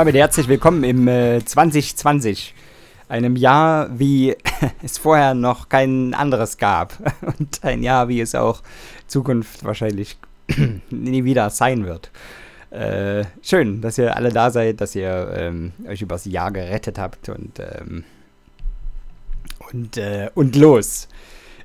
damit 0.00 0.14
herzlich 0.14 0.48
willkommen 0.48 0.82
im 0.82 1.08
äh, 1.08 1.44
2020. 1.44 2.54
Einem 3.10 3.36
Jahr, 3.36 3.90
wie 3.98 4.34
es 4.82 4.96
vorher 4.96 5.34
noch 5.34 5.68
kein 5.68 6.14
anderes 6.14 6.56
gab. 6.56 6.94
Und 7.38 7.62
ein 7.62 7.82
Jahr, 7.82 8.08
wie 8.08 8.22
es 8.22 8.34
auch 8.34 8.62
Zukunft 9.06 9.62
wahrscheinlich 9.62 10.16
nie 10.90 11.24
wieder 11.24 11.50
sein 11.50 11.84
wird. 11.84 12.10
Äh, 12.70 13.26
schön, 13.42 13.82
dass 13.82 13.98
ihr 13.98 14.16
alle 14.16 14.30
da 14.30 14.50
seid, 14.50 14.80
dass 14.80 14.94
ihr 14.94 15.34
ähm, 15.36 15.72
euch 15.86 16.00
übers 16.00 16.24
Jahr 16.24 16.50
gerettet 16.50 16.98
habt 16.98 17.28
und, 17.28 17.60
ähm, 17.60 18.04
und, 19.70 19.98
äh, 19.98 20.30
und 20.34 20.56
los. 20.56 21.08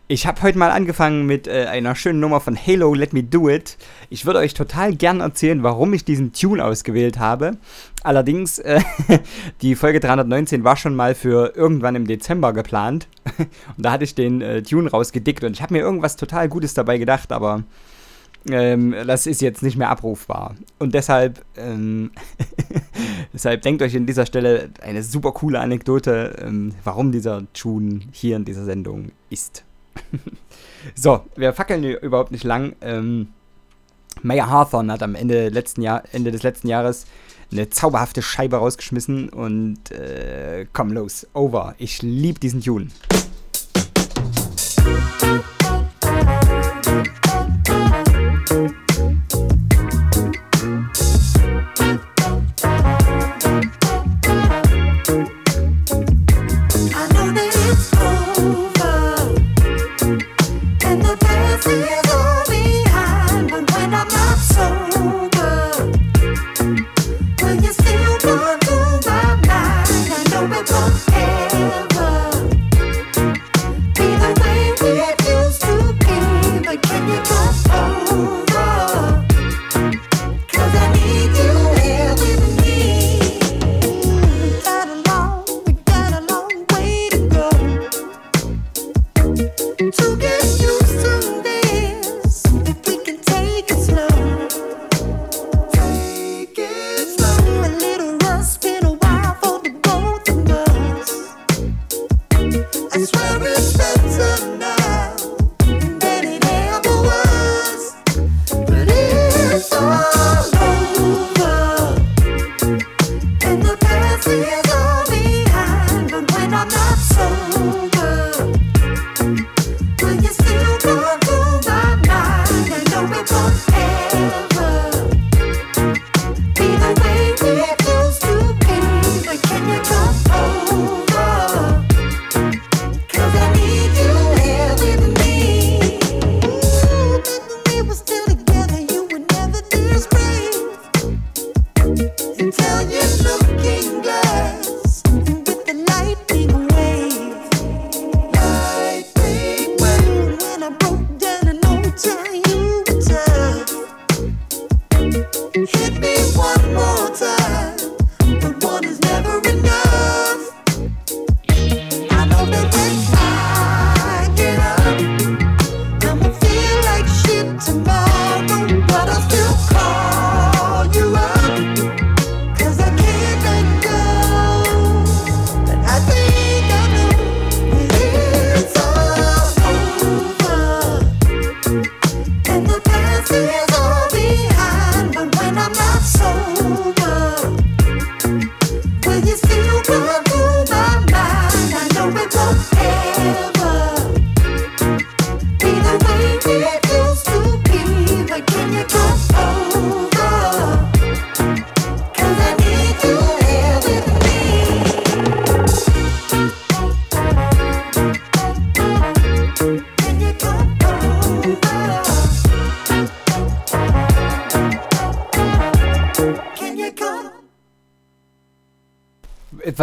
Ich 0.07 0.27
habe 0.27 0.43
heute 0.43 0.59
mal 0.59 0.69
angefangen 0.69 1.25
mit 1.25 1.47
äh, 1.47 1.65
einer 1.65 1.95
schönen 1.95 2.19
Nummer 2.19 2.39
von 2.39 2.55
Halo 2.55 2.93
Let 2.93 3.13
Me 3.13 3.23
Do 3.23 3.49
It. 3.49 3.75
Ich 4.11 4.27
würde 4.27 4.37
euch 4.37 4.53
total 4.53 4.95
gern 4.95 5.19
erzählen, 5.19 5.63
warum 5.63 5.95
ich 5.95 6.05
diesen 6.05 6.31
Tune 6.31 6.63
ausgewählt 6.63 7.17
habe. 7.17 7.57
Allerdings, 8.03 8.59
äh, 8.59 8.81
die 9.63 9.73
Folge 9.73 9.99
319 9.99 10.63
war 10.63 10.77
schon 10.77 10.95
mal 10.95 11.15
für 11.15 11.55
irgendwann 11.55 11.95
im 11.95 12.05
Dezember 12.05 12.53
geplant. 12.53 13.07
und 13.39 13.83
da 13.83 13.93
hatte 13.93 14.03
ich 14.03 14.13
den 14.13 14.43
äh, 14.43 14.61
Tune 14.61 14.91
rausgedickt 14.91 15.43
und 15.43 15.53
ich 15.53 15.63
habe 15.63 15.73
mir 15.73 15.79
irgendwas 15.79 16.17
total 16.17 16.49
Gutes 16.49 16.75
dabei 16.75 16.99
gedacht, 16.99 17.31
aber 17.31 17.63
ähm, 18.47 18.93
das 19.07 19.25
ist 19.25 19.41
jetzt 19.41 19.63
nicht 19.63 19.75
mehr 19.75 19.89
abrufbar. 19.89 20.53
Und 20.77 20.93
deshalb, 20.93 21.43
ähm, 21.57 22.11
deshalb 23.33 23.63
denkt 23.63 23.81
euch 23.81 23.97
an 23.97 24.05
dieser 24.05 24.27
Stelle 24.27 24.69
eine 24.83 25.01
super 25.01 25.31
coole 25.31 25.59
Anekdote, 25.59 26.35
ähm, 26.45 26.75
warum 26.83 27.11
dieser 27.11 27.51
Tune 27.53 28.01
hier 28.11 28.35
in 28.35 28.45
dieser 28.45 28.65
Sendung 28.65 29.11
ist. 29.31 29.64
So, 30.95 31.25
wir 31.35 31.53
fackeln 31.53 31.83
überhaupt 31.83 32.31
nicht 32.31 32.43
lang. 32.43 32.75
Ähm, 32.81 33.29
Maya 34.21 34.49
Hawthorne 34.49 34.93
hat 34.93 35.03
am 35.03 35.15
Ende, 35.15 35.49
letzten 35.49 35.81
Jahr, 35.81 36.03
Ende 36.11 36.31
des 36.31 36.43
letzten 36.43 36.67
Jahres 36.67 37.05
eine 37.51 37.69
zauberhafte 37.69 38.21
Scheibe 38.21 38.57
rausgeschmissen 38.57 39.29
und 39.29 39.91
äh, 39.91 40.65
komm 40.73 40.91
los, 40.91 41.27
over. 41.33 41.75
Ich 41.77 42.01
liebe 42.01 42.39
diesen 42.39 42.61
Tune. 42.61 42.87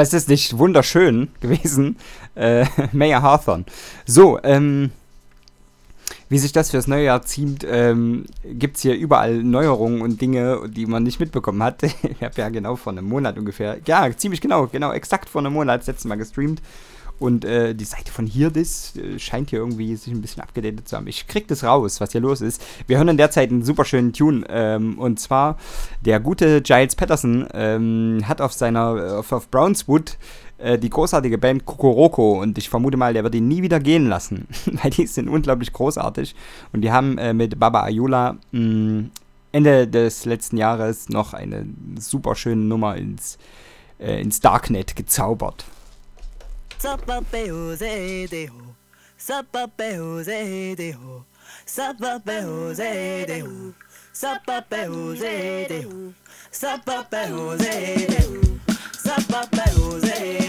Was 0.03 0.13
ist 0.13 0.29
nicht 0.29 0.59
wunderschön 0.59 1.29
gewesen? 1.41 1.97
Äh, 2.35 2.67
Mayor 2.93 3.23
Hawthorne. 3.23 3.65
So, 4.05 4.41
ähm, 4.43 4.91
wie 6.29 6.39
sich 6.39 6.51
das 6.51 6.73
fürs 6.73 6.89
neue 6.89 7.05
Jahr 7.05 7.23
ziemt, 7.23 7.65
ähm, 7.69 8.25
gibt 8.45 8.77
es 8.77 8.83
hier 8.83 8.97
überall 8.97 9.45
Neuerungen 9.45 10.03
und 10.03 10.21
Dinge, 10.21 10.69
die 10.69 10.87
man 10.87 11.05
nicht 11.05 11.21
mitbekommen 11.21 11.63
hat. 11.63 11.83
ich 11.85 12.21
habe 12.21 12.35
ja 12.37 12.49
genau 12.49 12.75
vor 12.75 12.93
einem 12.93 13.05
Monat 13.05 13.39
ungefähr, 13.39 13.79
ja, 13.87 14.11
ziemlich 14.17 14.41
genau, 14.41 14.67
genau, 14.67 14.93
exakt 14.93 15.29
vor 15.29 15.41
einem 15.41 15.53
Monat 15.53 15.83
das 15.83 15.87
letzte 15.87 16.09
Mal 16.09 16.17
gestreamt. 16.17 16.61
Und 17.19 17.45
äh, 17.45 17.75
die 17.75 17.85
Seite 17.85 18.11
von 18.11 18.27
Hirdis 18.27 18.97
äh, 18.97 19.19
scheint 19.19 19.51
hier 19.51 19.61
irgendwie 19.61 19.95
sich 19.97 20.13
ein 20.13 20.21
bisschen 20.21 20.43
abgedatet 20.43 20.89
zu 20.89 20.97
haben. 20.97 21.07
Ich 21.07 21.27
krieg 21.27 21.47
das 21.49 21.63
raus, 21.63 22.01
was 22.01 22.13
hier 22.13 22.21
los 22.21 22.41
ist. 22.41 22.63
Wir 22.87 22.97
hören 22.97 23.09
in 23.09 23.17
der 23.17 23.31
Zeit 23.31 23.51
einen 23.51 23.63
super 23.63 23.85
schönen 23.85 24.13
Tune. 24.13 24.45
Ähm, 24.49 24.99
und 24.99 25.21
zwar 25.21 25.57
der 26.05 26.19
gute 26.21 26.63
Giles 26.63 26.97
Patterson 26.97 27.47
ähm, 27.55 28.23
hat 28.25 28.41
auf 28.41 28.53
seiner, 28.53 29.19
auf, 29.19 29.31
auf 29.33 29.49
Brownswood 29.51 30.17
äh, 30.63 30.79
die 30.79 30.91
großartige 30.91 31.39
Band 31.39 31.67
Kokoroko 31.67 32.41
und 32.41 32.57
ich 32.57 32.69
vermute 32.69 32.97
mal, 32.97 33.13
der 33.13 33.25
wird 33.25 33.35
ihn 33.35 33.49
nie 33.49 33.63
wieder 33.63 33.81
gehen 33.81 34.09
lassen, 34.09 34.47
weil 34.83 34.91
die 34.91 35.07
sind 35.07 35.29
unglaublich 35.29 35.73
großartig 35.73 36.35
und 36.73 36.83
die 36.83 36.93
haben 36.93 37.19
äh, 37.19 37.35
mit 37.35 37.59
Baba 37.59 37.83
Ayula 37.83 38.37
mh, 38.53 39.07
Ende 39.51 39.89
des 39.89 40.25
letzten 40.25 40.57
Jahres 40.57 41.09
noch 41.09 41.35
eine 41.35 41.67
super 41.99 42.35
schöne 42.35 42.63
Nummer 42.65 42.97
ins, 42.97 43.39
äh, 43.99 44.21
ins 44.21 44.41
Darknet 44.41 44.97
gezaubert. 44.97 45.65
Sapapé 46.83 47.47
José 47.47 48.27
de 48.27 48.49
ho. 48.49 48.75
Sapapé 49.17 49.95
José 49.95 50.75
de 50.75 50.93
ho. 50.95 51.25
Sapapé 51.65 52.43
José 52.43 53.25
de 53.25 53.43
ho. 53.45 53.73
Sapapé 54.13 54.87
José. 54.89 55.87
Sapapé 56.51 57.29
José. 57.29 58.09
Sapapé 58.99 59.63
José. 59.77 60.42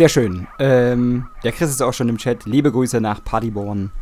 Sehr 0.00 0.08
schön. 0.08 0.46
Ähm, 0.58 1.28
der 1.44 1.52
Chris 1.52 1.68
ist 1.68 1.82
auch 1.82 1.92
schon 1.92 2.08
im 2.08 2.16
Chat. 2.16 2.46
Liebe 2.46 2.72
Grüße 2.72 3.02
nach 3.02 3.22
Partyborn, 3.22 3.92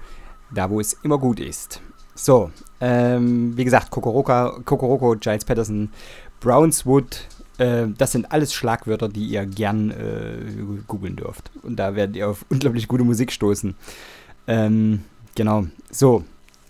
da 0.49 0.71
wo 0.71 0.79
es 0.79 0.93
immer 1.03 1.19
gut 1.19 1.41
ist. 1.41 1.81
So, 2.15 2.53
ähm, 2.81 3.57
wie 3.57 3.65
gesagt, 3.65 3.91
Kokoroko, 3.91 4.61
Kokoroko, 4.65 5.17
Giles 5.17 5.45
Patterson, 5.45 5.91
Brownswood, 6.39 7.27
äh, 7.59 7.89
das 7.99 8.13
sind 8.13 8.31
alles 8.31 8.55
Schlagwörter, 8.55 9.09
die 9.09 9.25
ihr 9.25 9.45
gern 9.45 9.91
äh, 9.91 10.85
googeln 10.87 11.17
dürft. 11.17 11.51
Und 11.63 11.81
da 11.81 11.97
werdet 11.97 12.15
ihr 12.15 12.29
auf 12.29 12.47
unglaublich 12.49 12.87
gute 12.87 13.03
Musik 13.03 13.33
stoßen. 13.33 13.75
Ähm, 14.47 15.03
genau, 15.35 15.67
so. 15.91 16.23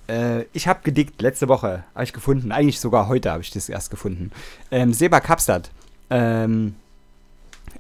Äh, 0.06 0.44
ich 0.54 0.66
habe 0.66 0.80
gedickt, 0.84 1.20
letzte 1.20 1.48
Woche 1.48 1.84
habe 1.92 2.04
ich 2.04 2.14
gefunden, 2.14 2.50
eigentlich 2.50 2.80
sogar 2.80 3.08
heute 3.08 3.30
habe 3.30 3.42
ich 3.42 3.50
das 3.50 3.68
erst 3.68 3.90
gefunden. 3.90 4.30
Ähm, 4.70 4.94
Seba 4.94 5.20
Kapstadt, 5.20 5.70
ähm, 6.08 6.76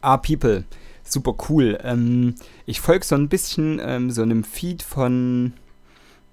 Our 0.04 0.18
People, 0.18 0.64
super 1.12 1.34
cool. 1.48 1.78
Ähm, 1.82 2.34
ich 2.66 2.80
folge 2.80 3.04
so 3.04 3.14
ein 3.14 3.28
bisschen 3.28 3.80
ähm, 3.82 4.10
so 4.10 4.22
einem 4.22 4.44
Feed 4.44 4.82
von 4.82 5.52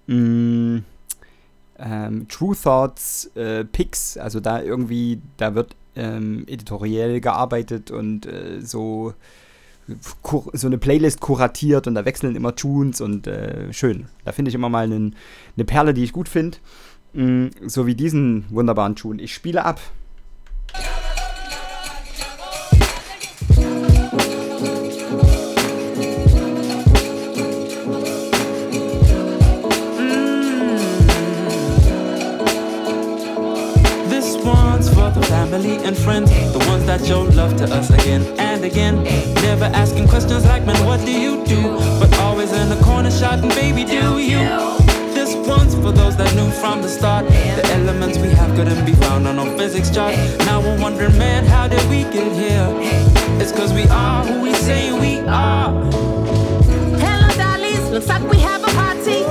mm, 0.08 0.77
ähm, 1.79 2.27
True 2.27 2.55
Thoughts 2.55 3.32
äh, 3.36 3.65
Picks. 3.65 4.17
Also 4.17 4.39
da 4.39 4.62
irgendwie, 4.62 5.22
da 5.38 5.55
wird 5.55 5.75
ähm, 5.96 6.46
editoriell 6.48 7.22
gearbeitet 7.22 7.91
und 7.91 8.25
äh, 8.25 8.62
so 8.62 9.13
so 10.53 10.65
eine 10.65 10.79
Playlist 10.79 11.22
kuratiert 11.22 11.86
und 11.86 11.94
da 11.94 12.05
wechseln 12.05 12.36
immer 12.36 12.55
Tunes 12.55 13.01
und 13.01 13.27
äh, 13.27 13.72
schön. 13.72 14.08
Da 14.24 14.32
finde 14.32 14.50
ich 14.50 14.55
immer 14.55 14.67
mal 14.67 14.91
eine 14.91 15.65
Perle, 15.65 15.94
die 15.94 16.03
ich 16.03 16.12
gut 16.12 16.27
finde. 16.27 16.58
Mm, 17.13 17.50
so 17.67 17.86
wie 17.86 17.94
diesen 17.94 18.46
wunderbaren 18.50 18.96
Tune. 18.96 19.22
Ich 19.22 19.36
spiele 19.36 19.63
ab. 19.63 19.79
for 20.75 21.14
family 35.25 35.77
and 35.77 35.98
friends, 35.98 36.29
the 36.53 36.60
ones 36.70 36.86
that 36.86 37.03
show 37.05 37.24
love 37.24 37.55
to 37.58 37.65
us 37.65 37.89
again 37.89 38.24
and 38.39 38.63
again. 38.63 39.03
Never 39.36 39.65
asking 39.65 40.08
questions 40.08 40.46
like, 40.46 40.65
man, 40.65 40.86
what 40.86 41.00
do 41.05 41.12
you 41.12 41.44
do? 41.46 41.62
But 42.00 42.17
always 42.20 42.51
in 42.53 42.70
the 42.70 42.82
corner 42.84 43.12
shouting, 43.12 43.50
baby, 43.50 43.84
do 43.84 44.20
you? 44.20 44.39
This 45.13 45.36
one's 45.48 45.74
for 45.75 45.91
those 45.91 46.15
that 46.17 46.34
knew 46.36 46.50
from 46.51 46.82
the 46.82 46.89
start. 46.89 47.25
The 47.27 47.65
elements 47.74 48.17
we 48.17 48.29
have 48.29 48.55
couldn't 48.55 48.86
be 48.86 48.94
found 48.94 49.27
on 49.27 49.38
no 49.38 49.58
physics 49.58 49.89
chart. 49.89 50.15
Now 50.39 50.62
we're 50.62 50.79
wondering, 50.79 51.17
man, 51.17 51.46
how 51.46 51.67
did 51.67 51.84
we 51.89 52.03
get 52.03 52.32
here? 52.32 52.67
It's 53.41 53.51
cause 53.51 53.74
we 53.74 53.84
are 53.88 54.25
who 54.25 54.41
we 54.41 54.53
say 54.53 54.91
we 54.91 55.20
are. 55.27 55.72
Hello, 57.03 57.29
dollies. 57.36 57.89
Looks 57.89 58.08
like 58.08 58.24
we 58.29 58.38
have 58.38 58.63
a 58.63 58.67
party. 58.67 59.25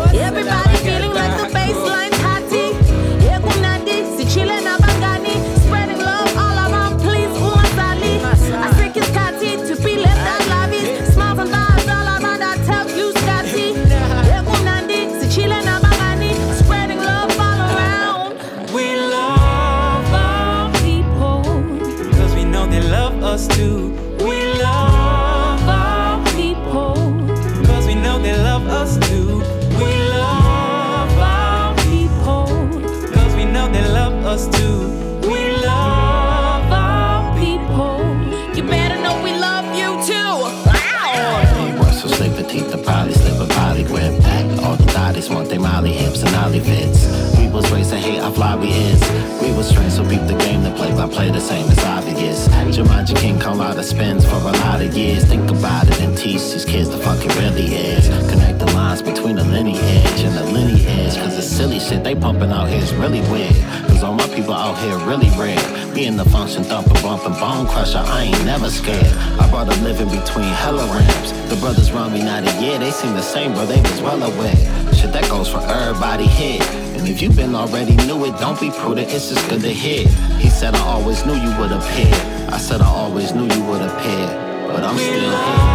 Hate 48.05 48.21
how 48.21 48.31
fly 48.31 48.55
we 48.55 48.69
is. 48.69 49.01
We 49.41 49.51
was 49.57 49.73
trained 49.73 49.93
so 49.93 50.05
beat 50.07 50.25
the 50.29 50.37
game 50.37 50.63
to 50.65 50.71
play 50.77 50.93
by 50.93 51.09
play 51.09 51.31
the 51.31 51.41
same 51.41 51.67
as 51.71 51.83
obvious. 51.85 52.49
Jumanji 52.77 53.17
King 53.17 53.39
call 53.39 53.63
out 53.63 53.79
of 53.79 53.85
spins 53.85 54.25
for 54.27 54.37
a 54.37 54.55
lot 54.65 54.83
of 54.83 54.95
years. 54.95 55.25
Think 55.25 55.51
about 55.51 55.89
it 55.89 56.01
and 56.03 56.17
teach 56.17 56.43
these 56.53 56.67
kids 56.67 56.91
the 56.91 56.99
fuck 56.99 57.25
it 57.25 57.35
really 57.37 57.67
is. 57.75 58.09
Connect 58.31 58.59
the 58.59 58.71
lines 58.73 59.01
between 59.01 59.37
the 59.37 59.45
lineage 59.45 60.21
and 60.21 60.37
the 60.37 60.45
lineage. 60.53 61.17
Cause 61.17 61.37
the 61.37 61.43
silly 61.43 61.81
shit 61.81 62.05
they 62.05 62.15
pumping 62.15 62.51
out 62.51 62.69
here 62.69 62.83
is 62.83 62.93
really 62.95 63.23
weird. 63.33 63.57
Cause 63.89 64.03
all 64.03 64.15
my 64.15 64.29
people 64.29 64.53
out 64.53 64.77
here 64.79 64.99
really 65.09 65.31
rare. 65.39 65.65
Being 65.95 66.17
the 66.17 66.27
function 66.27 66.63
thumper, 66.63 67.01
bumping 67.01 67.39
bone 67.41 67.67
crusher, 67.67 68.05
I 68.05 68.25
ain't 68.25 68.45
never 68.45 68.69
scared. 68.69 69.13
I 69.41 69.49
brought 69.49 69.69
a 69.69 69.77
living 69.83 70.11
between 70.11 70.53
hella 70.63 70.85
ramps. 70.93 71.33
The 71.49 71.57
brothers 71.57 71.91
around 71.91 72.13
me 72.13 72.23
not 72.23 72.43
a 72.43 72.53
year, 72.61 72.79
they 72.79 72.91
seem 72.91 73.15
the 73.15 73.23
same, 73.23 73.55
but 73.55 73.67
they 73.67 73.81
was 73.81 74.01
well 74.03 74.23
aware. 74.23 74.84
Shit 75.05 75.13
that 75.13 75.29
goes 75.29 75.51
for 75.51 75.59
everybody 75.59 76.27
here. 76.27 76.63
And 76.97 77.07
if 77.07 77.21
you've 77.21 77.37
been 77.37 77.55
already 77.55 77.95
knew 78.07 78.25
it, 78.25 78.39
don't 78.39 78.59
be 78.59 78.71
prudent, 78.71 79.13
it's 79.13 79.29
just 79.29 79.47
good 79.51 79.61
to 79.61 79.69
hear. 79.69 80.09
He 80.39 80.49
said 80.49 80.75
I 80.75 80.81
always 80.81 81.27
knew 81.27 81.35
you 81.35 81.55
would 81.59 81.73
appear. 81.73 82.15
I 82.49 82.57
said 82.57 82.81
I 82.81 82.89
always 82.89 83.35
knew 83.35 83.45
you 83.45 83.65
would 83.65 83.83
appear. 83.83 84.27
But 84.73 84.83
I'm 84.83 84.97
still 84.97 85.21
here. 85.21 85.75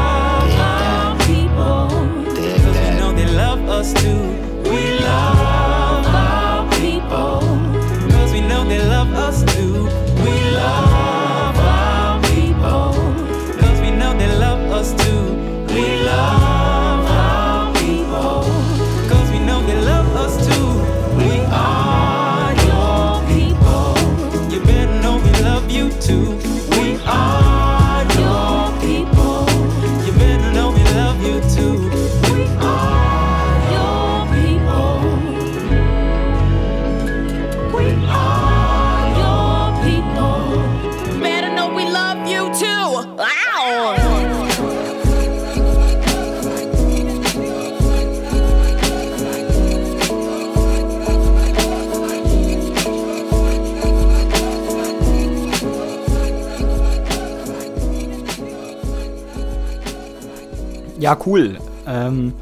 Dig 0.50 0.58
that, 0.58 1.22
People, 1.28 2.34
dig 2.34 2.60
Cause 2.60 2.76
we 2.76 2.98
know 2.98 3.14
they 3.14 3.28
love 3.28 3.70
us 3.70 3.94
too. 3.94 4.20
We 4.68 4.98
love 4.98 5.59
Ja, 61.10 61.18
cool. 61.26 61.58
Ähm, 61.88 62.34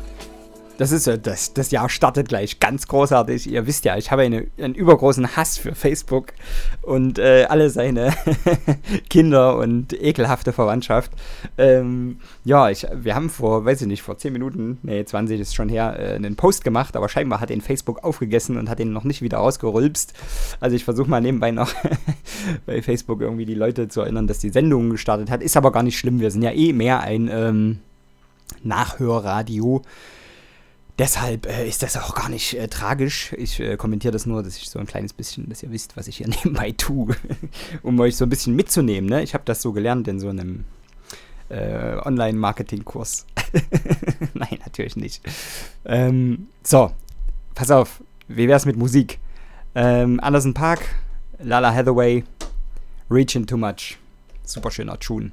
das 0.78 0.92
ist 0.92 1.08
das, 1.08 1.54
das 1.54 1.72
Jahr 1.72 1.88
startet 1.88 2.28
gleich 2.28 2.60
ganz 2.60 2.86
großartig. 2.86 3.50
Ihr 3.50 3.66
wisst 3.66 3.86
ja, 3.86 3.96
ich 3.96 4.12
habe 4.12 4.24
eine, 4.24 4.48
einen 4.58 4.76
übergroßen 4.76 5.38
Hass 5.38 5.58
für 5.58 5.74
Facebook 5.74 6.34
und 6.82 7.18
äh, 7.18 7.46
alle 7.48 7.70
seine 7.70 8.14
Kinder 9.10 9.56
und 9.56 9.94
ekelhafte 9.94 10.52
Verwandtschaft. 10.52 11.14
Ähm, 11.58 12.20
ja, 12.44 12.70
ich, 12.70 12.86
wir 12.94 13.16
haben 13.16 13.30
vor, 13.30 13.64
weiß 13.64 13.84
ich 13.84 13.88
nicht, 13.88 14.02
vor 14.02 14.18
10 14.18 14.34
Minuten, 14.34 14.80
nee, 14.84 15.06
20 15.06 15.40
ist 15.40 15.56
schon 15.56 15.70
her, 15.70 15.98
äh, 15.98 16.16
einen 16.16 16.36
Post 16.36 16.66
gemacht, 16.66 16.98
aber 16.98 17.08
scheinbar 17.08 17.40
hat 17.40 17.50
den 17.50 17.62
Facebook 17.62 18.04
aufgegessen 18.04 18.58
und 18.58 18.70
hat 18.70 18.82
ihn 18.82 18.92
noch 18.92 19.06
nicht 19.06 19.22
wieder 19.22 19.38
rausgerülpst. 19.38 20.12
Also 20.60 20.76
ich 20.76 20.84
versuche 20.84 21.10
mal 21.10 21.22
nebenbei 21.22 21.52
noch 21.52 21.72
bei 22.66 22.82
Facebook 22.82 23.22
irgendwie 23.22 23.46
die 23.46 23.56
Leute 23.56 23.88
zu 23.88 24.02
erinnern, 24.02 24.28
dass 24.28 24.40
die 24.40 24.50
Sendung 24.50 24.90
gestartet 24.90 25.32
hat. 25.32 25.42
Ist 25.42 25.56
aber 25.56 25.72
gar 25.72 25.84
nicht 25.84 25.98
schlimm, 25.98 26.20
wir 26.20 26.32
sind 26.32 26.42
ja 26.42 26.52
eh 26.52 26.74
mehr 26.74 27.00
ein 27.00 27.30
ähm, 27.32 27.80
Nachhörradio. 28.64 29.82
Deshalb 31.00 31.46
äh, 31.46 31.68
ist 31.68 31.84
das 31.84 31.96
auch 31.96 32.16
gar 32.16 32.28
nicht 32.30 32.56
äh, 32.56 32.68
tragisch. 32.68 33.34
Ich 33.38 33.60
äh, 33.60 33.78
kommentiere 33.78 34.12
das 34.12 34.26
nur, 34.26 34.42
dass 34.42 34.58
ich 34.58 34.70
so 34.70 34.80
ein 34.80 34.88
kleines 34.88 35.14
bisschen, 35.14 35.48
dass 35.48 35.62
ihr 35.62 35.72
wisst, 35.72 35.96
was 35.96 36.08
ich 36.08 36.18
hier 36.18 36.28
nebenbei 36.44 36.72
tue, 36.72 37.16
um 37.84 38.00
euch 38.00 38.16
so 38.16 38.26
ein 38.26 38.30
bisschen 38.30 38.56
mitzunehmen. 38.56 39.10
Ne? 39.10 39.22
Ich 39.22 39.34
habe 39.34 39.44
das 39.46 39.62
so 39.62 39.74
gelernt 39.74 40.08
in 40.08 40.20
so 40.20 40.30
einem 40.30 40.66
äh, 41.50 41.98
Online-Marketing-Kurs. 42.04 43.28
Nein, 44.34 44.60
natürlich 44.66 44.96
nicht. 44.96 45.22
Ähm, 45.86 46.48
so, 46.64 46.92
pass 47.54 47.70
auf, 47.70 48.02
wie 48.28 48.48
wär's 48.48 48.66
mit 48.66 48.76
Musik? 48.76 49.20
Ähm, 49.76 50.20
Anderson 50.20 50.56
Park, 50.56 50.80
Lala 51.40 51.72
Hathaway, 51.74 52.24
Reaching 53.10 53.46
Too 53.46 53.58
Much. 53.58 53.98
Super 54.44 54.72
schöner 54.72 55.00
Tune. 55.00 55.32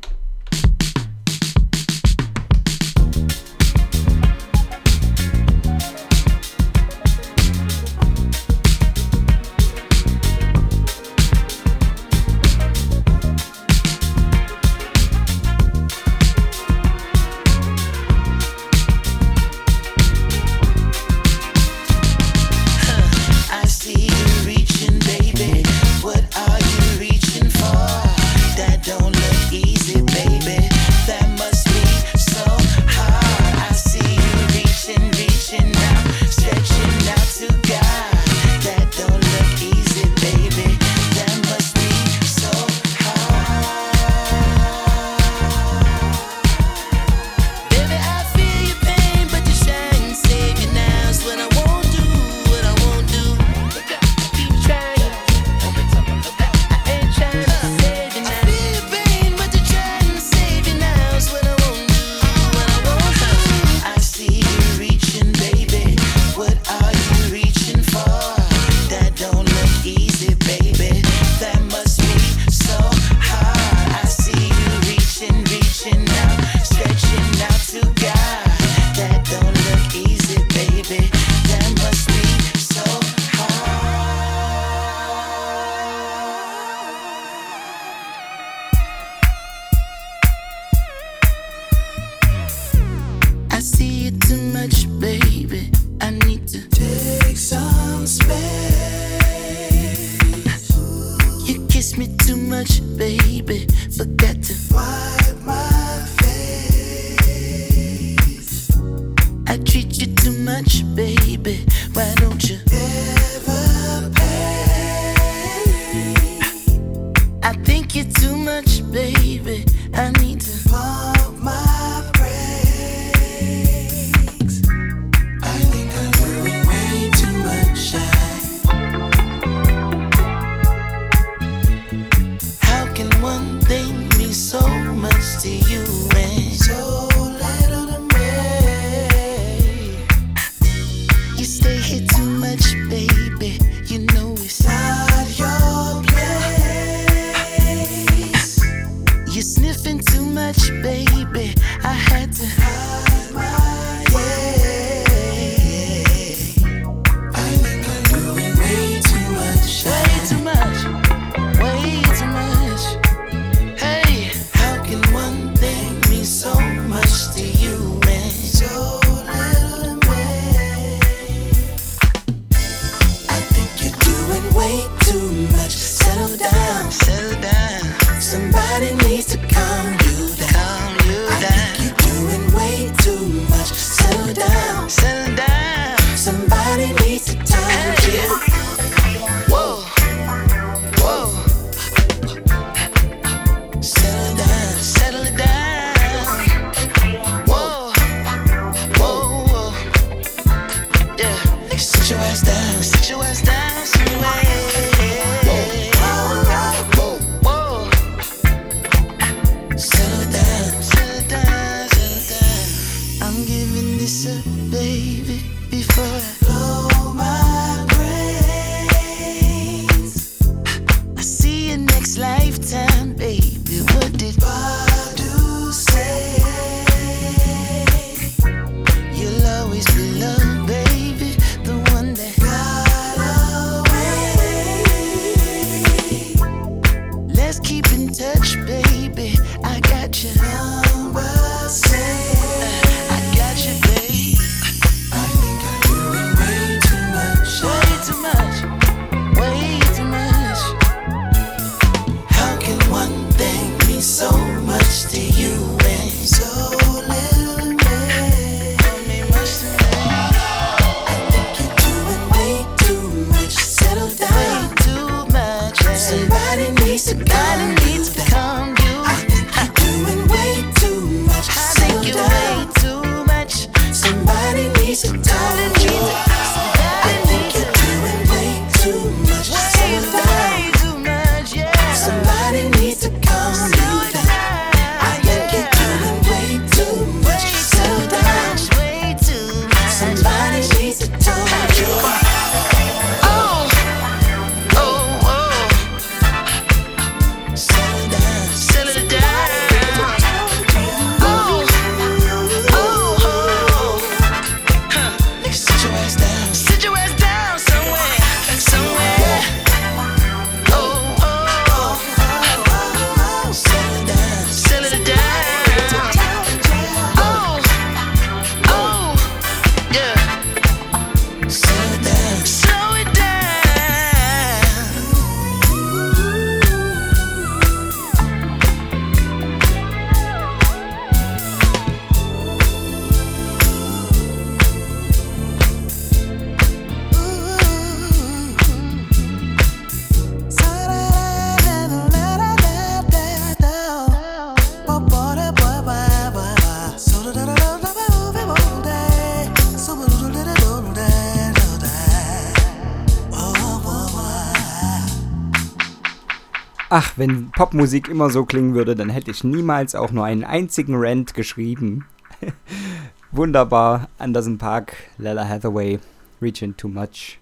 Ach, 356.96 357.14
wenn 357.16 357.50
Popmusik 357.50 358.08
immer 358.08 358.30
so 358.30 358.44
klingen 358.44 358.76
würde, 358.76 358.94
dann 358.94 359.10
hätte 359.10 359.32
ich 359.32 359.42
niemals 359.42 359.96
auch 359.96 360.12
nur 360.12 360.26
einen 360.26 360.44
einzigen 360.44 360.94
Rant 360.94 361.34
geschrieben. 361.34 362.06
Wunderbar. 363.32 364.08
Anderson 364.16 364.58
Park, 364.58 364.94
Lella 365.18 365.44
Hathaway, 365.44 365.98
Reaching 366.40 366.76
Too 366.76 366.86
Much. 366.86 367.40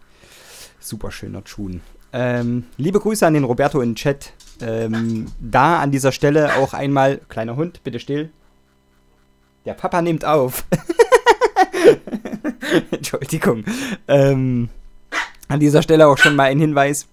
Super 0.80 1.10
schöner 1.10 1.44
Tune. 1.44 1.80
Ähm, 2.14 2.64
liebe 2.78 2.98
Grüße 2.98 3.26
an 3.26 3.34
den 3.34 3.44
Roberto 3.44 3.82
in 3.82 3.90
den 3.90 3.96
Chat. 3.96 4.32
Ähm, 4.62 5.26
da 5.38 5.80
an 5.80 5.90
dieser 5.90 6.12
Stelle 6.12 6.54
auch 6.54 6.72
einmal, 6.72 7.20
kleiner 7.28 7.54
Hund, 7.54 7.84
bitte 7.84 8.00
still. 8.00 8.30
Der 9.66 9.74
Papa 9.74 10.00
nimmt 10.00 10.24
auf. 10.24 10.64
Entschuldigung. 12.90 13.64
Ähm, 14.08 14.70
an 15.48 15.60
dieser 15.60 15.82
Stelle 15.82 16.08
auch 16.08 16.16
schon 16.16 16.36
mal 16.36 16.44
ein 16.44 16.58
Hinweis. 16.58 17.06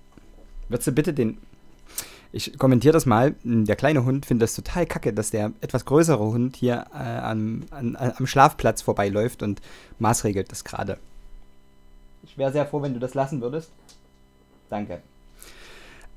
Würdest 0.69 0.87
du 0.87 0.93
bitte 0.93 1.11
den. 1.11 1.37
Ich 2.31 2.57
kommentiere 2.59 2.93
das 2.93 3.05
mal. 3.05 3.35
Der 3.43 3.75
kleine 3.75 4.05
Hund 4.05 4.25
findet 4.25 4.43
das 4.43 4.55
total 4.55 4.85
kacke, 4.85 5.13
dass 5.13 5.31
der 5.31 5.51
etwas 5.61 5.85
größere 5.85 6.23
Hund 6.23 6.55
hier 6.55 6.85
äh, 6.93 6.97
am, 6.97 7.63
an, 7.71 7.95
am 7.95 8.27
Schlafplatz 8.27 8.83
vorbeiläuft 8.83 9.41
und 9.41 9.61
maßregelt 9.97 10.51
das 10.51 10.63
gerade. 10.63 10.97
Ich 12.23 12.37
wäre 12.37 12.51
sehr 12.51 12.67
froh, 12.67 12.81
wenn 12.81 12.93
du 12.93 12.99
das 12.99 13.15
lassen 13.15 13.41
würdest. 13.41 13.71
Danke. 14.69 15.01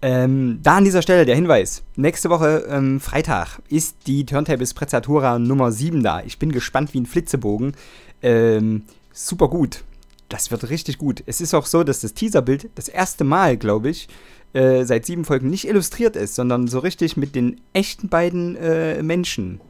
Ähm, 0.03 0.59
da 0.63 0.79
an 0.79 0.85
dieser 0.85 1.01
Stelle 1.01 1.25
der 1.25 1.37
Hinweis. 1.37 1.85
Nächste 1.95 2.29
Woche, 2.29 2.67
ähm, 2.69 3.01
Freitag, 3.01 3.61
ist 3.69 4.09
die 4.09 4.27
Turntables 4.27 4.75
Prezzatura 4.75 5.39
Nummer 5.39 5.71
7 5.71 6.03
da. 6.03 6.23
Ich 6.25 6.39
bin 6.39 6.51
gespannt 6.51 6.93
wie 6.93 7.01
ein 7.01 7.07
Flitzebogen. 7.07 7.75
Ähm, 8.21 8.83
super 9.13 9.49
gut. 9.49 9.85
Das 10.29 10.51
wird 10.51 10.69
richtig 10.71 10.99
gut. 10.99 11.23
Es 11.27 11.41
ist 11.41 11.55
auch 11.55 11.67
so, 11.67 11.85
dass 11.85 12.01
das 12.01 12.15
Teaserbild 12.15 12.71
das 12.75 12.89
erste 12.89 13.23
Mal, 13.23 13.57
glaube 13.57 13.91
ich, 13.91 14.09
äh, 14.53 14.85
seit 14.85 15.07
sieben 15.07 15.25
Folgen 15.25 15.51
nicht 15.51 15.67
illustriert 15.67 16.17
ist, 16.17 16.35
sondern 16.35 16.69
so 16.69 16.79
richtig 16.79 17.17
mit 17.17 17.35
den 17.35 17.61
echten 17.73 18.09
beiden 18.09 18.57
äh, 18.57 19.03
Menschen. 19.03 19.61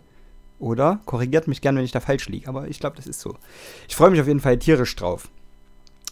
Oder? 0.58 1.00
Korrigiert 1.06 1.48
mich 1.48 1.60
gern, 1.60 1.76
wenn 1.76 1.84
ich 1.84 1.92
da 1.92 2.00
falsch 2.00 2.28
liege, 2.28 2.48
aber 2.48 2.68
ich 2.68 2.78
glaube, 2.78 2.96
das 2.96 3.06
ist 3.06 3.20
so. 3.20 3.36
Ich 3.88 3.96
freue 3.96 4.10
mich 4.10 4.20
auf 4.20 4.28
jeden 4.28 4.40
Fall 4.40 4.58
tierisch 4.58 4.94
drauf. 4.94 5.28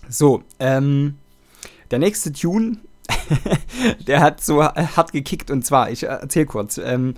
So, 0.09 0.43
ähm, 0.59 1.17
der 1.91 2.01
nächste 2.01 2.33
Tune, 2.33 2.79
der 4.07 4.21
hat 4.21 4.43
so 4.43 4.63
hart 4.65 5.13
gekickt 5.13 5.51
und 5.51 5.65
zwar, 5.65 5.91
ich 5.91 6.03
erzähl 6.05 6.47
kurz, 6.47 6.79
ähm, 6.79 7.15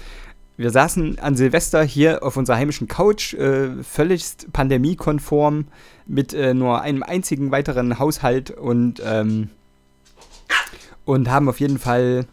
wir 0.59 0.71
saßen 0.71 1.19
an 1.19 1.35
Silvester 1.35 1.83
hier 1.83 2.23
auf 2.23 2.37
unserer 2.37 2.57
heimischen 2.57 2.87
Couch, 2.87 3.35
äh, 3.35 3.83
völligst 3.83 4.53
pandemiekonform, 4.53 5.67
mit 6.07 6.35
äh, 6.35 6.53
nur 6.53 6.83
einem 6.83 7.03
einzigen 7.03 7.51
weiteren 7.51 7.99
Haushalt 7.99 8.51
und, 8.51 9.03
ähm, 9.05 9.49
und 11.05 11.31
haben 11.31 11.49
auf 11.49 11.61
jeden 11.61 11.79
Fall 11.79 12.27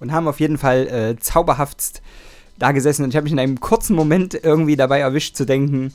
und 0.00 0.12
haben 0.12 0.28
auf 0.28 0.40
jeden 0.40 0.58
Fall 0.58 0.86
äh, 0.88 1.16
zauberhaftst 1.18 2.02
da 2.58 2.72
gesessen. 2.72 3.04
Und 3.04 3.10
ich 3.10 3.16
habe 3.16 3.24
mich 3.24 3.32
in 3.32 3.38
einem 3.38 3.60
kurzen 3.60 3.94
Moment 3.94 4.34
irgendwie 4.34 4.76
dabei 4.76 5.00
erwischt 5.00 5.36
zu 5.36 5.44
denken, 5.44 5.94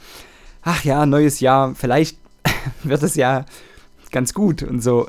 ach 0.61 0.83
ja, 0.83 1.05
neues 1.05 1.39
Jahr, 1.39 1.73
vielleicht 1.75 2.17
wird 2.83 3.03
es 3.03 3.15
ja 3.15 3.45
ganz 4.15 4.33
gut 4.33 4.63
und 4.63 4.81
so. 4.81 5.07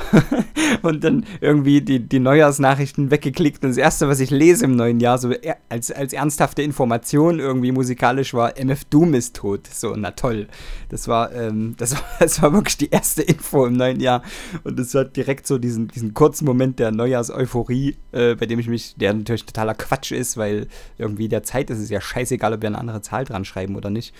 und 0.82 1.04
dann 1.04 1.26
irgendwie 1.42 1.82
die, 1.82 2.00
die 2.00 2.20
Neujahrsnachrichten 2.20 3.10
weggeklickt 3.10 3.62
und 3.62 3.68
das 3.68 3.76
erste, 3.76 4.08
was 4.08 4.18
ich 4.20 4.30
lese 4.30 4.64
im 4.64 4.76
neuen 4.76 4.98
Jahr, 4.98 5.18
so 5.18 5.30
als, 5.68 5.90
als 5.92 6.14
ernsthafte 6.14 6.62
Information 6.62 7.38
irgendwie 7.38 7.70
musikalisch 7.70 8.32
war, 8.32 8.56
MF 8.56 8.84
Doom 8.86 9.12
ist 9.12 9.36
tot. 9.36 9.66
So, 9.70 9.94
na 9.94 10.12
toll. 10.12 10.48
Das 10.88 11.06
war, 11.06 11.34
ähm, 11.34 11.74
das 11.76 11.96
war, 11.96 12.04
das 12.18 12.40
war 12.40 12.50
wirklich 12.54 12.78
die 12.78 12.88
erste 12.88 13.20
Info 13.20 13.66
im 13.66 13.74
neuen 13.74 14.00
Jahr 14.00 14.22
und 14.64 14.80
es 14.80 14.94
hat 14.94 15.14
direkt 15.14 15.46
so 15.46 15.58
diesen, 15.58 15.88
diesen 15.88 16.14
kurzen 16.14 16.46
Moment 16.46 16.78
der 16.78 16.92
Neujahrseuphorie, 16.92 17.98
äh, 18.12 18.36
bei 18.36 18.46
dem 18.46 18.58
ich 18.58 18.68
mich, 18.68 18.94
der 18.96 19.12
natürlich 19.12 19.44
totaler 19.44 19.74
Quatsch 19.74 20.12
ist, 20.12 20.38
weil 20.38 20.68
irgendwie 20.96 21.28
der 21.28 21.42
Zeit 21.42 21.68
ist 21.68 21.78
es 21.78 21.90
ja 21.90 22.00
scheißegal, 22.00 22.54
ob 22.54 22.62
wir 22.62 22.68
eine 22.68 22.78
andere 22.78 23.02
Zahl 23.02 23.26
dran 23.26 23.44
schreiben 23.44 23.76
oder 23.76 23.90
nicht 23.90 24.14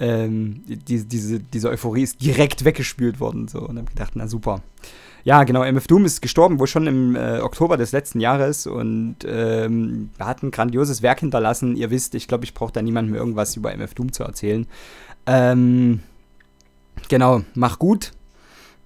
ähm, 0.00 0.62
die, 0.66 1.04
diese, 1.04 1.38
diese 1.38 1.68
Euphorie 1.68 2.02
ist 2.02 2.22
direkt 2.22 2.64
weggespült 2.64 3.20
worden. 3.20 3.46
So. 3.48 3.60
Und 3.60 3.78
habe 3.78 3.90
gedacht, 3.90 4.12
na 4.14 4.26
super. 4.26 4.62
Ja, 5.22 5.44
genau, 5.44 5.62
MF 5.62 5.86
Doom 5.86 6.06
ist 6.06 6.22
gestorben, 6.22 6.58
wohl 6.58 6.66
schon 6.66 6.86
im 6.86 7.14
äh, 7.14 7.40
Oktober 7.40 7.76
des 7.76 7.92
letzten 7.92 8.20
Jahres 8.20 8.66
und 8.66 9.16
ähm, 9.26 10.08
hat 10.18 10.42
ein 10.42 10.50
grandioses 10.50 11.02
Werk 11.02 11.20
hinterlassen. 11.20 11.76
Ihr 11.76 11.90
wisst, 11.90 12.14
ich 12.14 12.26
glaube, 12.26 12.44
ich 12.44 12.54
brauche 12.54 12.72
da 12.72 12.80
niemandem 12.80 13.14
irgendwas 13.14 13.54
über 13.54 13.72
MF 13.72 13.92
Doom 13.92 14.12
zu 14.12 14.22
erzählen. 14.22 14.66
Ähm, 15.26 16.00
genau, 17.08 17.42
mach 17.54 17.78
gut. 17.78 18.12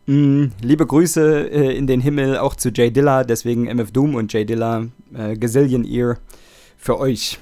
Mm, 0.07 0.46
liebe 0.61 0.87
Grüße 0.87 1.50
äh, 1.50 1.77
in 1.77 1.87
den 1.87 2.00
Himmel 2.00 2.37
auch 2.38 2.57
zu 2.57 2.70
Jay 2.70 2.90
Dilla, 2.90 3.22
deswegen 3.22 3.66
MF 3.66 3.92
Doom 3.92 4.16
und 4.16 4.33
Jay 4.33 4.44
Dilla, 4.44 4.87
äh, 5.14 5.37
Gazillion 5.37 5.85
Ear 5.85 6.18
für 6.77 6.98
euch. 6.98 7.38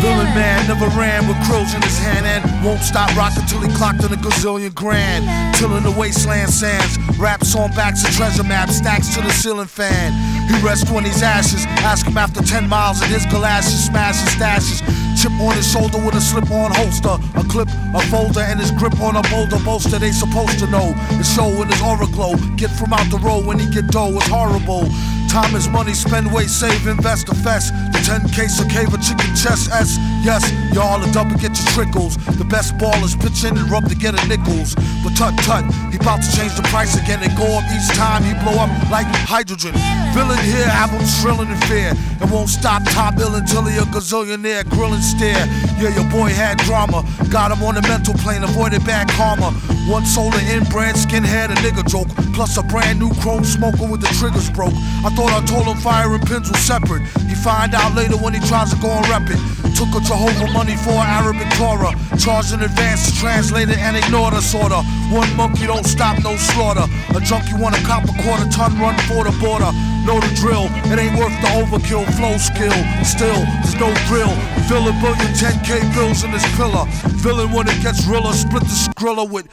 Villain 0.00 0.32
man 0.34 0.66
never 0.66 0.88
ran 0.96 1.28
with 1.28 1.36
crows 1.44 1.74
in 1.74 1.82
his 1.82 1.98
hand 1.98 2.24
and 2.24 2.64
won't 2.64 2.80
stop 2.80 3.14
rocking 3.16 3.44
till 3.44 3.60
he 3.60 3.68
clocked 3.76 4.02
in 4.02 4.12
a 4.12 4.16
gazillion 4.16 4.74
grand. 4.74 5.28
Tilling 5.56 5.82
the 5.82 5.90
wasteland 5.92 6.48
sands, 6.48 6.96
raps 7.18 7.54
on 7.54 7.70
backs 7.72 8.02
of 8.02 8.10
treasure 8.16 8.42
maps, 8.42 8.76
stacks 8.76 9.14
to 9.14 9.20
the 9.20 9.30
ceiling 9.30 9.66
fan. 9.66 10.12
He 10.48 10.56
rests 10.64 10.90
on 10.90 11.04
he's 11.04 11.22
ashes. 11.22 11.66
Ask 11.84 12.06
him 12.06 12.16
after 12.16 12.42
10 12.42 12.66
miles 12.66 13.02
and 13.02 13.12
his 13.12 13.26
galoshes, 13.26 13.86
smash 13.86 14.16
his 14.16 14.32
stashes. 14.34 14.80
Chip 15.20 15.32
on 15.32 15.54
his 15.54 15.70
shoulder 15.70 15.98
with 15.98 16.14
a 16.14 16.20
slip 16.20 16.50
on 16.50 16.72
holster, 16.72 17.20
a 17.36 17.44
clip, 17.44 17.68
a 17.94 18.00
folder, 18.08 18.40
and 18.40 18.58
his 18.58 18.70
grip 18.70 18.98
on 19.00 19.16
a 19.16 19.22
boulder 19.28 19.62
bolster. 19.62 19.98
They 19.98 20.12
supposed 20.12 20.58
to 20.60 20.66
know. 20.68 20.94
It 21.20 21.24
show 21.24 21.50
in 21.60 21.68
his 21.68 21.82
aura 21.82 22.06
glow. 22.06 22.36
Get 22.56 22.70
from 22.70 22.94
out 22.94 23.10
the 23.10 23.18
road 23.18 23.44
when 23.44 23.58
he 23.58 23.68
get 23.68 23.88
dough. 23.88 24.16
It's 24.16 24.28
horrible. 24.28 24.88
Time 25.30 25.54
is 25.54 25.68
money, 25.68 25.94
spend, 25.94 26.26
wait, 26.32 26.50
save, 26.50 26.88
invest, 26.88 27.28
a. 27.28 27.70
The 27.94 28.02
10K 28.02 28.50
so 28.50 28.66
cave 28.66 28.92
a 28.92 28.98
chicken 28.98 29.30
chest 29.38 29.70
S. 29.70 29.94
Yes, 30.26 30.42
y'all 30.74 30.98
are 30.98 31.12
double 31.12 31.38
get 31.38 31.54
your 31.54 31.70
trickles. 31.70 32.16
The 32.34 32.44
best 32.44 32.76
ballers 32.78 33.14
pitch 33.14 33.46
in 33.46 33.56
and 33.56 33.70
rub 33.70 33.88
to 33.88 33.94
get 33.94 34.18
a 34.18 34.26
nickels. 34.26 34.74
But 35.06 35.14
tut 35.14 35.38
tut, 35.46 35.62
he 35.94 36.02
about 36.02 36.26
to 36.26 36.30
change 36.34 36.58
the 36.58 36.66
price 36.66 36.98
again 36.98 37.22
and 37.22 37.30
go 37.38 37.46
up 37.46 37.62
each 37.70 37.94
time 37.94 38.26
he 38.26 38.34
blow 38.42 38.58
up 38.58 38.74
like 38.90 39.06
hydrogen. 39.22 39.70
Villain 40.18 40.42
here, 40.42 40.66
him 40.66 41.06
shrilling 41.06 41.46
in 41.46 41.60
fear. 41.70 41.94
And 42.20 42.26
won't 42.26 42.50
stop 42.50 42.82
top 42.90 43.14
ill 43.22 43.36
until 43.36 43.62
he 43.62 43.78
a 43.78 43.86
gazillionaire, 43.86 44.68
grill 44.68 44.94
and 44.94 45.04
stare. 45.04 45.46
Yeah, 45.78 45.94
your 45.94 46.10
boy 46.10 46.34
had 46.34 46.58
drama. 46.66 47.06
Got 47.30 47.54
him 47.54 47.62
on 47.62 47.76
the 47.76 47.82
mental 47.82 48.14
plane, 48.14 48.42
avoided 48.42 48.84
bad 48.84 49.08
karma. 49.14 49.54
One 49.86 50.04
solar 50.04 50.42
inbred 50.50 50.96
skinhead, 50.96 51.50
a 51.50 51.56
nigga 51.62 51.86
joke. 51.86 52.10
Plus 52.34 52.56
a 52.58 52.62
brand 52.62 52.98
new 52.98 53.14
chrome 53.22 53.44
smoker 53.44 53.86
with 53.86 54.00
the 54.00 54.10
triggers 54.18 54.50
broke. 54.50 54.74
I 55.04 55.10
thought 55.20 55.36
I 55.36 55.44
told 55.44 55.68
him 55.68 55.76
fire 55.76 56.08
and 56.16 56.24
pins 56.24 56.48
were 56.48 56.64
separate. 56.64 57.04
He 57.28 57.36
find 57.36 57.74
out 57.76 57.92
later 57.92 58.16
when 58.16 58.32
he 58.32 58.40
tries 58.48 58.72
to 58.72 58.78
go 58.80 58.88
and 58.88 59.04
rep 59.12 59.28
it. 59.28 59.36
Took 59.76 59.92
a 59.92 60.00
Jehovah 60.00 60.48
money 60.56 60.76
for 60.80 60.96
an 60.96 61.08
Arabic 61.20 61.48
Torah. 61.60 61.92
Charged 62.16 62.56
in 62.56 62.64
advance 62.64 63.04
to 63.04 63.12
translate 63.20 63.68
it 63.68 63.76
and 63.76 64.00
ignored 64.00 64.32
the 64.32 64.40
sorta. 64.40 64.80
One 65.12 65.28
monkey 65.36 65.68
don't 65.68 65.84
stop, 65.84 66.16
no 66.24 66.36
slaughter. 66.36 66.88
A 67.12 67.20
junkie 67.20 67.52
want 67.52 67.76
a 67.76 67.82
cop 67.84 68.08
a 68.08 68.14
quarter 68.24 68.48
ton 68.48 68.72
run 68.80 68.96
for 69.04 69.28
the 69.28 69.34
border. 69.44 69.68
Know 70.08 70.16
the 70.24 70.32
drill, 70.40 70.72
it 70.88 70.96
ain't 70.96 71.16
worth 71.20 71.36
the 71.44 71.52
overkill. 71.52 72.08
Flow 72.16 72.40
skill, 72.40 72.76
still, 73.04 73.44
there's 73.60 73.76
no 73.76 73.92
thrill. 74.08 74.32
Fill 74.72 74.88
a 74.88 74.94
billion 75.04 75.32
10k 75.36 75.84
bills 75.92 76.24
in 76.24 76.32
this 76.32 76.44
pillar. 76.56 76.88
Villain 77.20 77.52
when 77.52 77.68
it 77.68 77.76
gets 77.84 78.06
realer, 78.08 78.32
split 78.32 78.64
the 78.64 78.76
skrilla 78.88 79.28
with 79.28 79.48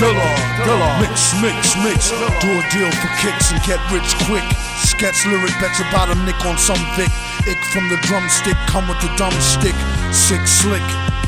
Dilla, 0.00 0.28
Dilla. 0.64 0.88
Mix, 1.04 1.36
mix, 1.44 1.76
mix. 1.84 2.10
Do 2.40 2.48
a 2.48 2.64
deal 2.72 2.90
for 2.96 3.12
kicks 3.20 3.52
and 3.52 3.60
get 3.68 3.78
rich 3.92 4.16
quick. 4.24 4.71
Sketch 4.92 5.24
lyric, 5.24 5.56
bet 5.56 5.72
about 5.88 6.12
a 6.12 6.16
nick 6.28 6.38
on 6.44 6.60
some 6.60 6.78
Vic. 6.94 7.08
Ick 7.48 7.58
from 7.72 7.88
the 7.88 7.96
drumstick, 8.04 8.54
come 8.68 8.86
with 8.86 9.00
the 9.00 9.08
dumb 9.16 9.32
stick. 9.40 9.74
Sick, 10.12 10.44
slick, 10.46 10.84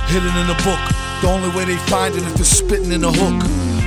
hidden 0.07 0.31
in 0.37 0.47
a 0.53 0.59
book. 0.61 0.79
The 1.25 1.33
only 1.33 1.49
way 1.57 1.65
they 1.65 1.81
find 1.89 2.15
it 2.15 2.23
if 2.23 2.39
it's 2.39 2.53
spitting 2.53 2.93
in 2.93 3.03
a 3.03 3.11
hook. 3.11 3.41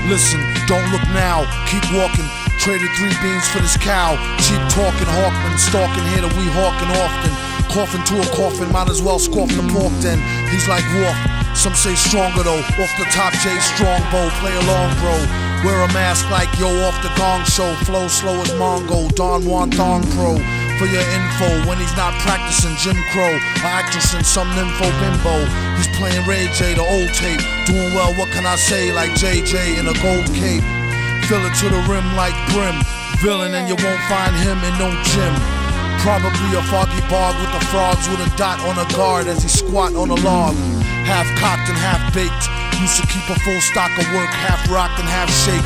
Listen, 0.10 0.42
don't 0.66 0.84
look 0.90 1.06
now, 1.14 1.46
keep 1.70 1.86
walking. 1.94 2.26
Traded 2.58 2.90
three 2.98 3.14
beans 3.22 3.46
for 3.54 3.62
this 3.62 3.78
cow. 3.78 4.18
Cheap 4.42 4.60
talking, 4.74 5.08
Hawkman, 5.14 5.56
stalking 5.62 6.04
here 6.10 6.26
to 6.26 6.32
we 6.36 6.50
hawking 6.58 6.92
often. 6.98 7.32
Coughing 7.70 8.04
to 8.12 8.16
a 8.18 8.28
coffin, 8.34 8.72
might 8.74 8.90
as 8.90 9.00
well 9.00 9.20
scoff 9.20 9.48
the 9.54 9.64
pork 9.72 9.94
then. 10.02 10.18
He's 10.50 10.68
like 10.68 10.84
Wolf. 10.98 11.16
Some 11.54 11.78
say 11.78 11.94
stronger 11.94 12.44
though. 12.44 12.66
Off 12.82 12.94
the 12.98 13.08
top, 13.14 13.32
J 13.46 13.54
Strongbow, 13.62 14.34
play 14.42 14.58
along, 14.58 14.90
bro. 15.00 15.47
Wear 15.66 15.82
a 15.82 15.90
mask 15.94 16.30
like 16.30 16.52
yo 16.60 16.70
off 16.86 17.02
the 17.02 17.10
gong 17.18 17.44
show. 17.46 17.74
Flow 17.82 18.08
slow 18.08 18.38
as 18.42 18.52
Mongo, 18.62 19.10
Don 19.16 19.44
Juan 19.46 19.72
Thong 19.72 20.04
Pro. 20.14 20.38
For 20.78 20.86
your 20.86 21.02
info, 21.02 21.50
when 21.66 21.82
he's 21.82 21.96
not 21.98 22.14
practicing 22.22 22.78
Jim 22.78 22.98
Crow, 23.10 23.34
a 23.34 23.66
actress 23.66 24.14
in 24.14 24.24
some 24.24 24.48
nympho 24.54 24.86
bimbo. 25.02 25.42
He's 25.76 25.90
playing 25.98 26.22
Ray 26.30 26.46
J, 26.54 26.76
the 26.78 26.86
old 26.86 27.10
tape. 27.18 27.42
Doing 27.66 27.90
well, 27.98 28.14
what 28.14 28.30
can 28.30 28.46
I 28.46 28.56
say? 28.56 28.94
Like 28.94 29.12
JJ 29.18 29.80
in 29.82 29.90
a 29.90 29.98
gold 29.98 30.30
cape. 30.38 30.62
Fill 31.26 31.42
it 31.42 31.56
to 31.66 31.70
the 31.74 31.82
rim 31.90 32.06
like 32.14 32.38
brim. 32.54 32.78
Villain, 33.26 33.56
and 33.58 33.68
you 33.68 33.76
won't 33.82 34.04
find 34.06 34.36
him 34.38 34.62
in 34.62 34.74
no 34.78 34.94
gym. 35.10 35.34
Probably 36.06 36.54
a 36.54 36.62
foggy 36.70 37.02
bog 37.10 37.34
with 37.42 37.52
the 37.58 37.66
frogs 37.74 38.08
with 38.08 38.22
a 38.22 38.30
dot 38.38 38.60
on 38.62 38.78
a 38.78 38.88
guard 38.94 39.26
as 39.26 39.42
he 39.42 39.50
squat 39.50 39.96
on 39.96 40.12
a 40.12 40.16
log. 40.22 40.56
Half 41.08 41.32
cocked 41.40 41.72
and 41.72 41.80
half 41.80 42.04
baked. 42.12 42.52
Used 42.84 43.00
to 43.00 43.08
keep 43.08 43.24
a 43.32 43.40
full 43.48 43.62
stock 43.64 43.96
of 43.96 44.04
work, 44.12 44.28
half 44.28 44.60
rocked 44.68 45.00
and 45.00 45.08
half 45.08 45.32
shaped. 45.32 45.64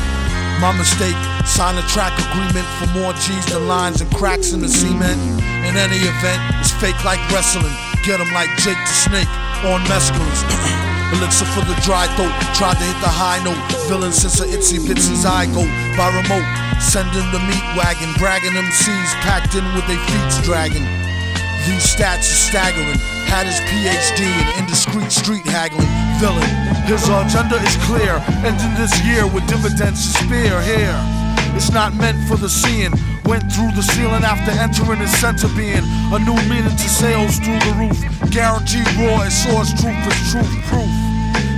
My 0.62 0.70
mistake, 0.70 1.18
sign 1.42 1.74
a 1.74 1.82
track 1.90 2.14
agreement 2.30 2.62
for 2.78 2.86
more 2.94 3.10
G's 3.18 3.50
than 3.50 3.66
lines 3.66 4.00
and 4.00 4.06
cracks 4.14 4.54
in 4.54 4.62
the 4.62 4.70
cement. 4.70 5.18
In 5.66 5.74
any 5.74 5.98
event, 5.98 6.40
it's 6.62 6.70
fake 6.78 6.94
like 7.02 7.18
wrestling. 7.34 7.74
Get 8.06 8.22
'em 8.22 8.30
like 8.30 8.54
Jake 8.62 8.78
the 8.86 8.94
Snake 8.94 9.32
on 9.66 9.82
mescalines. 9.90 10.46
Elixir 11.18 11.44
for 11.50 11.66
the 11.66 11.74
dry 11.82 12.06
throat, 12.14 12.30
tried 12.54 12.78
to 12.78 12.86
hit 12.86 12.98
the 13.02 13.10
high 13.10 13.42
note. 13.42 13.58
Villain 13.90 14.12
since 14.12 14.38
a 14.38 14.46
itsy 14.46 14.78
bitsy 14.78 15.18
zygote 15.18 15.74
by 15.98 16.06
remote. 16.14 16.46
Sending 16.78 17.26
the 17.34 17.42
meat 17.50 17.66
wagon, 17.74 18.14
bragging 18.22 18.54
MCs 18.54 19.10
packed 19.26 19.56
in 19.58 19.64
with 19.74 19.86
their 19.90 19.98
feet 20.06 20.44
dragging. 20.46 21.01
These 21.66 21.94
stats 21.94 22.26
are 22.26 22.42
staggering. 22.50 22.98
Had 23.30 23.46
his 23.46 23.60
PhD 23.70 24.26
in 24.26 24.46
indiscreet 24.58 25.12
street 25.12 25.46
haggling. 25.46 25.86
Villain, 26.18 26.50
his 26.90 27.06
agenda 27.06 27.56
is 27.62 27.76
clear. 27.86 28.18
Ending 28.42 28.74
this 28.74 28.92
year 29.06 29.26
with 29.30 29.46
dividends 29.46 30.02
to 30.02 30.24
spare 30.26 30.60
here. 30.62 30.98
It's 31.54 31.70
not 31.70 31.94
meant 31.94 32.18
for 32.26 32.36
the 32.36 32.48
seeing. 32.48 32.92
Went 33.24 33.46
through 33.52 33.72
the 33.72 33.82
ceiling 33.82 34.24
after 34.24 34.50
entering 34.50 34.98
his 34.98 35.14
center 35.16 35.48
being. 35.54 35.86
A 36.10 36.18
new 36.18 36.36
meaning 36.50 36.74
to 36.74 36.88
sales 36.88 37.38
through 37.38 37.60
the 37.62 37.74
roof. 37.78 37.98
Guaranteed 38.30 38.88
raw 38.98 39.22
as 39.22 39.32
source 39.32 39.70
truth 39.78 40.02
is 40.10 40.18
truth 40.32 40.52
proof. 40.66 40.90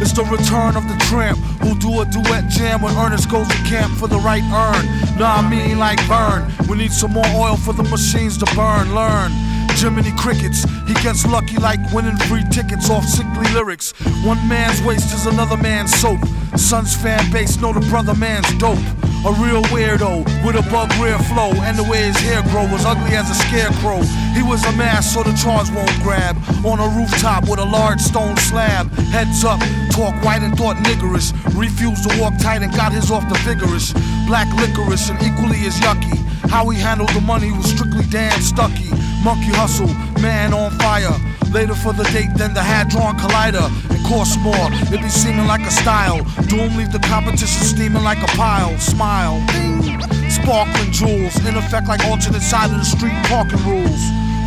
It's 0.02 0.12
the 0.12 0.24
return 0.24 0.76
of 0.76 0.84
the 0.86 0.98
tramp 1.08 1.38
who'll 1.62 1.80
do 1.80 2.02
a 2.02 2.04
duet 2.04 2.50
jam 2.50 2.82
when 2.82 2.94
Ernest 2.96 3.30
goes 3.30 3.48
to 3.48 3.56
camp 3.64 3.94
for 3.96 4.08
the 4.08 4.18
right 4.18 4.44
earn. 4.52 4.84
Nah, 5.18 5.40
I 5.40 5.48
mean 5.48 5.78
like 5.78 5.98
burn. 6.06 6.44
We 6.68 6.76
need 6.76 6.92
some 6.92 7.12
more 7.12 7.26
oil 7.34 7.56
for 7.56 7.72
the 7.72 7.84
machines 7.84 8.36
to 8.38 8.46
burn. 8.54 8.94
Learn. 8.94 9.32
Jiminy 9.74 10.12
Crickets, 10.16 10.64
he 10.86 10.94
gets 11.02 11.26
lucky 11.26 11.56
like 11.56 11.80
winning 11.92 12.16
free 12.28 12.44
tickets 12.50 12.88
off 12.90 13.04
sickly 13.04 13.52
lyrics. 13.52 13.92
One 14.24 14.38
man's 14.48 14.80
waste 14.82 15.12
is 15.12 15.26
another 15.26 15.56
man's 15.56 15.92
soap. 15.94 16.20
Son's 16.56 16.96
fan 16.96 17.30
base 17.32 17.60
know 17.60 17.72
the 17.72 17.84
brother 17.90 18.14
man's 18.14 18.50
dope. 18.58 18.78
A 19.26 19.32
real 19.40 19.62
weirdo 19.72 20.24
with 20.44 20.54
a 20.56 20.62
bug 20.70 20.92
rear 21.00 21.18
flow, 21.18 21.50
and 21.64 21.78
the 21.78 21.82
way 21.82 22.04
his 22.04 22.16
hair 22.20 22.42
grow 22.52 22.70
was 22.70 22.84
ugly 22.84 23.16
as 23.16 23.28
a 23.30 23.34
scarecrow. 23.34 24.02
He 24.36 24.42
was 24.42 24.64
a 24.64 24.72
mass 24.72 25.12
so 25.12 25.22
the 25.22 25.32
charge 25.32 25.70
won't 25.70 25.96
grab. 26.02 26.36
On 26.64 26.78
a 26.78 26.88
rooftop 26.96 27.48
with 27.48 27.58
a 27.58 27.64
large 27.64 28.00
stone 28.00 28.36
slab. 28.36 28.92
Heads 29.12 29.44
up, 29.44 29.60
talk 29.90 30.14
white 30.24 30.42
and 30.42 30.56
thought 30.56 30.76
niggerish. 30.84 31.32
Refused 31.58 32.08
to 32.08 32.20
walk 32.20 32.34
tight 32.38 32.62
and 32.62 32.72
got 32.72 32.92
his 32.92 33.10
off 33.10 33.26
the 33.28 33.38
vigorous. 33.48 33.92
Black 34.26 34.48
licorice 34.56 35.08
and 35.08 35.20
equally 35.22 35.66
as 35.66 35.74
yucky. 35.80 36.23
How 36.48 36.68
he 36.68 36.78
handled 36.78 37.10
the 37.10 37.20
money 37.20 37.52
was 37.52 37.70
strictly 37.70 38.04
Dan 38.10 38.40
Stucky. 38.40 38.90
Monkey 39.24 39.52
hustle, 39.56 39.88
man 40.20 40.52
on 40.52 40.70
fire. 40.78 41.16
Later 41.50 41.74
for 41.74 41.92
the 41.92 42.04
date 42.10 42.34
than 42.36 42.52
the 42.52 42.62
hand-drawn 42.62 43.16
collider. 43.16 43.70
It 43.90 44.02
costs 44.06 44.36
more, 44.38 44.68
it 44.92 45.00
be 45.00 45.08
seeming 45.08 45.46
like 45.46 45.62
a 45.62 45.70
style. 45.70 46.22
Doom 46.48 46.76
leave 46.76 46.92
the 46.92 46.98
competition 46.98 47.62
steaming 47.62 48.02
like 48.02 48.18
a 48.22 48.30
pile. 48.36 48.76
Smile, 48.78 49.44
ding. 49.52 50.00
Sparkling 50.30 50.90
jewels, 50.90 51.36
in 51.46 51.56
effect 51.56 51.88
like 51.88 52.04
alternate 52.04 52.42
side 52.42 52.70
of 52.70 52.78
the 52.78 52.84
street 52.84 53.14
parking 53.30 53.62
rules. 53.64 54.02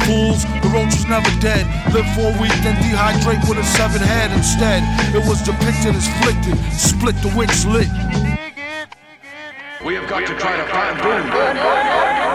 Fools, 0.06 0.44
the 0.62 0.70
roach 0.72 0.94
was 0.94 1.08
never 1.08 1.32
dead. 1.40 1.66
Live 1.94 2.08
for 2.14 2.30
a 2.30 2.42
week, 2.42 2.54
then 2.62 2.76
dehydrate 2.84 3.48
with 3.50 3.58
a 3.58 3.64
severed 3.64 4.02
head 4.02 4.32
instead. 4.32 4.84
It 5.16 5.26
was 5.28 5.42
depicted 5.42 5.96
as 5.96 6.08
flicted, 6.22 6.56
split 6.72 7.16
the 7.24 7.34
wicks 7.36 7.66
lit. 7.66 8.37
We 9.88 9.96
have 9.96 10.10
got 10.10 10.28
to 10.28 10.36
try 10.36 10.58
to 10.58 10.66
find 10.66 10.98
Boom. 11.02 11.32
Did 11.32 12.27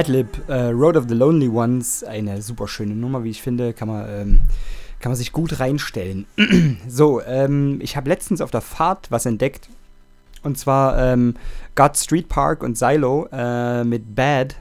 Madlib, 0.00 0.48
äh, 0.48 0.70
Road 0.70 0.96
of 0.96 1.04
the 1.10 1.14
Lonely 1.14 1.48
Ones, 1.48 2.02
eine 2.04 2.40
super 2.40 2.66
schöne 2.66 2.94
Nummer, 2.94 3.22
wie 3.22 3.28
ich 3.28 3.42
finde, 3.42 3.74
kann 3.74 3.86
man, 3.86 4.06
ähm, 4.08 4.40
kann 4.98 5.10
man 5.10 5.16
sich 5.16 5.30
gut 5.30 5.60
reinstellen. 5.60 6.24
so, 6.88 7.20
ähm, 7.20 7.80
ich 7.82 7.98
habe 7.98 8.08
letztens 8.08 8.40
auf 8.40 8.50
der 8.50 8.62
Fahrt 8.62 9.10
was 9.10 9.26
entdeckt. 9.26 9.68
Und 10.42 10.56
zwar 10.56 10.98
ähm, 10.98 11.34
God 11.74 11.98
Street 11.98 12.30
Park 12.30 12.62
und 12.62 12.78
Silo 12.78 13.28
äh, 13.30 13.84
mit 13.84 14.14
Bad. 14.14 14.56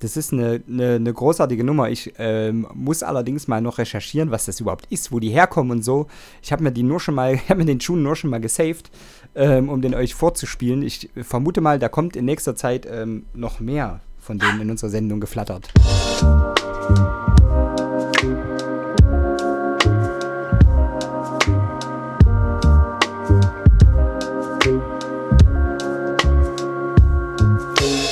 Das 0.00 0.16
ist 0.16 0.32
eine, 0.32 0.62
eine, 0.66 0.94
eine 0.94 1.12
großartige 1.12 1.64
Nummer. 1.64 1.90
Ich 1.90 2.14
ähm, 2.16 2.66
muss 2.72 3.02
allerdings 3.02 3.48
mal 3.48 3.60
noch 3.60 3.76
recherchieren, 3.76 4.30
was 4.30 4.46
das 4.46 4.58
überhaupt 4.58 4.86
ist, 4.88 5.12
wo 5.12 5.20
die 5.20 5.28
herkommen 5.28 5.70
und 5.70 5.82
so. 5.84 6.06
Ich 6.42 6.50
habe 6.50 6.62
mir 6.62 6.72
die 6.72 6.82
nur 6.82 6.98
schon 6.98 7.14
mal, 7.14 7.38
habe 7.50 7.56
mir 7.56 7.66
den 7.66 7.80
Schuh 7.82 7.96
nur 7.96 8.16
schon 8.16 8.30
mal 8.30 8.40
gesaved, 8.40 8.90
ähm, 9.34 9.68
um 9.68 9.82
den 9.82 9.94
euch 9.94 10.14
vorzuspielen. 10.14 10.80
Ich 10.80 11.10
vermute 11.20 11.60
mal, 11.60 11.78
da 11.78 11.90
kommt 11.90 12.16
in 12.16 12.24
nächster 12.24 12.56
Zeit 12.56 12.88
ähm, 12.90 13.26
noch 13.34 13.60
mehr 13.60 14.00
von 14.22 14.38
denen 14.38 14.60
in 14.60 14.70
unserer 14.70 14.90
Sendung 14.90 15.20
geflattert. 15.20 15.68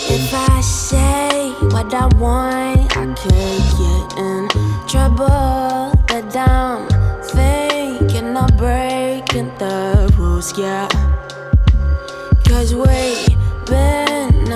If 0.08 0.34
I 0.34 0.60
say 0.60 1.52
what 1.70 1.94
I 1.94 2.06
want, 2.18 2.96
I 2.96 3.06
could 3.14 3.62
get 3.78 4.18
in 4.18 4.48
trouble. 4.88 5.92
But 6.08 6.36
I'm 6.36 6.88
thinking 7.22 8.36
of 8.36 8.50
breaking 8.56 9.52
the 9.58 10.12
rules, 10.18 10.58
yeah. 10.58 10.88
Cause 12.44 12.74
we've 12.74 13.38
been 13.66 14.09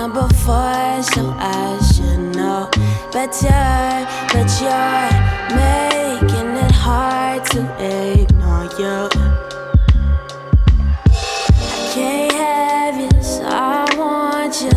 now 0.07 0.27
before, 0.27 1.03
so 1.03 1.33
I 1.37 1.79
should 1.93 2.35
know 2.35 2.69
better. 3.11 4.05
But 4.31 4.49
you're 4.61 5.09
making 5.55 6.49
it 6.63 6.71
hard 6.71 7.45
to 7.51 7.59
ignore 7.79 8.69
you. 8.79 9.09
I 11.47 11.91
can't 11.93 12.31
have 12.33 12.97
you, 12.99 13.23
so 13.23 13.43
I 13.45 13.85
want 13.97 14.61
you. 14.61 14.71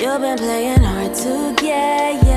You've 0.00 0.20
been 0.20 0.38
playing 0.38 0.82
hard 0.82 1.14
to 1.14 1.54
get. 1.62 2.22
You. 2.22 2.27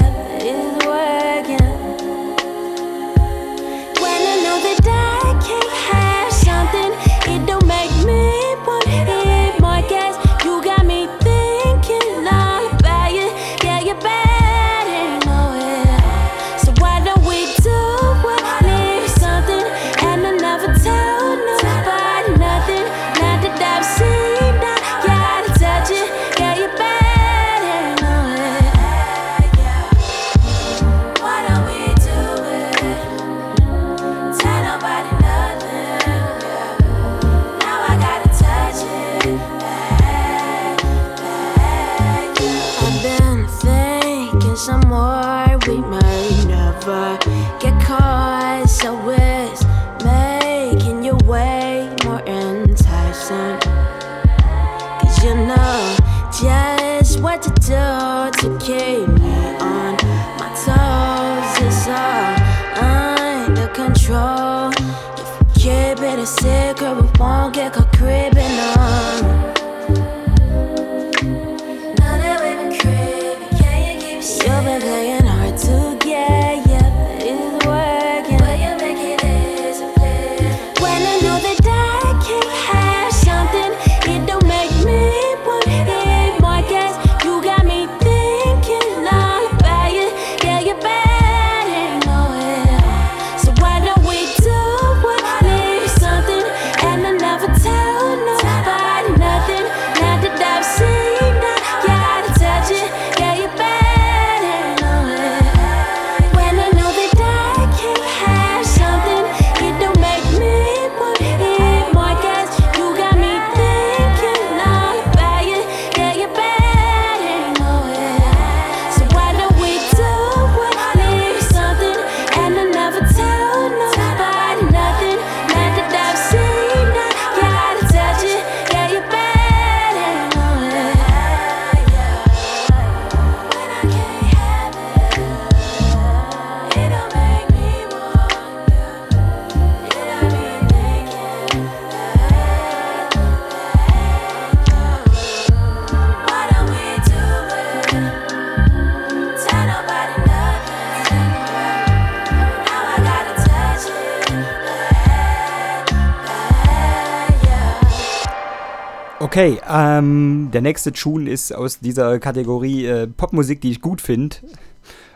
Okay, 159.31 159.61
ähm, 159.65 160.49
der 160.51 160.59
nächste 160.59 160.91
Tune 160.91 161.29
ist 161.29 161.55
aus 161.55 161.79
dieser 161.79 162.19
Kategorie 162.19 162.85
äh, 162.85 163.07
Popmusik, 163.07 163.61
die 163.61 163.71
ich 163.71 163.79
gut 163.79 164.01
finde. 164.01 164.35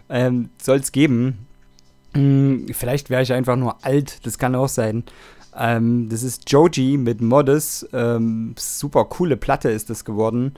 Ähm, 0.07 0.51
Soll 0.57 0.78
es 0.78 0.93
geben. 0.93 1.45
Hm, 2.13 2.68
vielleicht 2.72 3.09
wäre 3.09 3.24
ich 3.24 3.34
einfach 3.34 3.57
nur 3.57 3.84
alt, 3.84 4.26
das 4.26 4.38
kann 4.38 4.55
auch 4.55 4.70
sein. 4.70 5.03
Ähm, 5.53 6.07
das 6.07 6.24
ist 6.24 6.49
Joji 6.49 6.95
mit 6.95 7.20
Modus. 7.20 7.86
Ähm, 7.91 8.55
super 8.57 9.03
coole 9.03 9.36
Platte 9.36 9.70
ist 9.70 9.89
das 9.89 10.05
geworden. 10.05 10.53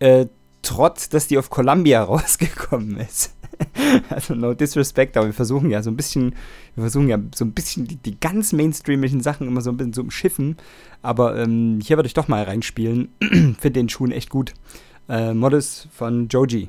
Äh, 0.00 0.26
trotz, 0.62 1.08
dass 1.08 1.28
die 1.28 1.38
auf 1.38 1.50
Columbia 1.50 2.02
rausgekommen 2.02 2.98
ist. 2.98 3.32
also 4.10 4.34
no 4.34 4.54
disrespect, 4.54 5.16
aber 5.16 5.26
wir 5.26 5.34
versuchen 5.34 5.70
ja 5.70 5.82
so 5.82 5.90
ein 5.90 5.96
bisschen, 5.96 6.34
wir 6.74 6.82
versuchen 6.82 7.08
ja 7.08 7.18
so 7.34 7.44
ein 7.44 7.52
bisschen 7.52 7.86
die, 7.86 7.96
die 7.96 8.18
ganz 8.18 8.52
mainstreamischen 8.52 9.20
Sachen 9.20 9.46
immer 9.46 9.60
so 9.60 9.70
ein 9.70 9.76
bisschen 9.76 9.92
zu 9.92 10.02
umschiffen. 10.02 10.56
Aber 11.02 11.36
ähm, 11.36 11.80
hier 11.82 11.96
würde 11.96 12.06
ich 12.06 12.14
doch 12.14 12.28
mal 12.28 12.42
reinspielen. 12.42 13.08
Finde 13.20 13.72
den 13.72 13.88
Schuhen 13.88 14.12
echt 14.12 14.30
gut. 14.30 14.54
Äh, 15.08 15.34
Modus 15.34 15.88
von 15.92 16.28
Joji. 16.28 16.68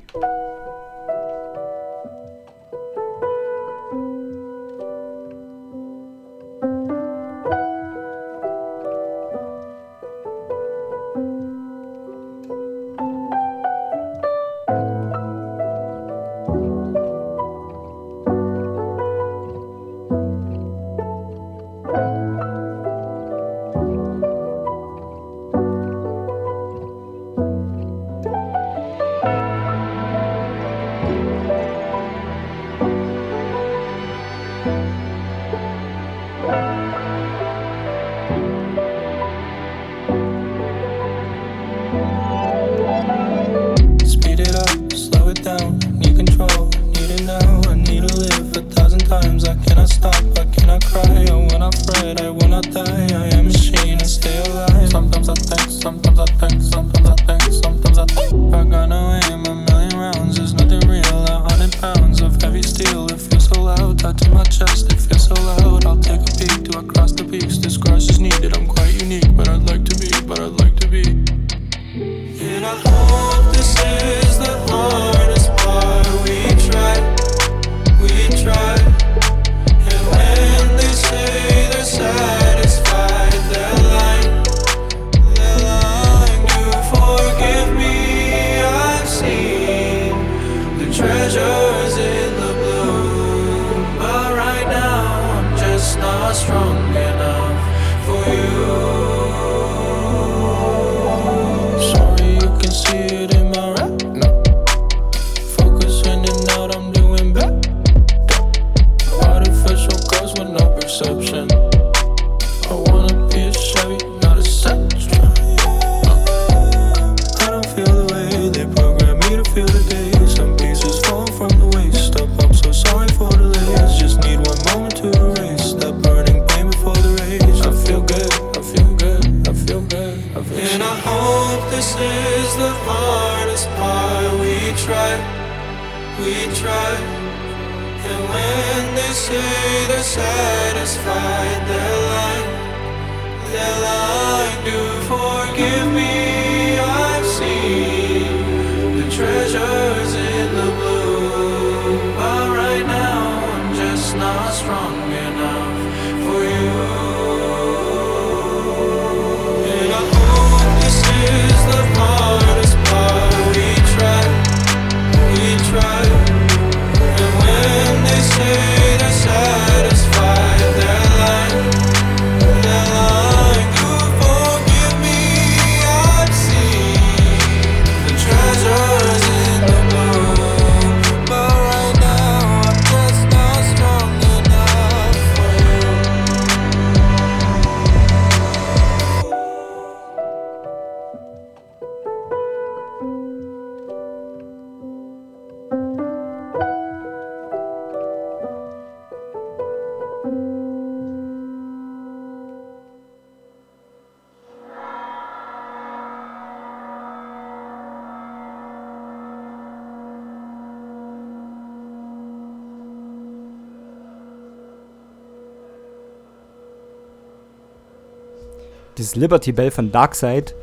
dieses 218.98 219.16
Liberty 219.16 219.52
Bell 219.52 219.70
von 219.70 219.92
Darkseid, 219.92 220.54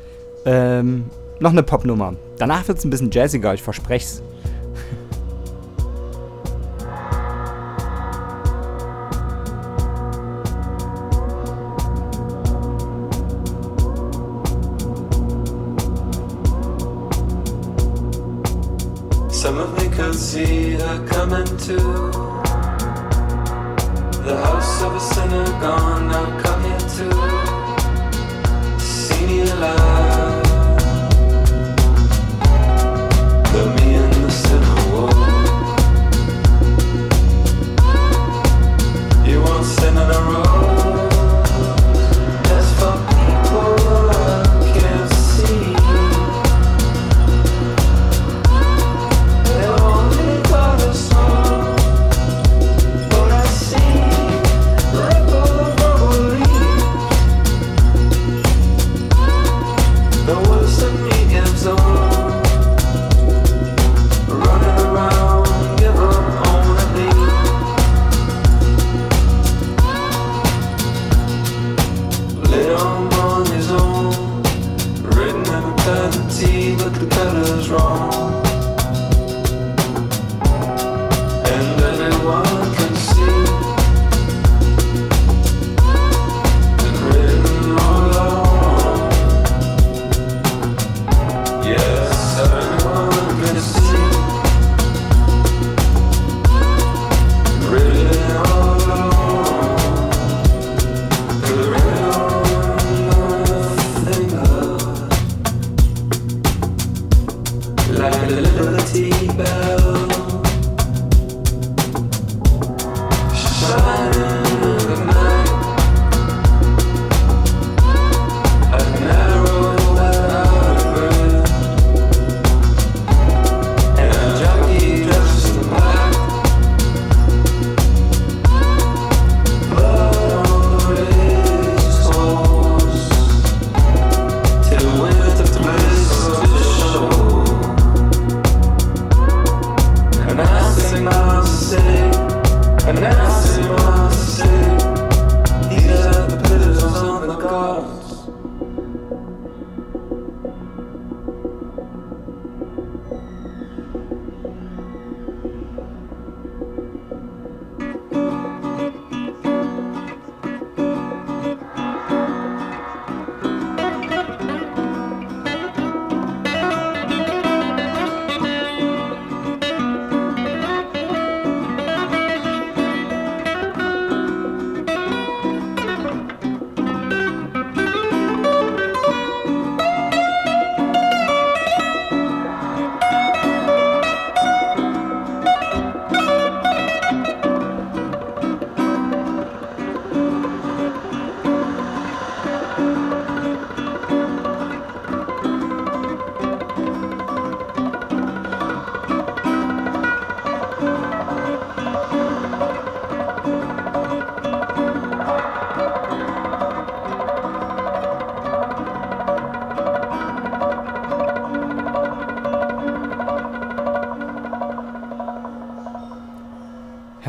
ähm, 0.45 1.05
noch 1.39 1.51
eine 1.51 1.63
Popnummer. 1.63 2.15
Danach 2.38 2.67
wird 2.67 2.78
es 2.78 2.86
ein 2.86 2.89
bisschen 2.89 3.11
jazziger, 3.11 3.53
ich 3.53 3.63
verspreche 3.63 4.05
es. 4.05 4.21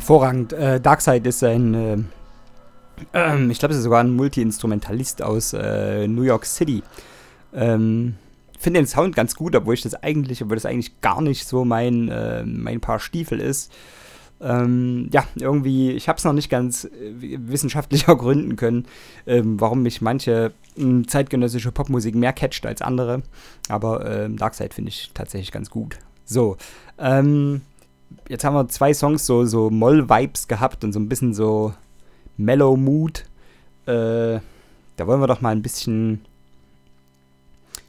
Hervorragend. 0.09 0.55
Äh, 0.55 0.81
Darkseid 0.81 1.27
ist 1.27 1.45
ein, 1.45 1.75
äh, 1.75 1.99
ähm, 3.13 3.51
ich 3.51 3.59
glaube, 3.59 3.73
es 3.73 3.79
ist 3.79 3.85
sogar 3.85 4.01
ein 4.01 4.11
Multi-Instrumentalist 4.11 5.21
aus 5.21 5.53
äh, 5.53 6.09
New 6.09 6.23
York 6.23 6.47
City. 6.47 6.83
Ähm, 7.53 8.15
finde 8.59 8.81
den 8.81 8.87
Sound 8.87 9.15
ganz 9.15 9.35
gut, 9.35 9.55
obwohl 9.55 9.75
ich 9.75 9.83
das 9.83 9.95
eigentlich, 9.95 10.43
obwohl 10.43 10.57
das 10.57 10.65
eigentlich 10.65 11.03
gar 11.03 11.21
nicht 11.21 11.47
so 11.47 11.67
mein, 11.67 12.09
äh, 12.09 12.43
mein 12.43 12.81
Paar 12.81 13.01
Stiefel 13.01 13.39
ist. 13.39 13.71
Ähm, 14.41 15.11
ja, 15.13 15.25
irgendwie, 15.35 15.91
ich 15.91 16.09
habe 16.09 16.17
es 16.17 16.25
noch 16.25 16.33
nicht 16.33 16.49
ganz 16.49 16.87
äh, 16.87 16.89
wissenschaftlicher 17.21 18.17
gründen 18.17 18.57
können, 18.57 18.87
ähm, 19.27 19.61
warum 19.61 19.83
mich 19.83 20.01
manche 20.01 20.53
mh, 20.77 21.07
zeitgenössische 21.09 21.71
Popmusik 21.71 22.15
mehr 22.15 22.33
catcht 22.33 22.65
als 22.65 22.81
andere. 22.81 23.23
Aber 23.69 24.11
ähm, 24.11 24.39
Darkseid 24.39 24.73
finde 24.73 24.89
ich 24.89 25.11
tatsächlich 25.13 25.53
ganz 25.53 25.69
gut. 25.69 25.99
So, 26.25 26.57
ähm, 26.99 27.61
jetzt 28.29 28.45
haben 28.45 28.55
wir 28.55 28.69
zwei 28.69 28.95
Songs 28.95 29.27
so, 29.27 29.45
so 29.45 29.71
Moll-Vibes 29.71 30.49
gehabt 30.49 30.85
und 30.85 30.93
so 30.93 31.01
ein 31.01 31.09
bisschen 31.09 31.35
so 31.35 31.75
Mellow 32.37 32.77
Mood. 32.77 33.25
Äh, 33.87 34.41
da 34.97 35.07
wollen 35.07 35.21
wir 35.21 35.27
doch 35.27 35.41
mal 35.41 35.51
ein 35.51 35.63
bisschen, 35.63 36.25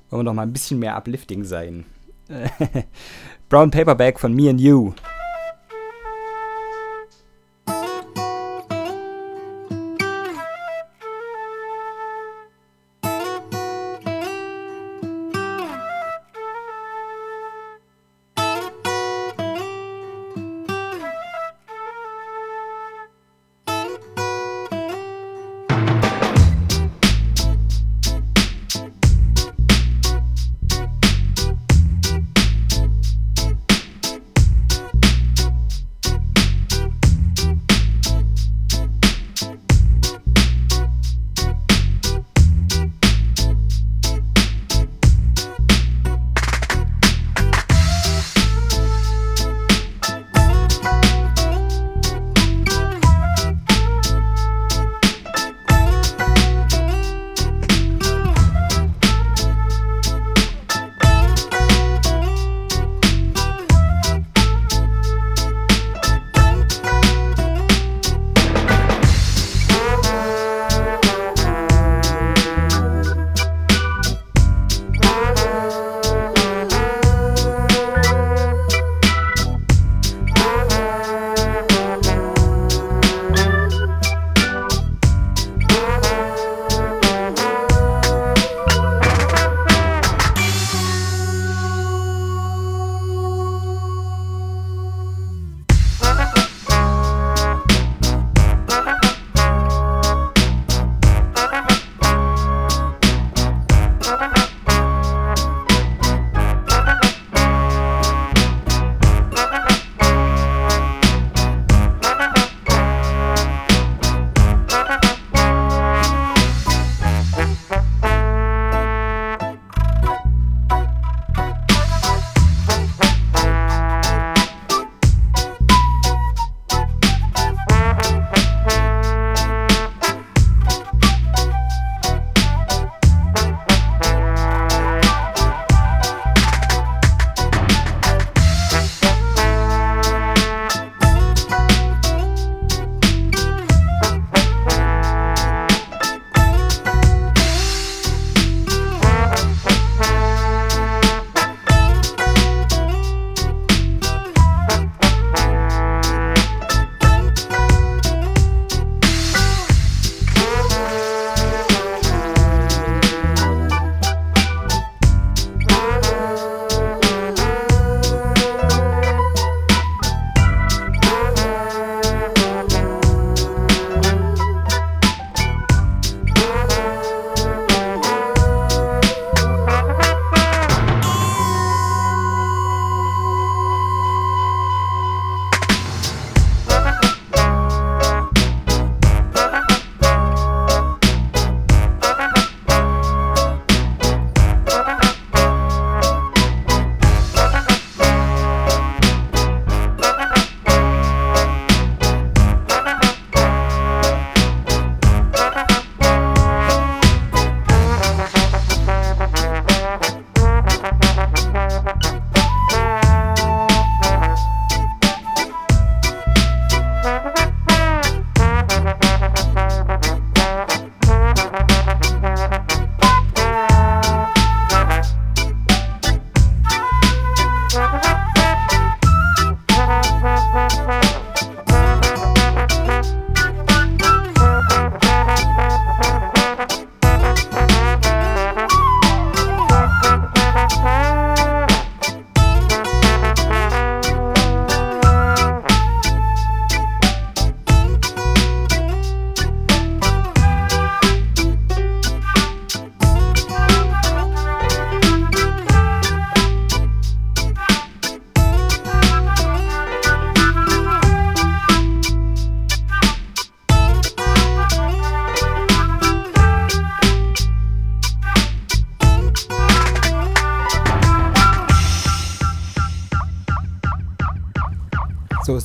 wollen 0.10 0.22
wir 0.22 0.30
doch 0.30 0.34
mal 0.34 0.44
ein 0.44 0.54
bisschen 0.54 0.80
mehr 0.80 0.98
uplifting 0.98 1.44
sein. 1.44 1.86
Brown 3.50 3.72
Paperback 3.72 4.20
von 4.20 4.34
Me 4.34 4.50
and 4.50 4.62
You. 4.62 4.94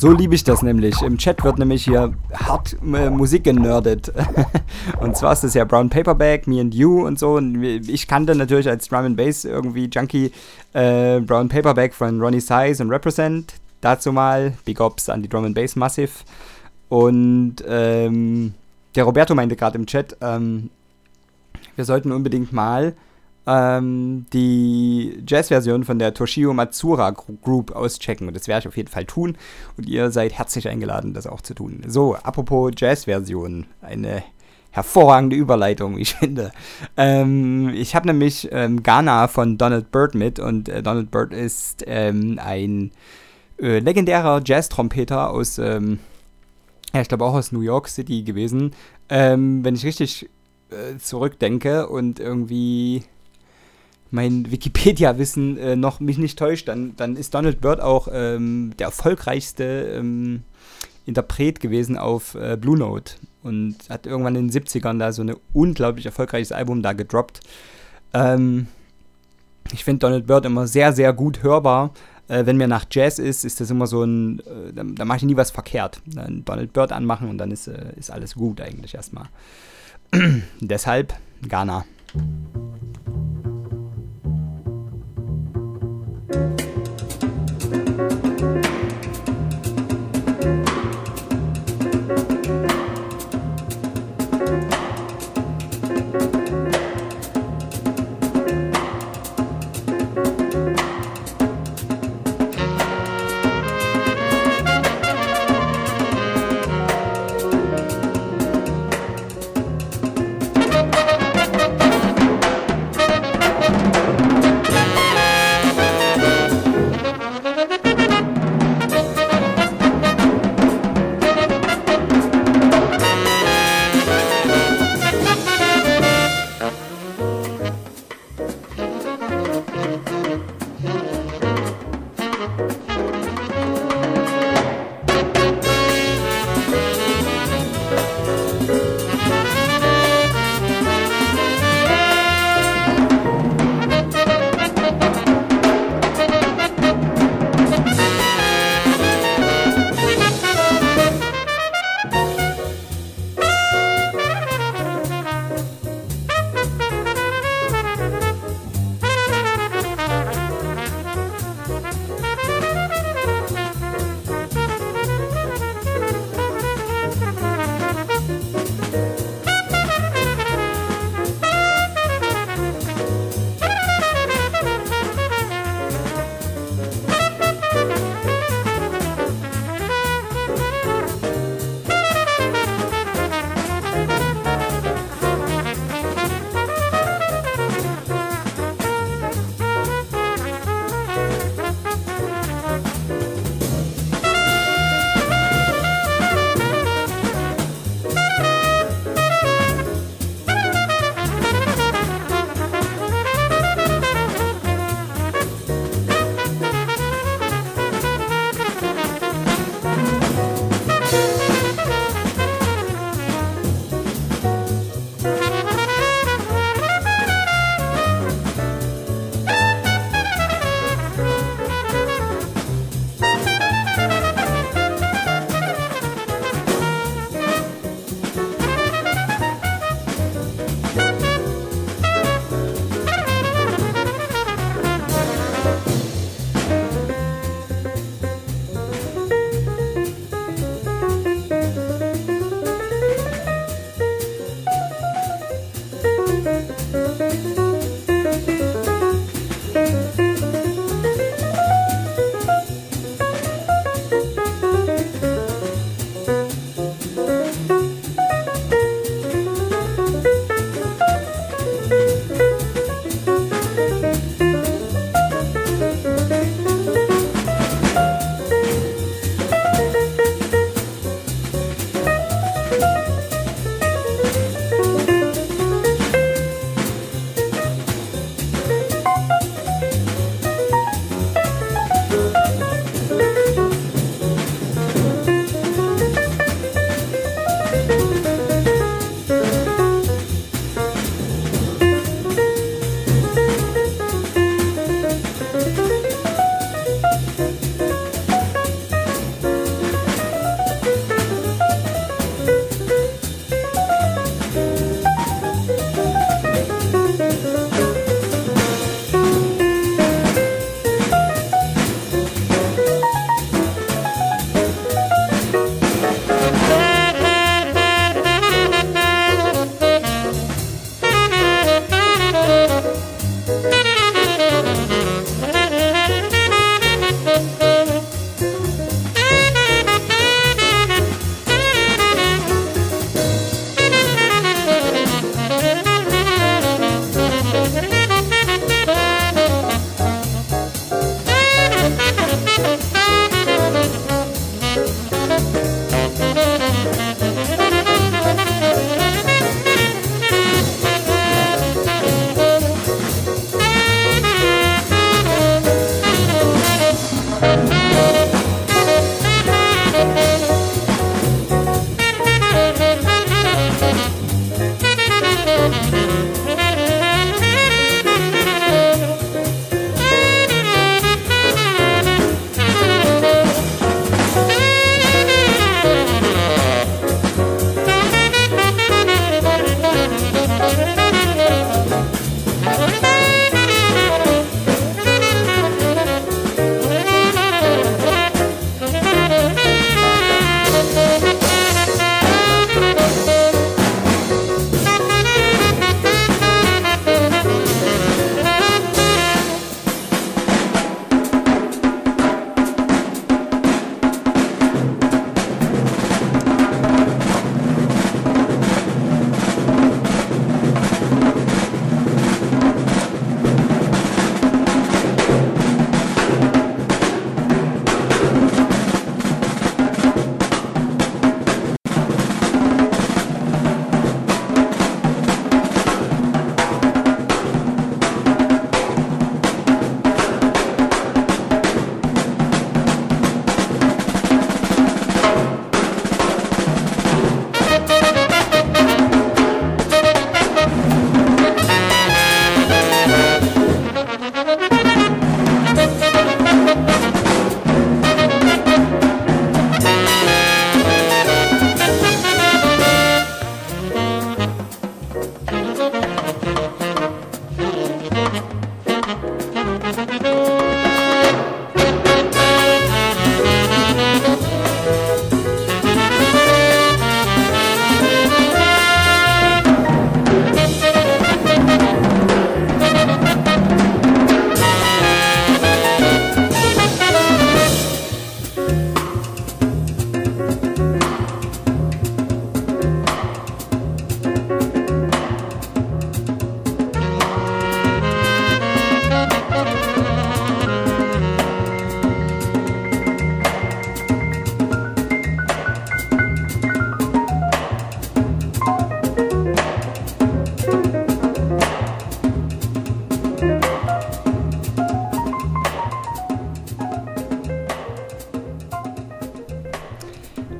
So, 0.05 0.13
liebe 0.13 0.35
ich 0.35 0.45
das 0.45 0.61
nämlich. 0.61 1.01
Im 1.01 1.17
Chat 1.17 1.43
wird 1.45 1.59
nämlich 1.59 1.85
hier 1.85 2.13
hart 2.35 2.77
äh, 2.83 3.09
Musik 3.09 3.45
genördet. 3.45 4.13
und 5.01 5.17
zwar 5.17 5.33
ist 5.33 5.45
das 5.45 5.55
ja 5.55 5.65
Brown 5.65 5.89
Paperback, 5.89 6.47
Me 6.47 6.61
and 6.61 6.75
You 6.75 7.07
und 7.07 7.19
so. 7.19 7.37
Und 7.37 7.65
ich 7.65 8.07
kannte 8.07 8.35
natürlich 8.35 8.69
als 8.69 8.87
Drum 8.87 9.07
and 9.07 9.17
Bass 9.17 9.47
irgendwie 9.47 9.87
Junkie 9.87 10.31
äh, 10.75 11.21
Brown 11.21 11.49
Paperback 11.49 11.95
von 11.95 12.21
Ronnie 12.21 12.41
Size 12.41 12.83
und 12.83 12.91
Represent. 12.91 13.55
Dazu 13.81 14.13
mal 14.13 14.53
Big 14.67 14.79
Ops 14.79 15.09
an 15.09 15.23
die 15.23 15.29
Drum 15.31 15.47
and 15.47 15.55
Bass 15.55 15.75
Massive. 15.75 16.13
Und 16.91 17.65
ähm, 17.67 18.53
der 18.95 19.05
Roberto 19.05 19.35
meinte 19.35 19.57
gerade 19.57 19.79
im 19.79 19.87
Chat, 19.87 20.19
ähm, 20.21 20.69
wir 21.77 21.87
sollten 21.87 22.13
unbedingt 22.13 22.53
mal 22.53 22.93
ähm, 23.47 24.27
die 24.33 25.23
Jazz-Version 25.27 25.85
von 25.85 25.99
der 25.99 26.15
Toshio 26.15 26.55
Matsura 26.55 27.11
Group 27.11 27.73
auschecken. 27.73 28.29
Und 28.29 28.35
das 28.35 28.49
werde 28.49 28.61
ich 28.61 28.69
auf 28.69 28.77
jeden 28.77 28.91
Fall 28.91 29.05
tun. 29.05 29.37
Und 29.77 29.89
ihr 29.89 30.11
seid 30.11 30.33
herzlich 30.33 30.69
eingeladen, 30.69 31.15
das 31.15 31.27
auch 31.27 31.41
zu 31.41 31.55
tun. 31.55 31.83
So, 31.87 32.15
apropos 32.15 32.73
Jazz-Version. 32.77 33.67
Eine 33.83 34.23
hervorragende 34.71 35.37
Überleitung, 35.37 35.97
wie 35.97 36.03
ich 36.03 36.15
finde. 36.15 36.53
Ähm, 36.97 37.69
ich 37.75 37.95
habe 37.95 38.09
nämlich 38.09 38.49
ähm, 38.51 38.83
Ghana 38.83 39.29
von 39.29 39.57
Donald 39.57 39.91
Byrd 39.93 40.15
mit. 40.15 40.41
Und 40.41 40.69
äh, 40.69 40.83
Donald 40.83 41.11
Byrd 41.11 41.33
ist 41.33 41.85
ähm, 41.87 42.41
ein 42.43 42.91
äh, 43.59 43.79
legendärer 43.79 44.43
Jazz-Trompeter 44.45 45.31
aus, 45.31 45.59
ähm, 45.59 46.01
ja, 46.93 47.01
ich 47.01 47.09
glaube 47.09 47.25
auch 47.25 47.35
aus 47.35 47.53
New 47.53 47.61
York 47.61 47.89
City 47.89 48.23
gewesen. 48.23 48.73
Ähm, 49.09 49.65
wenn 49.65 49.75
ich 49.75 49.85
richtig 49.85 50.29
äh, 50.71 50.99
zurückdenke 50.99 51.89
und 51.89 52.19
irgendwie 52.19 53.05
mein 54.15 54.51
Wikipedia-Wissen 54.51 55.59
äh, 55.59 55.77
noch 55.77 55.99
mich 55.99 56.19
nicht 56.19 56.39
täuscht, 56.39 56.69
dann, 56.69 56.95
dann 56.97 57.17
ist 57.17 57.35
Donald 57.35 57.61
Byrd 57.61 57.81
auch 57.81 58.09
ähm, 58.13 58.73
der 58.79 58.87
erfolgreichste 58.87 59.65
ähm, 59.99 60.45
Interpret 61.05 61.59
gewesen 61.59 61.99
auf 61.99 62.37
äh, 62.37 62.57
Blue 62.57 62.79
Note 62.79 63.15
und 63.43 63.77
hat 63.91 64.07
irgendwann 64.07 64.37
in 64.37 64.49
den 64.49 64.63
70ern 64.63 64.99
da 64.99 65.13
so 65.13 65.23
ein 65.23 65.35
unglaublich 65.53 66.07
erfolgreiches 66.07 66.53
Album 66.53 66.81
da 66.81 66.93
gedroppt. 66.93 67.41
Ähm, 68.13 68.69
ich 69.73 69.83
finde 69.83 69.99
Donald 69.99 70.29
Byrd 70.29 70.47
immer 70.47 70.69
sehr, 70.69 70.93
sehr 70.93 71.13
gut 71.13 71.43
hörbar. 71.43 71.93
Äh, 72.29 72.47
wenn 72.47 72.57
mir 72.57 72.69
nach 72.69 72.87
Jazz 72.89 73.19
ist, 73.19 73.45
ist 73.45 73.61
das 73.61 73.71
immer 73.71 73.89
so 73.89 74.05
ein, 74.05 74.39
äh, 74.41 74.73
da, 74.73 74.85
da 74.85 75.05
mache 75.05 75.19
ich 75.19 75.25
nie 75.25 75.37
was 75.37 75.51
verkehrt. 75.51 76.01
Dann 76.07 76.45
Donald 76.45 76.73
Byrd 76.73 76.93
anmachen 76.93 77.29
und 77.29 77.39
dann 77.39 77.51
ist, 77.51 77.67
äh, 77.67 77.93
ist 77.97 78.13
alles 78.13 78.37
gut 78.37 78.61
eigentlich 78.61 78.95
erstmal. 78.95 79.27
Deshalb 80.61 81.15
Ghana. 81.49 81.85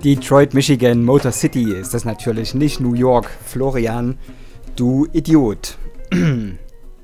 Detroit, 0.05 0.53
Michigan, 0.53 1.03
Motor 1.03 1.33
City 1.33 1.73
ist 1.73 1.95
das 1.95 2.05
natürlich, 2.05 2.55
nicht 2.55 2.79
New 2.79 2.93
York. 2.93 3.31
Florian, 3.47 4.19
du 4.77 5.07
Idiot. 5.15 5.79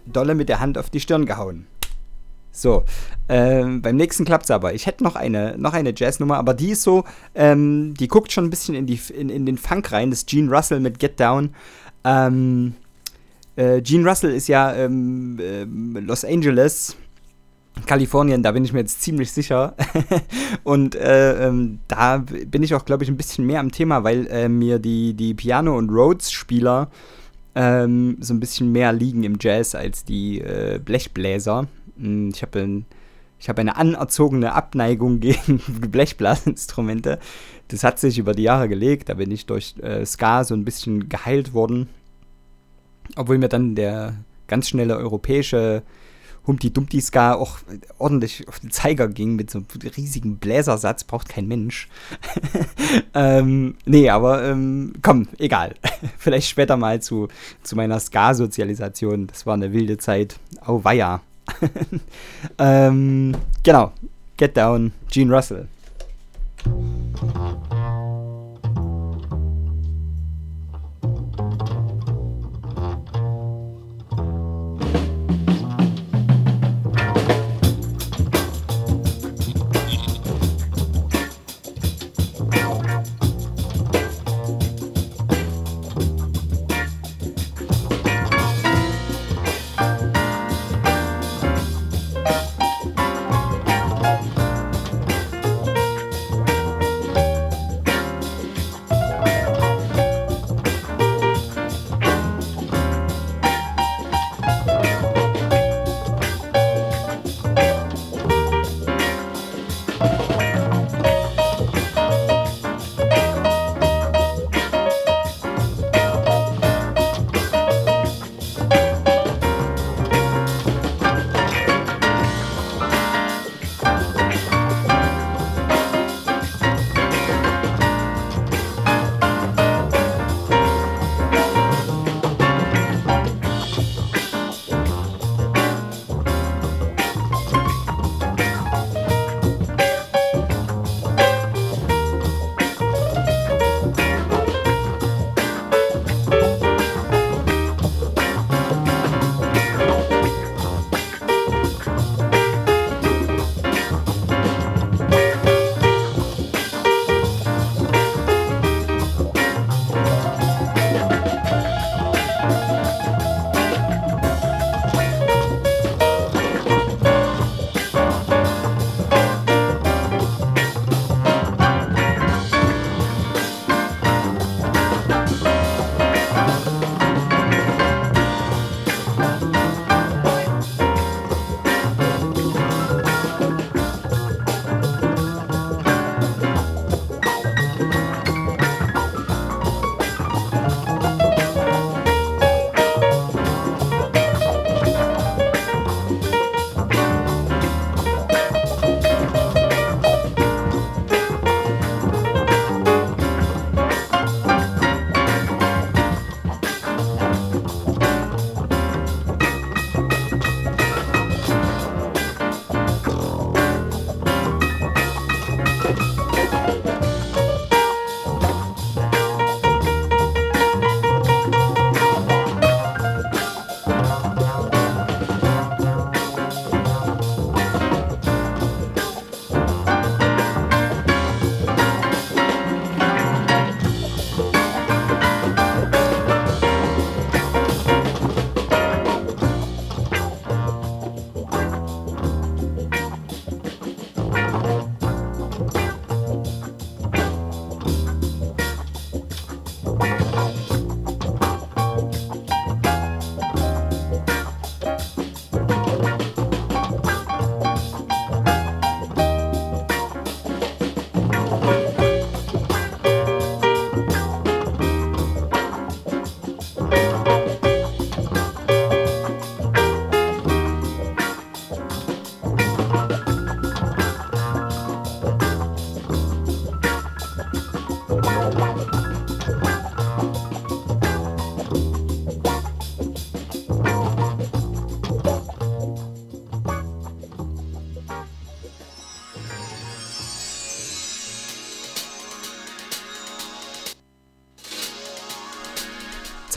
Dolle 0.07 0.35
mit 0.35 0.51
der 0.51 0.61
Hand 0.61 0.77
auf 0.77 0.91
die 0.91 1.01
Stirn 1.01 1.25
gehauen. 1.25 1.67
So, 2.53 2.85
ähm, 3.31 3.81
beim 3.81 3.97
nächsten 3.97 4.27
klappt's 4.27 4.51
aber. 4.51 4.75
Ich 4.75 4.85
hätte 4.85 5.03
noch 5.03 5.17
eine, 5.17 5.57
noch 5.57 5.73
eine 5.73 5.95
Jazznummer, 5.97 6.37
aber 6.37 6.53
die 6.53 6.73
ist 6.73 6.83
so, 6.83 7.05
ähm, 7.35 7.95
die 7.99 8.07
guckt 8.07 8.33
schon 8.33 8.45
ein 8.45 8.51
bisschen 8.51 8.75
in, 8.75 8.85
die, 8.85 9.01
in, 9.17 9.31
in 9.31 9.47
den 9.47 9.57
Funk 9.57 9.93
rein. 9.93 10.11
Das 10.11 10.27
Gene 10.27 10.55
Russell 10.55 10.81
mit 10.81 10.99
Get 10.99 11.19
Down. 11.19 11.55
Ähm, 12.05 12.75
äh, 13.57 13.81
Gene 13.81 14.07
Russell 14.07 14.35
ist 14.35 14.47
ja 14.47 14.75
ähm, 14.75 15.39
ähm, 15.41 15.97
Los 16.07 16.23
Angeles, 16.23 16.97
Kalifornien, 17.87 18.43
da 18.43 18.53
bin 18.53 18.63
ich 18.63 18.75
mir 18.75 18.81
jetzt 18.81 19.01
ziemlich 19.01 19.33
sicher. 19.33 19.75
und 20.65 20.95
äh, 20.95 21.47
ähm, 21.47 21.81
da 21.89 22.19
bin 22.19 22.63
ich 22.63 22.75
auch, 22.75 22.85
glaube 22.85 23.05
ich, 23.05 23.11
ein 23.11 23.17
bisschen 23.17 23.47
mehr 23.47 23.61
am 23.61 23.73
Thema, 23.73 24.05
weil 24.05 24.27
äh, 24.29 24.49
mir 24.49 24.79
die, 24.79 25.15
die 25.15 25.35
Piano- 25.35 25.77
und 25.77 25.91
Rhodes-Spieler 25.91 26.91
ähm, 27.55 28.17
so 28.21 28.35
ein 28.35 28.41
bisschen 28.41 28.73
mehr 28.73 28.93
liegen 28.93 29.25
im 29.25 29.37
Jazz 29.41 29.75
als 29.75 30.05
die 30.05 30.41
äh, 30.41 30.81
Blechbläser. 30.85 31.67
Mm, 31.97 32.31
Ich 32.31 32.43
habe 32.43 32.61
ein, 32.61 32.87
hab 33.47 33.59
eine 33.59 33.77
anerzogene 33.77 34.53
Abneigung 34.55 35.21
gegen 35.21 35.59
Blechblasinstrumente. 35.91 37.19
Das 37.69 37.85
hat 37.85 37.99
sich 37.99 38.19
über 38.19 38.35
die 38.35 38.45
Jahre 38.45 38.69
gelegt. 38.69 39.09
Da 39.09 39.15
bin 39.15 39.31
ich 39.31 39.47
durch 39.47 39.75
äh, 39.83 40.05
Ska 40.05 40.45
so 40.45 40.55
ein 40.55 40.65
bisschen 40.65 41.09
geheilt 41.09 41.53
worden. 41.55 41.89
Obwohl 43.17 43.39
mir 43.39 43.49
dann 43.49 43.75
der 43.75 44.15
ganz 44.47 44.69
schnelle 44.69 44.97
europäische 44.97 45.83
Humpty-Dumpty-Ska 46.51 47.35
auch 47.35 47.59
ordentlich 47.99 48.47
auf 48.49 48.61
den 48.61 48.71
Zeiger 48.71 49.09
ging 49.09 49.37
mit 49.37 49.51
so 49.51 49.59
einem 49.59 49.67
riesigen 49.97 50.37
Bläsersatz, 50.37 51.05
braucht 51.05 51.29
kein 51.29 51.47
Mensch. 51.47 51.89
ähm, 53.15 53.77
nee, 53.87 54.11
aber 54.11 54.45
ähm, 54.45 54.93
komm, 55.03 55.29
egal. 55.39 55.75
Vielleicht 56.19 56.49
später 56.49 56.77
mal 56.77 57.01
zu, 57.01 57.29
zu 57.63 57.77
meiner 57.77 58.01
Ska-Sozialisation. 58.01 59.27
Das 59.29 59.47
war 59.47 59.55
eine 59.55 59.73
wilde 59.73 59.99
Zeit. 59.99 60.39
Auweia. 60.61 61.21
ähm, 62.59 63.35
genau. 63.63 63.93
Get 64.37 64.57
Down, 64.57 64.93
Gene 65.11 65.35
Russell. 65.35 65.69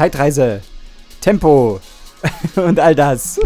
Zeitreise, 0.04 0.60
Tempo 1.22 1.80
und 2.58 2.78
all 2.78 2.94
das. 2.94 3.40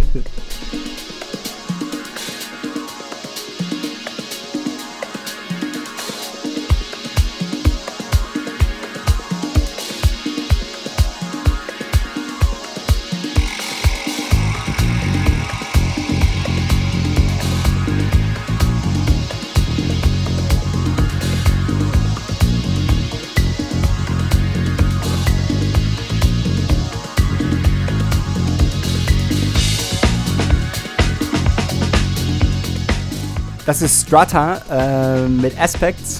Das 33.79 33.91
ist 33.91 34.07
Strata 34.07 34.63
äh, 34.71 35.27
mit 35.27 35.55
Aspects. 35.59 36.19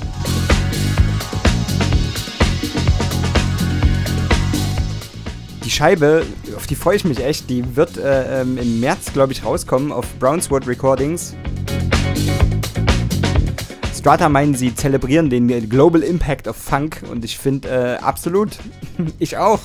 Die 5.66 5.70
Scheibe, 5.72 6.24
auf 6.56 6.68
die 6.68 6.76
freue 6.76 6.98
ich 6.98 7.04
mich 7.04 7.20
echt, 7.20 7.50
die 7.50 7.76
wird 7.76 7.98
äh, 7.98 8.42
ähm, 8.42 8.60
im 8.60 8.80
März, 8.80 9.12
glaube 9.12 9.34
ich, 9.34 9.44
rauskommen 9.44 9.92
auf 9.92 10.06
Brownswood 10.20 10.68
Recordings. 10.68 11.36
Strata 13.98 14.30
meinen, 14.30 14.54
sie 14.54 14.76
zelebrieren 14.76 15.32
den 15.32 15.68
Global 15.68 16.04
Impact 16.04 16.48
of 16.48 16.58
Funk 16.58 17.02
und 17.10 17.26
ich 17.26 17.40
finde 17.40 17.70
äh, 17.70 18.04
absolut, 18.04 18.52
ich 19.18 19.36
auch. 19.38 19.62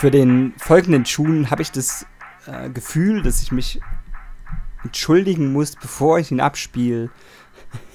Für 0.00 0.10
den 0.10 0.54
folgenden 0.56 1.04
Tune 1.04 1.50
habe 1.50 1.60
ich 1.60 1.72
das 1.72 2.06
äh, 2.46 2.70
Gefühl, 2.70 3.20
dass 3.20 3.42
ich 3.42 3.52
mich 3.52 3.82
entschuldigen 4.82 5.52
muss, 5.52 5.76
bevor 5.76 6.18
ich 6.18 6.30
ihn 6.30 6.40
abspiele. 6.40 7.10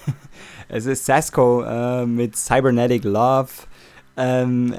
es 0.68 0.86
ist 0.86 1.06
Sasko 1.06 1.64
äh, 1.64 2.06
mit 2.06 2.36
Cybernetic 2.36 3.06
Love. 3.06 3.50
Ähm, 4.18 4.76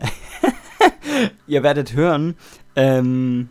ihr 1.49 1.65
werdet 1.65 1.95
hören, 1.95 2.37
ähm, 2.77 3.49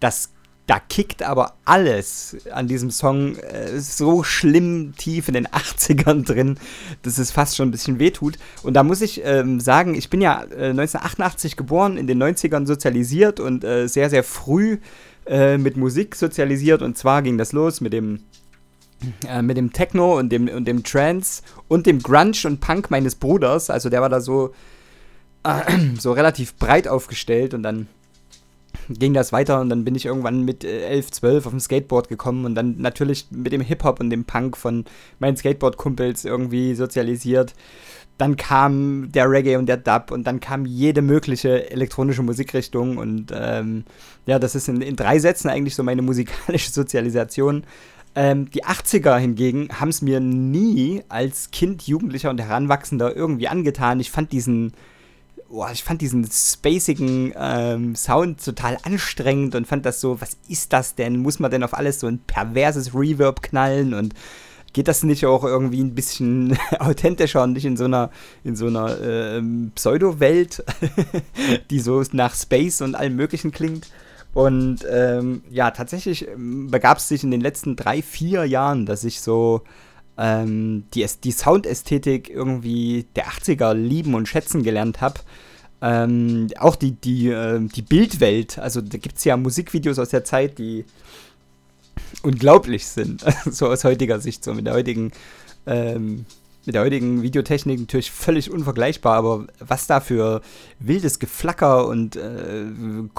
das 0.00 0.32
da 0.68 0.78
kickt 0.78 1.22
aber 1.22 1.54
alles 1.64 2.36
an 2.52 2.68
diesem 2.68 2.90
Song 2.90 3.36
äh, 3.36 3.80
so 3.80 4.22
schlimm 4.22 4.92
tief 4.96 5.26
in 5.26 5.34
den 5.34 5.48
80ern 5.48 6.26
drin, 6.26 6.58
dass 7.02 7.16
es 7.16 7.30
fast 7.30 7.56
schon 7.56 7.68
ein 7.68 7.72
bisschen 7.72 7.98
wehtut. 7.98 8.38
Und 8.62 8.74
da 8.74 8.82
muss 8.82 9.00
ich 9.00 9.22
ähm, 9.24 9.60
sagen, 9.60 9.94
ich 9.94 10.10
bin 10.10 10.20
ja 10.20 10.42
äh, 10.42 10.70
1988 10.70 11.56
geboren, 11.56 11.96
in 11.96 12.06
den 12.06 12.22
90ern 12.22 12.66
sozialisiert 12.66 13.40
und 13.40 13.64
äh, 13.64 13.88
sehr, 13.88 14.10
sehr 14.10 14.22
früh 14.22 14.76
äh, 15.26 15.56
mit 15.56 15.78
Musik 15.78 16.14
sozialisiert. 16.14 16.82
Und 16.82 16.98
zwar 16.98 17.22
ging 17.22 17.38
das 17.38 17.52
los 17.52 17.80
mit 17.80 17.94
dem 17.94 18.20
äh, 19.26 19.40
mit 19.40 19.56
dem 19.56 19.72
Techno 19.72 20.18
und 20.18 20.28
dem, 20.30 20.48
und 20.48 20.66
dem 20.66 20.82
Trance 20.82 21.42
und 21.68 21.86
dem 21.86 22.02
Grunge 22.02 22.36
und 22.44 22.60
Punk 22.60 22.90
meines 22.90 23.14
Bruders. 23.14 23.70
Also 23.70 23.88
der 23.88 24.02
war 24.02 24.10
da 24.10 24.20
so, 24.20 24.52
äh, 25.44 25.62
so 25.98 26.12
relativ 26.12 26.56
breit 26.56 26.88
aufgestellt 26.88 27.54
und 27.54 27.62
dann 27.62 27.88
ging 28.88 29.14
das 29.14 29.32
weiter 29.32 29.60
und 29.60 29.68
dann 29.68 29.84
bin 29.84 29.94
ich 29.94 30.06
irgendwann 30.06 30.44
mit 30.44 30.64
äh, 30.64 30.86
11, 30.86 31.10
12 31.12 31.46
auf 31.46 31.52
dem 31.52 31.60
Skateboard 31.60 32.08
gekommen 32.08 32.44
und 32.44 32.54
dann 32.54 32.76
natürlich 32.78 33.26
mit 33.30 33.52
dem 33.52 33.60
Hip-Hop 33.60 34.00
und 34.00 34.10
dem 34.10 34.24
Punk 34.24 34.56
von 34.56 34.84
meinen 35.18 35.36
Skateboard-Kumpels 35.36 36.24
irgendwie 36.24 36.74
sozialisiert. 36.74 37.54
Dann 38.16 38.36
kam 38.36 39.12
der 39.12 39.30
Reggae 39.30 39.56
und 39.56 39.66
der 39.66 39.76
Dub 39.76 40.10
und 40.10 40.24
dann 40.26 40.40
kam 40.40 40.66
jede 40.66 41.02
mögliche 41.02 41.70
elektronische 41.70 42.22
Musikrichtung 42.22 42.98
und 42.98 43.32
ähm, 43.32 43.84
ja, 44.26 44.38
das 44.38 44.54
ist 44.54 44.68
in, 44.68 44.82
in 44.82 44.96
drei 44.96 45.20
Sätzen 45.20 45.48
eigentlich 45.48 45.74
so 45.76 45.82
meine 45.82 46.02
musikalische 46.02 46.70
Sozialisation. 46.72 47.64
Ähm, 48.14 48.50
die 48.50 48.64
80er 48.64 49.16
hingegen 49.18 49.68
haben 49.78 49.90
es 49.90 50.02
mir 50.02 50.18
nie 50.18 51.02
als 51.08 51.52
Kind, 51.52 51.82
Jugendlicher 51.82 52.30
und 52.30 52.40
Heranwachsender 52.40 53.14
irgendwie 53.14 53.46
angetan. 53.46 54.00
Ich 54.00 54.10
fand 54.10 54.32
diesen, 54.32 54.72
boah, 55.48 55.70
ich 55.72 55.82
fand 55.82 56.00
diesen 56.00 56.28
spacigen 56.30 57.32
ähm, 57.36 57.94
Sound 57.94 58.44
total 58.44 58.78
anstrengend 58.82 59.54
und 59.54 59.66
fand 59.66 59.86
das 59.86 60.00
so, 60.00 60.20
was 60.20 60.36
ist 60.48 60.72
das 60.72 60.94
denn? 60.94 61.18
Muss 61.18 61.38
man 61.38 61.50
denn 61.50 61.62
auf 61.62 61.74
alles 61.74 62.00
so 62.00 62.06
ein 62.06 62.18
perverses 62.18 62.94
Reverb 62.94 63.42
knallen 63.42 63.94
und 63.94 64.14
geht 64.72 64.88
das 64.88 65.02
nicht 65.02 65.24
auch 65.24 65.44
irgendwie 65.44 65.82
ein 65.82 65.94
bisschen 65.94 66.58
authentischer 66.78 67.42
und 67.42 67.54
nicht 67.54 67.64
in 67.64 67.76
so 67.76 67.84
einer, 67.84 68.10
in 68.44 68.56
so 68.56 68.66
einer 68.66 69.00
ähm, 69.00 69.72
Pseudo-Welt, 69.74 70.64
die 71.70 71.80
so 71.80 72.02
nach 72.12 72.34
Space 72.34 72.80
und 72.82 72.94
allem 72.94 73.16
Möglichen 73.16 73.50
klingt? 73.50 73.88
Und 74.34 74.86
ähm, 74.88 75.42
ja, 75.50 75.70
tatsächlich 75.70 76.28
ähm, 76.28 76.70
begab 76.70 76.98
es 76.98 77.08
sich 77.08 77.24
in 77.24 77.30
den 77.30 77.40
letzten 77.40 77.76
drei, 77.76 78.02
vier 78.02 78.44
Jahren, 78.44 78.84
dass 78.84 79.04
ich 79.04 79.20
so 79.20 79.62
ähm, 80.18 80.84
die, 80.94 81.06
die 81.22 81.32
Soundästhetik 81.32 82.28
irgendwie 82.28 83.06
der 83.14 83.28
80er 83.28 83.72
lieben 83.72 84.14
und 84.14 84.28
schätzen 84.28 84.64
gelernt 84.64 85.00
habe. 85.00 85.20
Ähm, 85.80 86.48
auch 86.58 86.74
die, 86.74 86.92
die, 86.92 87.28
äh, 87.28 87.60
die 87.60 87.82
Bildwelt, 87.82 88.58
also 88.58 88.80
da 88.80 88.98
gibt 88.98 89.18
es 89.18 89.24
ja 89.24 89.36
Musikvideos 89.36 90.00
aus 90.00 90.08
der 90.08 90.24
Zeit, 90.24 90.58
die 90.58 90.84
unglaublich 92.22 92.86
sind, 92.86 93.24
so 93.50 93.68
aus 93.68 93.84
heutiger 93.84 94.18
Sicht, 94.18 94.42
so 94.42 94.54
mit 94.54 94.66
der 94.66 94.74
heutigen, 94.74 95.12
ähm, 95.66 96.26
mit 96.66 96.74
der 96.74 96.82
heutigen 96.82 97.22
Videotechnik 97.22 97.78
natürlich 97.78 98.10
völlig 98.10 98.50
unvergleichbar, 98.50 99.16
aber 99.16 99.46
was 99.60 99.86
da 99.86 100.00
für 100.00 100.42
wildes 100.80 101.20
Geflacker 101.20 101.86
und 101.86 102.16
äh, 102.16 102.64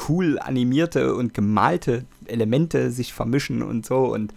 cool 0.10 0.38
animierte 0.38 1.16
und 1.16 1.34
gemalte 1.34 2.04
Elemente 2.26 2.92
sich 2.92 3.14
vermischen 3.14 3.64
und 3.64 3.86
so 3.86 4.14
und 4.14 4.34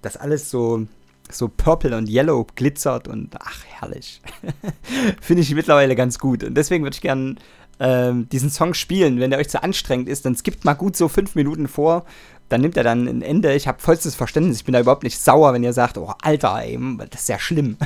das 0.00 0.16
alles 0.16 0.50
so 0.50 0.86
so 1.30 1.48
purple 1.48 1.96
und 1.96 2.08
yellow 2.08 2.46
glitzert 2.54 3.08
und 3.08 3.34
ach, 3.38 3.64
herrlich. 3.66 4.20
Finde 5.20 5.42
ich 5.42 5.54
mittlerweile 5.54 5.96
ganz 5.96 6.18
gut. 6.18 6.44
Und 6.44 6.54
deswegen 6.54 6.84
würde 6.84 6.94
ich 6.94 7.00
gerne 7.00 7.36
ähm, 7.80 8.28
diesen 8.30 8.50
Song 8.50 8.74
spielen. 8.74 9.20
Wenn 9.20 9.30
der 9.30 9.38
euch 9.38 9.48
zu 9.48 9.62
anstrengend 9.62 10.08
ist, 10.08 10.24
dann 10.24 10.36
skippt 10.36 10.64
mal 10.64 10.74
gut 10.74 10.96
so 10.96 11.08
fünf 11.08 11.34
Minuten 11.34 11.68
vor. 11.68 12.04
Dann 12.48 12.62
nimmt 12.62 12.78
er 12.78 12.82
dann 12.82 13.06
ein 13.06 13.20
Ende. 13.20 13.54
Ich 13.54 13.68
habe 13.68 13.78
vollstes 13.78 14.14
Verständnis. 14.14 14.58
Ich 14.58 14.64
bin 14.64 14.72
da 14.72 14.80
überhaupt 14.80 15.02
nicht 15.02 15.20
sauer, 15.20 15.52
wenn 15.52 15.62
ihr 15.62 15.74
sagt, 15.74 15.98
oh, 15.98 16.14
Alter, 16.22 16.62
ey, 16.62 16.78
das 17.10 17.22
ist 17.22 17.28
ja 17.28 17.38
schlimm. 17.38 17.76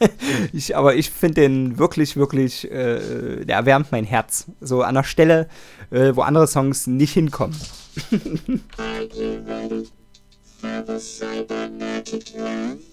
ich, 0.52 0.76
aber 0.76 0.94
ich 0.94 1.10
finde 1.10 1.40
den 1.40 1.78
wirklich, 1.78 2.16
wirklich, 2.16 2.70
äh, 2.70 3.46
der 3.46 3.56
erwärmt 3.56 3.92
mein 3.92 4.04
Herz. 4.04 4.44
So 4.60 4.82
an 4.82 4.94
der 4.94 5.04
Stelle, 5.04 5.48
äh, 5.90 6.14
wo 6.14 6.20
andere 6.20 6.46
Songs 6.46 6.86
nicht 6.86 7.14
hinkommen. 7.14 7.56
Thank 10.62 12.89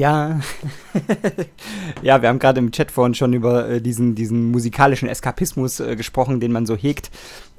ja. 0.00 0.40
ja, 2.02 2.22
wir 2.22 2.28
haben 2.28 2.38
gerade 2.38 2.58
im 2.58 2.72
Chat 2.72 2.90
vorhin 2.90 3.14
schon 3.14 3.34
über 3.34 3.68
äh, 3.68 3.80
diesen, 3.80 4.14
diesen 4.14 4.50
musikalischen 4.50 5.08
Eskapismus 5.08 5.78
äh, 5.78 5.94
gesprochen, 5.94 6.40
den 6.40 6.52
man 6.52 6.64
so 6.64 6.74
hegt, 6.74 7.10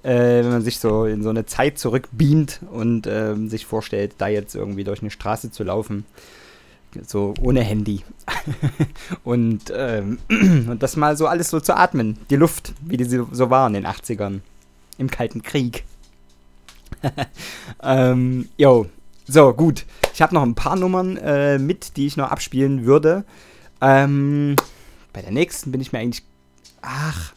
äh, 0.01 0.43
wenn 0.43 0.49
man 0.49 0.63
sich 0.63 0.79
so 0.79 1.05
in 1.05 1.21
so 1.21 1.29
eine 1.29 1.45
Zeit 1.45 1.77
zurückbeamt 1.77 2.61
und 2.71 3.05
ähm, 3.05 3.47
sich 3.47 3.65
vorstellt, 3.67 4.15
da 4.17 4.27
jetzt 4.27 4.55
irgendwie 4.55 4.83
durch 4.83 5.01
eine 5.01 5.11
Straße 5.11 5.51
zu 5.51 5.63
laufen. 5.63 6.05
So 7.07 7.35
ohne 7.39 7.61
Handy. 7.61 8.01
und, 9.23 9.71
ähm, 9.73 10.17
und 10.29 10.79
das 10.81 10.97
mal 10.97 11.15
so 11.15 11.27
alles 11.27 11.51
so 11.51 11.59
zu 11.59 11.77
atmen. 11.77 12.17
Die 12.31 12.35
Luft, 12.35 12.73
wie 12.81 12.97
die 12.97 13.05
so 13.05 13.49
war 13.49 13.67
in 13.67 13.73
den 13.73 13.85
80ern. 13.85 14.39
Im 14.97 15.09
Kalten 15.09 15.43
Krieg. 15.43 15.85
ähm, 17.83 18.49
jo, 18.57 18.87
so, 19.27 19.53
gut. 19.53 19.85
Ich 20.13 20.21
habe 20.21 20.33
noch 20.33 20.43
ein 20.43 20.55
paar 20.55 20.75
Nummern 20.75 21.17
äh, 21.17 21.57
mit, 21.57 21.97
die 21.97 22.07
ich 22.07 22.17
noch 22.17 22.31
abspielen 22.31 22.85
würde. 22.85 23.23
Ähm, 23.81 24.55
bei 25.13 25.21
der 25.21 25.31
nächsten 25.31 25.71
bin 25.71 25.81
ich 25.81 25.91
mir 25.91 25.99
eigentlich. 25.99 26.23
Ach. 26.81 27.33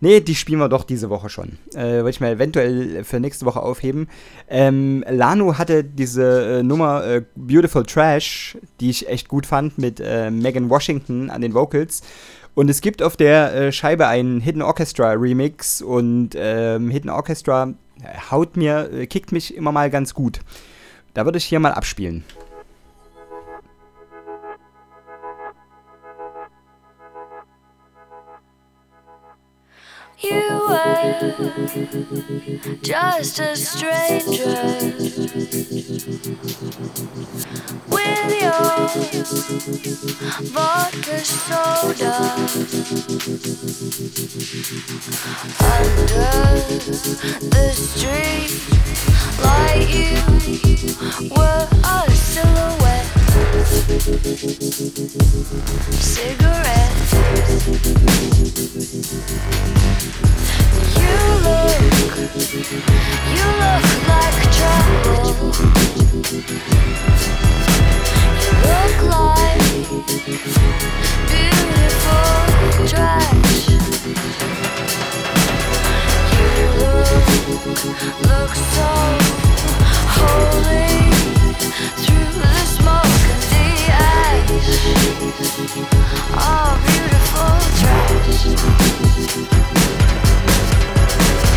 Nee, 0.00 0.20
die 0.20 0.34
spielen 0.34 0.58
wir 0.58 0.68
doch 0.68 0.84
diese 0.84 1.08
Woche 1.08 1.30
schon. 1.30 1.58
Äh, 1.72 2.02
Wollte 2.02 2.10
ich 2.10 2.20
mal 2.20 2.32
eventuell 2.32 3.04
für 3.04 3.20
nächste 3.20 3.46
Woche 3.46 3.62
aufheben. 3.62 4.08
Ähm, 4.48 5.02
Lanu 5.08 5.56
hatte 5.56 5.82
diese 5.82 6.58
äh, 6.58 6.62
Nummer 6.62 7.06
äh, 7.06 7.22
Beautiful 7.36 7.86
Trash, 7.86 8.58
die 8.80 8.90
ich 8.90 9.08
echt 9.08 9.28
gut 9.28 9.46
fand, 9.46 9.78
mit 9.78 10.00
äh, 10.00 10.30
Megan 10.30 10.68
Washington 10.68 11.30
an 11.30 11.40
den 11.40 11.54
Vocals. 11.54 12.02
Und 12.54 12.68
es 12.68 12.82
gibt 12.82 13.02
auf 13.02 13.16
der 13.16 13.54
äh, 13.54 13.72
Scheibe 13.72 14.06
einen 14.06 14.40
Hidden 14.40 14.62
Orchestra 14.62 15.12
Remix 15.12 15.80
und 15.80 16.30
ähm, 16.36 16.90
Hidden 16.90 17.10
Orchestra 17.10 17.72
äh, 18.02 18.30
haut 18.30 18.58
mir, 18.58 19.06
kickt 19.06 19.32
mich 19.32 19.54
immer 19.54 19.72
mal 19.72 19.90
ganz 19.90 20.12
gut. 20.12 20.40
Da 21.14 21.24
würde 21.24 21.38
ich 21.38 21.44
hier 21.44 21.60
mal 21.60 21.72
abspielen. 21.72 22.24
You 30.24 30.40
were 30.70 31.20
just 32.80 33.40
a 33.40 33.54
stranger 33.54 34.56
with 37.90 38.30
your 38.40 38.88
vodka 40.48 41.18
soda 41.18 42.14
under 45.60 46.32
the 47.50 47.70
street, 47.74 48.52
like 49.42 49.88
you 49.92 50.16
were 51.36 51.68
a 51.84 52.10
silhouette. 52.10 53.08
Cigarette. 56.00 56.93
You 57.34 57.40
look, 61.42 61.80
you 63.34 63.46
look 63.58 63.84
like 64.06 64.38
trouble. 64.52 65.24
You 66.28 66.64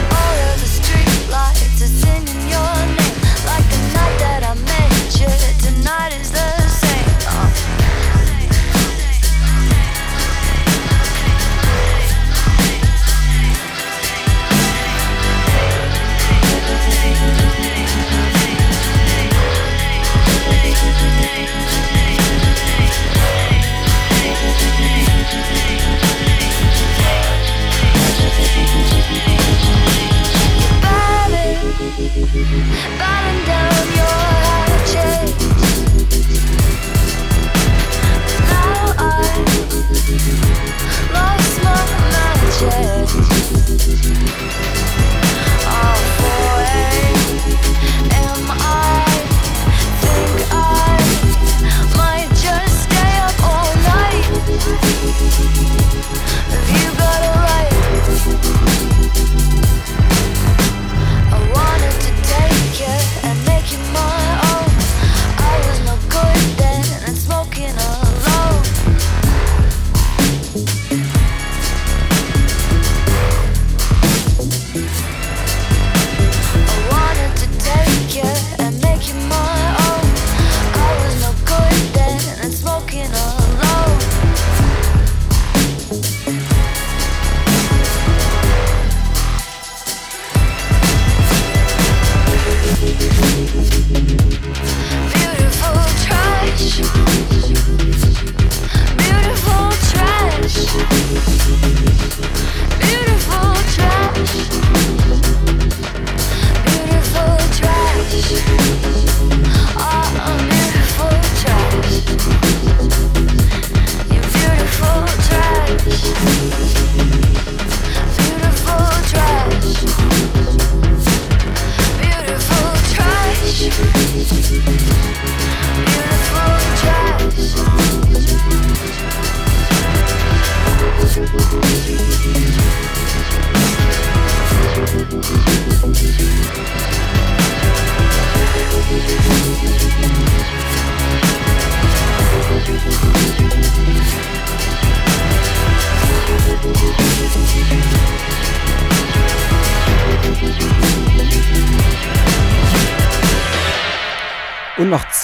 All 0.09 0.37
of 0.39 0.57
the 0.59 0.67
streetlights 0.67 1.81
are 1.81 1.87
singing 1.87 2.49
your 2.49 2.75
name 2.97 3.17
like 3.45 3.65
the 3.69 3.79
night 3.93 4.15
that 4.19 4.41
I 4.43 4.53
met 4.65 5.19
you. 5.19 5.56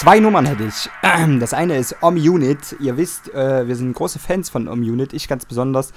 Zwei 0.04 0.20
Nummern 0.20 0.46
hätte 0.46 0.66
ich. 0.66 0.90
Das 1.40 1.54
eine 1.54 1.78
ist 1.78 1.96
Om 2.02 2.16
Unit. 2.16 2.76
Ihr 2.82 2.98
wisst, 2.98 3.34
äh, 3.34 3.66
wir 3.66 3.76
sind 3.78 3.94
große 3.94 4.20
Fans 4.20 4.50
von 4.50 4.68
Om 4.68 4.82
Unit, 4.82 5.14
ich 5.14 5.30
ganz 5.30 5.46
besonders. 5.46 5.94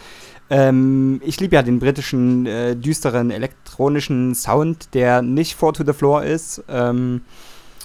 Ähm, 0.49 1.21
ich 1.25 1.41
liebe 1.41 1.57
ja 1.57 1.63
den 1.65 1.81
britischen, 1.81 2.47
äh, 2.47 2.77
düsteren 2.77 3.33
elektronischen 3.33 4.37
Sound, 4.37 4.95
der 4.95 5.23
nicht 5.23 5.57
Four 5.57 5.73
to 5.73 5.83
the 5.85 5.93
Floor 5.93 6.23
ist. 6.23 6.63
Ähm, 6.69 7.23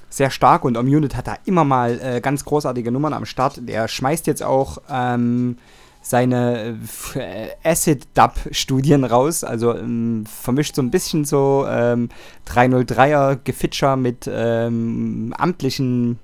sehr 0.10 0.30
stark 0.30 0.64
und 0.64 0.78
Om 0.78 0.86
Unit 0.86 1.16
hat 1.16 1.26
da 1.26 1.38
immer 1.46 1.64
mal 1.64 2.00
äh, 2.00 2.22
ganz 2.22 2.46
großartige 2.46 2.92
Nummern 2.92 3.14
am 3.14 3.26
Start. 3.26 3.68
Der 3.68 3.88
schmeißt 3.88 4.28
jetzt 4.28 4.44
auch 4.44 4.78
ähm, 4.92 5.58
seine 6.02 6.80
äh, 7.16 7.50
Acid-Dub-Studien 7.64 9.04
raus. 9.04 9.44
Also 9.44 9.76
ähm, 9.76 10.26
vermischt 10.26 10.76
so 10.76 10.82
ein 10.82 10.92
bisschen 10.92 11.26
so 11.26 11.66
ähm, 11.70 12.10
303er 12.48 13.40
Gefitscher 13.44 13.96
mit 13.96 14.30
ähm, 14.32 15.34
amtlichen 15.38 16.20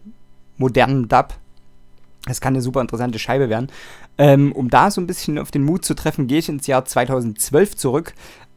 modernen 0.58 1.08
Dub. 1.08 1.36
Das 2.26 2.42
kann 2.42 2.54
eine 2.54 2.62
super 2.62 2.82
interessante 2.82 3.20
Scheibe 3.20 3.50
werden. 3.50 3.70
Ähm, 4.18 4.52
um 4.52 4.70
da 4.70 4.90
so 4.90 5.00
ein 5.00 5.08
bisschen 5.08 5.38
auf 5.38 5.52
den 5.52 5.64
Mut 5.64 5.86
zu 5.86 5.94
treffen, 5.94 6.28
gehe 6.28 6.40
ich 6.40 6.50
ins 6.50 6.68
Jahr 6.68 6.84
2012 6.84 7.76
zurück. 7.76 8.14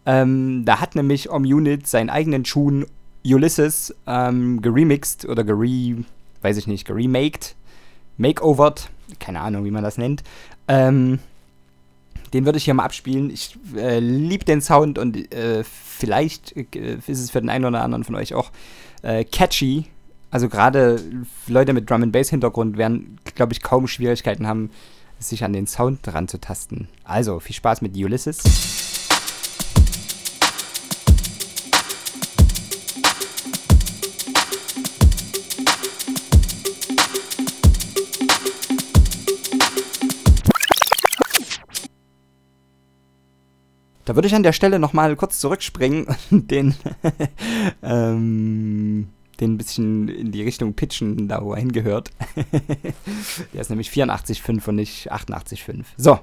Ähm, 0.06 0.64
da 0.64 0.80
hat 0.80 0.94
nämlich 0.94 1.30
Om 1.30 1.42
Unit 1.44 1.86
seinen 1.86 2.10
eigenen 2.10 2.44
Tune 2.44 2.86
Ulysses 3.24 3.94
ähm, 4.06 4.62
geremixed 4.62 5.26
oder 5.26 5.44
gere, 5.44 6.04
weiß 6.40 6.56
ich 6.56 6.66
nicht, 6.66 6.86
geremaked, 6.86 7.54
makeovert, 8.16 8.88
keine 9.18 9.40
Ahnung, 9.40 9.64
wie 9.64 9.70
man 9.70 9.84
das 9.84 9.98
nennt. 9.98 10.22
Ähm, 10.70 11.18
den 12.32 12.44
würde 12.44 12.58
ich 12.58 12.64
hier 12.64 12.74
mal 12.74 12.84
abspielen. 12.84 13.30
Ich 13.30 13.58
äh, 13.76 13.98
liebe 13.98 14.44
den 14.44 14.60
Sound 14.60 14.98
und 14.98 15.34
äh, 15.34 15.64
vielleicht 15.64 16.56
äh, 16.56 16.94
ist 16.94 17.20
es 17.20 17.30
für 17.30 17.40
den 17.40 17.50
einen 17.50 17.64
oder 17.64 17.82
anderen 17.82 18.04
von 18.04 18.14
euch 18.14 18.34
auch 18.34 18.52
äh, 19.02 19.24
catchy. 19.24 19.86
Also 20.30 20.48
gerade 20.48 21.02
Leute 21.48 21.72
mit 21.72 21.90
Drum 21.90 22.04
and 22.04 22.12
Bass 22.12 22.30
Hintergrund 22.30 22.76
werden, 22.76 23.18
glaube 23.34 23.52
ich, 23.52 23.62
kaum 23.62 23.88
Schwierigkeiten 23.88 24.46
haben, 24.46 24.70
sich 25.18 25.42
an 25.42 25.52
den 25.52 25.66
Sound 25.66 26.06
dran 26.06 26.28
zu 26.28 26.40
tasten. 26.40 26.88
Also 27.02 27.40
viel 27.40 27.56
Spaß 27.56 27.82
mit 27.82 27.96
Ulysses. 27.96 28.38
Da 44.10 44.16
würde 44.16 44.26
ich 44.26 44.34
an 44.34 44.42
der 44.42 44.52
Stelle 44.52 44.80
nochmal 44.80 45.14
kurz 45.14 45.38
zurückspringen 45.38 46.08
und 46.32 46.50
den, 46.50 46.74
ähm, 47.84 49.08
den 49.38 49.52
ein 49.52 49.56
bisschen 49.56 50.08
in 50.08 50.32
die 50.32 50.42
Richtung 50.42 50.74
pitchen, 50.74 51.28
da 51.28 51.44
wo 51.44 51.52
er 51.52 51.60
hingehört. 51.60 52.10
der 53.54 53.60
ist 53.60 53.70
nämlich 53.70 53.88
84,5 53.88 54.68
und 54.68 54.74
nicht 54.74 55.12
88,5. 55.12 55.84
So. 55.96 56.18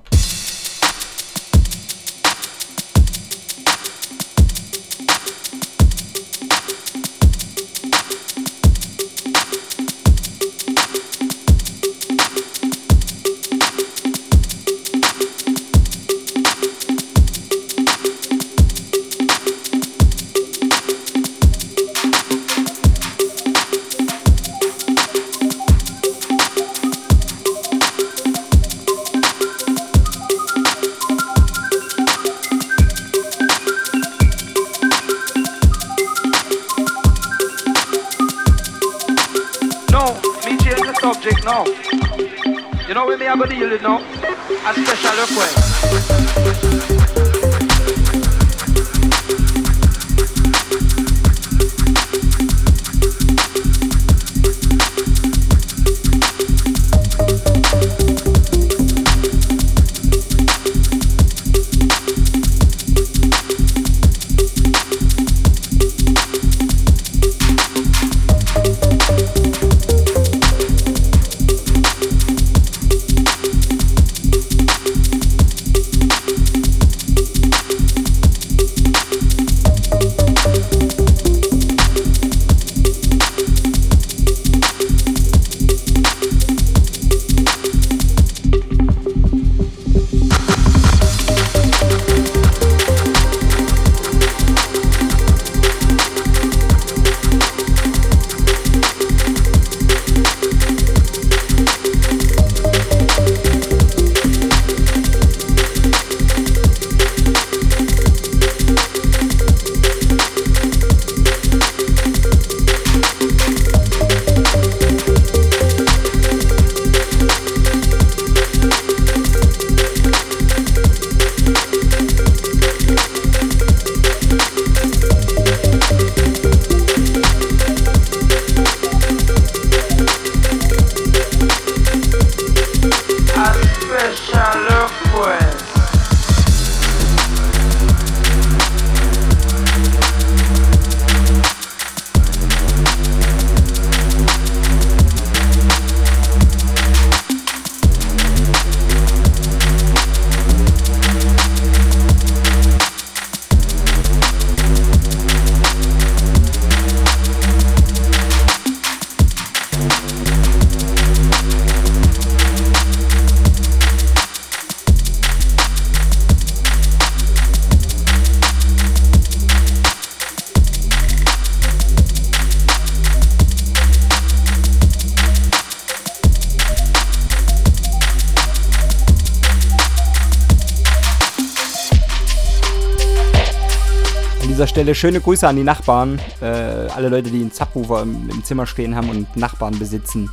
Stelle 184.78 184.94
schöne 184.94 185.20
Grüße 185.20 185.48
an 185.48 185.56
die 185.56 185.64
Nachbarn. 185.64 186.22
Äh, 186.40 186.46
alle 186.46 187.10
Leute, 187.10 187.32
die 187.32 187.42
einen 187.42 187.50
Subwoofer 187.50 188.04
im, 188.04 188.30
im 188.30 188.44
Zimmer 188.44 188.68
stehen 188.68 188.96
haben 188.96 189.10
und 189.10 189.36
Nachbarn 189.36 189.80
besitzen. 189.80 190.30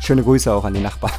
Schöne 0.00 0.22
Grüße 0.22 0.52
auch 0.52 0.64
an 0.64 0.74
die 0.74 0.80
Nachbarn. 0.80 1.12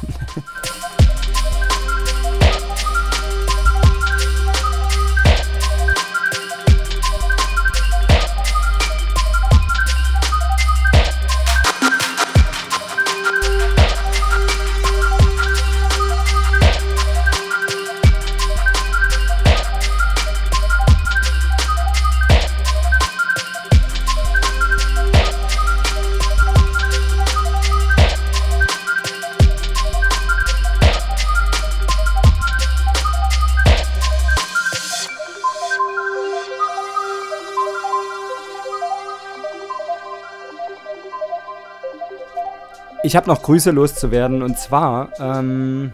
Ich 43.08 43.16
habe 43.16 43.26
noch 43.26 43.40
Grüße 43.40 43.70
loszuwerden 43.70 44.42
und 44.42 44.58
zwar 44.58 45.12
ähm, 45.18 45.92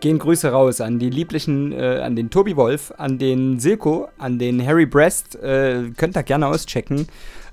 gehen 0.00 0.18
Grüße 0.18 0.50
raus 0.50 0.80
an 0.80 0.98
die 0.98 1.10
lieblichen, 1.10 1.70
äh, 1.70 2.00
an 2.02 2.16
den 2.16 2.28
Tobi 2.28 2.56
Wolf, 2.56 2.92
an 2.98 3.18
den 3.18 3.60
Silko, 3.60 4.08
an 4.18 4.40
den 4.40 4.66
Harry 4.66 4.84
Brest. 4.84 5.36
Äh, 5.36 5.92
könnt 5.96 6.16
ihr 6.16 6.24
gerne 6.24 6.48
auschecken. 6.48 7.06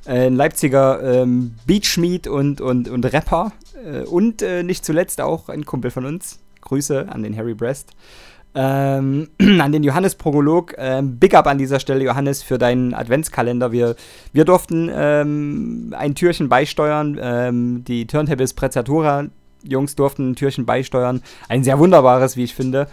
Äh, 0.08 0.26
ein 0.26 0.36
Leipziger 0.36 1.22
ähm, 1.22 1.54
Beachmeet 1.68 2.26
und, 2.26 2.60
und, 2.60 2.90
und 2.90 3.06
Rapper. 3.06 3.52
Äh, 3.86 4.00
und 4.00 4.42
äh, 4.42 4.64
nicht 4.64 4.84
zuletzt 4.84 5.22
auch 5.22 5.50
ein 5.50 5.64
Kumpel 5.64 5.92
von 5.92 6.08
uns. 6.08 6.40
Grüße 6.62 7.08
an 7.08 7.22
den 7.22 7.38
Harry 7.38 7.54
Brest. 7.54 7.92
Ähm, 8.56 9.28
an 9.60 9.72
den 9.72 9.84
Johannes 9.84 10.16
Prolog. 10.16 10.74
Ähm, 10.78 11.20
Big 11.20 11.36
up 11.36 11.48
an 11.48 11.58
dieser 11.58 11.80
Stelle, 11.80 12.04
Johannes, 12.04 12.42
für 12.42 12.58
deinen 12.58 12.94
Adventskalender. 12.94 13.72
Wir, 13.72 13.96
wir 14.32 14.46
durften 14.46 14.90
ähm, 14.94 15.94
ein 15.98 16.16
Türchen 16.16 16.50
beisteuern. 16.50 17.20
Ähm, 17.22 17.84
die 17.84 18.08
Turntables 18.08 18.54
Prezzatura 18.54 19.26
Jungs 19.68 19.96
durften 19.96 20.32
ein 20.32 20.36
Türchen 20.36 20.66
beisteuern. 20.66 21.22
Ein 21.50 21.64
sehr 21.64 21.80
wunderbares, 21.80 22.38
wie 22.38 22.44
ich 22.44 22.54
finde. 22.54 22.88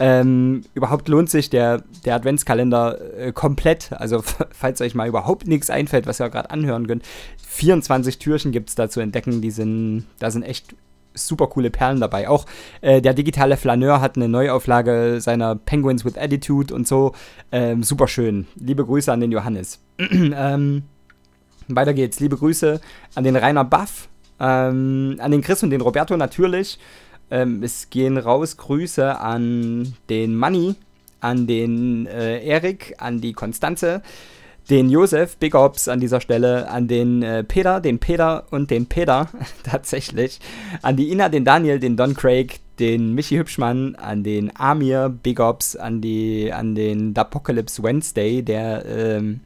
Ähm, 0.00 0.62
überhaupt 0.74 1.08
lohnt 1.08 1.30
sich 1.30 1.50
der, 1.50 1.84
der 2.04 2.16
Adventskalender 2.16 2.98
äh, 3.16 3.32
komplett. 3.32 3.92
Also, 3.92 4.22
falls 4.50 4.80
euch 4.80 4.94
mal 4.94 5.08
überhaupt 5.08 5.46
nichts 5.46 5.70
einfällt, 5.70 6.06
was 6.06 6.20
ihr 6.20 6.30
gerade 6.30 6.50
anhören 6.50 6.86
könnt. 6.86 7.04
24 7.46 8.18
Türchen 8.18 8.50
gibt 8.50 8.70
es 8.70 8.74
da 8.74 8.88
zu 8.88 9.00
entdecken. 9.00 9.40
Die 9.40 9.50
sind, 9.50 10.06
da 10.18 10.30
sind 10.30 10.42
echt 10.42 10.74
super 11.14 11.46
coole 11.46 11.70
Perlen 11.70 12.00
dabei. 12.00 12.28
Auch 12.28 12.46
äh, 12.80 13.00
der 13.00 13.14
digitale 13.14 13.56
Flaneur 13.56 14.00
hat 14.00 14.16
eine 14.16 14.28
Neuauflage 14.28 15.20
seiner 15.20 15.56
Penguins 15.56 16.04
with 16.04 16.18
Attitude 16.18 16.74
und 16.74 16.86
so. 16.86 17.12
Ähm, 17.52 17.82
super 17.82 18.08
schön. 18.08 18.46
Liebe 18.56 18.84
Grüße 18.84 19.12
an 19.12 19.20
den 19.20 19.32
Johannes. 19.32 19.80
ähm, 19.98 20.82
weiter 21.68 21.94
geht's. 21.94 22.20
Liebe 22.20 22.36
Grüße 22.36 22.80
an 23.14 23.24
den 23.24 23.36
Rainer 23.36 23.64
Buff, 23.64 24.08
ähm, 24.40 25.16
an 25.20 25.30
den 25.30 25.40
Chris 25.40 25.62
und 25.62 25.70
den 25.70 25.80
Roberto 25.80 26.16
natürlich. 26.16 26.78
Ähm, 27.30 27.62
es 27.62 27.88
gehen 27.90 28.18
raus 28.18 28.56
Grüße 28.56 29.18
an 29.18 29.94
den 30.10 30.34
Manni, 30.34 30.74
an 31.20 31.46
den 31.46 32.06
äh, 32.06 32.44
Erik, 32.44 32.94
an 32.98 33.20
die 33.20 33.32
Konstanze, 33.32 34.02
den 34.70 34.88
Josef, 34.88 35.36
Big 35.36 35.54
Ops 35.54 35.88
an 35.88 36.00
dieser 36.00 36.20
Stelle, 36.20 36.70
an 36.70 36.88
den 36.88 37.22
äh, 37.22 37.44
Peter, 37.44 37.80
den 37.80 37.98
Peter 37.98 38.44
und 38.50 38.70
den 38.70 38.86
Peter, 38.86 39.28
tatsächlich, 39.62 40.40
an 40.82 40.96
die 40.96 41.10
Ina, 41.10 41.28
den 41.28 41.44
Daniel, 41.44 41.78
den 41.78 41.96
Don 41.96 42.14
Craig, 42.14 42.60
den 42.78 43.14
Michi 43.14 43.36
Hübschmann, 43.36 43.94
an 43.96 44.22
den 44.22 44.50
Amir, 44.56 45.08
Big 45.08 45.38
Ops, 45.38 45.76
an, 45.76 46.00
die, 46.00 46.52
an 46.52 46.74
den 46.74 47.16
Apocalypse 47.16 47.82
Wednesday, 47.82 48.42
der 48.42 48.84
ähm, 48.86 49.40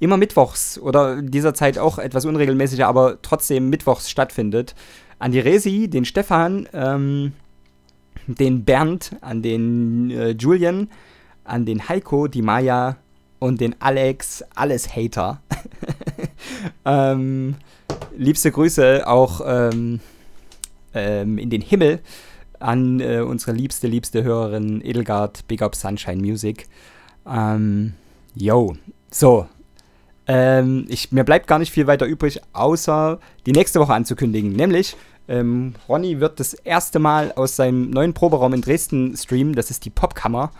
immer 0.00 0.16
mittwochs 0.16 0.78
oder 0.78 1.22
dieser 1.22 1.54
Zeit 1.54 1.78
auch 1.78 1.98
etwas 1.98 2.24
unregelmäßiger, 2.24 2.86
aber 2.86 3.18
trotzdem 3.22 3.70
mittwochs 3.70 4.10
stattfindet. 4.10 4.74
An 5.18 5.32
die 5.32 5.40
Resi, 5.40 5.88
den 5.88 6.04
Stefan, 6.04 6.68
ähm, 6.72 7.32
den 8.26 8.64
Bernd, 8.64 9.16
an 9.20 9.42
den 9.42 10.10
äh, 10.10 10.30
Julian, 10.30 10.88
an 11.44 11.64
den 11.64 11.88
Heiko, 11.88 12.28
die 12.28 12.42
Maya 12.42 12.96
und 13.38 13.60
den 13.60 13.74
Alex, 13.80 14.44
alles 14.54 14.94
Hater. 14.94 15.40
ähm, 16.84 17.56
liebste 18.16 18.50
Grüße 18.50 19.06
auch 19.06 19.40
ähm, 19.44 20.00
ähm, 20.94 21.38
in 21.38 21.50
den 21.50 21.60
Himmel 21.60 22.00
an 22.60 23.00
äh, 23.00 23.20
unsere 23.20 23.52
liebste, 23.52 23.86
liebste 23.86 24.24
Hörerin 24.24 24.80
Edelgard, 24.84 25.46
Big 25.46 25.62
Up 25.62 25.76
Sunshine 25.76 26.20
Music. 26.20 26.66
Ähm, 27.26 27.94
yo, 28.34 28.76
so. 29.10 29.46
Ähm, 30.26 30.84
ich, 30.88 31.10
mir 31.12 31.24
bleibt 31.24 31.46
gar 31.46 31.58
nicht 31.58 31.72
viel 31.72 31.86
weiter 31.86 32.06
übrig, 32.06 32.40
außer 32.52 33.18
die 33.46 33.52
nächste 33.52 33.80
Woche 33.80 33.94
anzukündigen. 33.94 34.52
Nämlich, 34.52 34.96
ähm, 35.26 35.74
Ronny 35.88 36.20
wird 36.20 36.40
das 36.40 36.54
erste 36.54 36.98
Mal 36.98 37.32
aus 37.32 37.56
seinem 37.56 37.90
neuen 37.90 38.12
Proberaum 38.12 38.52
in 38.52 38.60
Dresden 38.60 39.16
streamen. 39.16 39.54
Das 39.54 39.70
ist 39.70 39.84
die 39.84 39.90
Popkammer. 39.90 40.50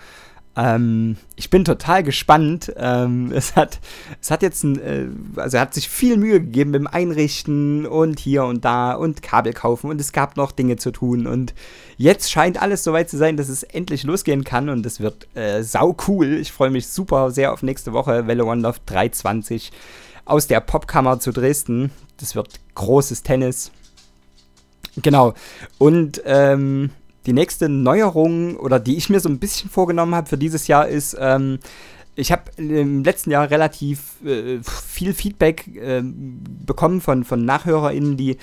Ähm, 0.59 1.17
ich 1.37 1.51
bin 1.51 1.65
total 1.65 2.03
gespannt. 2.03 2.73
Ähm, 2.77 3.31
es, 3.33 3.55
hat, 3.55 3.79
es 4.21 4.33
hat 4.33 4.43
jetzt 4.43 4.65
ein, 4.65 4.81
äh, 4.81 5.07
also 5.37 5.57
er 5.57 5.61
hat 5.61 5.73
sich 5.73 5.89
viel 5.89 6.17
Mühe 6.17 6.41
gegeben 6.41 6.73
beim 6.73 6.89
Einrichten 6.89 7.87
und 7.87 8.19
hier 8.19 8.45
und 8.45 8.65
da 8.65 8.95
und 8.95 9.23
Kabel 9.23 9.53
kaufen 9.53 9.89
und 9.89 10.01
es 10.01 10.13
gab 10.13 10.37
noch 10.37 10.51
Dinge 10.51 10.77
zu 10.77 10.91
tun 10.91 11.29
und 11.29 11.55
jetzt 11.97 12.33
scheint 12.33 12.61
alles 12.61 12.83
soweit 12.83 13.09
zu 13.09 13.17
sein, 13.17 13.37
dass 13.37 13.49
es 13.49 13.63
endlich 13.63 14.03
losgehen 14.03 14.43
kann 14.43 14.69
und 14.69 14.85
es 14.85 14.99
wird 14.99 15.29
äh, 15.37 15.63
sau 15.63 15.97
cool. 16.09 16.35
Ich 16.35 16.51
freue 16.51 16.71
mich 16.71 16.89
super 16.89 17.31
sehr 17.31 17.53
auf 17.53 17.63
nächste 17.63 17.93
Woche. 17.93 18.27
Welle 18.27 18.45
One 18.45 18.63
Love 18.63 18.79
320 18.87 19.71
aus 20.25 20.49
der 20.49 20.59
Popkammer 20.59 21.21
zu 21.21 21.31
Dresden. 21.31 21.93
Das 22.17 22.35
wird 22.35 22.59
großes 22.75 23.23
Tennis. 23.23 23.71
Genau. 25.03 25.35
Und 25.79 26.21
ähm, 26.25 26.91
die 27.29 27.35
nächste 27.35 27.69
Neuerung 27.69 28.57
oder 28.57 28.81
die 28.81 28.97
ich 28.97 29.11
mir 29.11 29.21
so 29.21 29.29
ein 29.29 29.39
bisschen 29.39 29.69
vorgenommen 29.69 30.15
habe 30.15 30.27
für 30.27 30.39
dieses 30.39 30.67
Jahr 30.67 30.89
ist, 30.89 31.15
ähm, 31.21 31.59
ich 32.17 32.33
habe 32.33 32.45
im 32.57 33.05
letzten 33.05 33.31
Jahr 33.31 33.51
relativ 33.51 34.25
äh, 34.25 34.59
viel 34.63 35.13
Feedback 35.13 35.69
äh, 35.77 36.03
bekommen 36.03 37.03
von, 37.03 37.25
von 37.25 37.45
NachhörerInnen, 37.45 38.17
die 38.17 38.39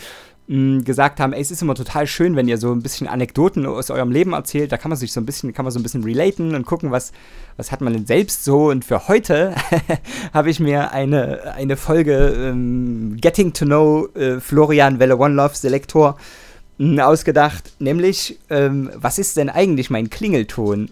mh, 0.48 0.84
gesagt 0.84 1.20
haben, 1.20 1.34
ey, 1.34 1.42
es 1.42 1.50
ist 1.50 1.64
immer 1.64 1.74
total 1.74 2.06
schön, 2.06 2.36
wenn 2.36 2.48
ihr 2.48 2.60
so 2.60 2.72
ein 2.72 2.84
bisschen 2.84 3.08
Anekdoten 3.08 3.66
aus 3.66 3.90
eurem 3.90 4.12
Leben 4.12 4.34
erzählt. 4.34 4.72
Da 4.72 4.78
kann 4.78 4.90
man 4.90 5.00
sich 5.00 5.12
so 5.12 5.20
ein 5.20 5.26
bisschen, 5.26 5.52
kann 5.52 5.66
man 5.66 5.72
so 5.72 5.80
ein 5.80 5.84
bisschen 5.84 6.04
relaten 6.04 6.54
und 6.54 6.68
gucken, 6.68 6.92
was, 6.92 7.12
was 7.58 7.72
hat 7.72 7.82
man 7.82 7.92
denn 7.92 8.06
selbst 8.06 8.46
so. 8.46 8.70
Und 8.70 8.86
für 8.86 9.08
heute 9.08 9.56
habe 10.34 10.52
ich 10.52 10.60
mir 10.60 10.92
eine, 10.92 11.56
eine 11.56 11.76
Folge 11.76 12.36
ähm, 12.38 13.18
Getting 13.20 13.52
to 13.52 13.66
Know 13.66 14.08
äh, 14.14 14.40
Florian 14.40 15.00
Welle 15.00 15.18
One 15.18 15.34
Love 15.34 15.56
Selektor 15.56 16.12
mh, 16.12 16.36
ausgedacht, 16.78 17.74
nämlich, 17.80 18.38
ähm, 18.50 18.90
was 18.96 19.18
ist 19.18 19.38
denn 19.38 19.50
eigentlich 19.50 19.90
mein 19.90 20.10
Klingelton? 20.10 20.90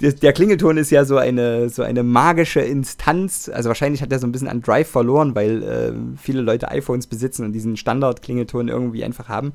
der, 0.00 0.32
Klingelton 0.34 0.76
ist 0.76 0.90
ja 0.90 1.06
so 1.06 1.16
eine, 1.16 1.70
so 1.70 1.82
eine 1.82 2.02
magische 2.02 2.60
Instanz, 2.60 3.50
also 3.52 3.68
wahrscheinlich 3.68 4.02
hat 4.02 4.12
er 4.12 4.18
so 4.18 4.26
ein 4.26 4.32
bisschen 4.32 4.48
an 4.48 4.60
Drive 4.60 4.88
verloren, 4.88 5.34
weil 5.34 5.62
äh, 5.62 5.92
viele 6.20 6.42
Leute 6.42 6.70
iPhones 6.70 7.06
besitzen 7.06 7.46
und 7.46 7.52
diesen 7.52 7.78
Standard-Klingelton 7.78 8.68
irgendwie 8.68 9.04
einfach 9.04 9.28
haben. 9.28 9.54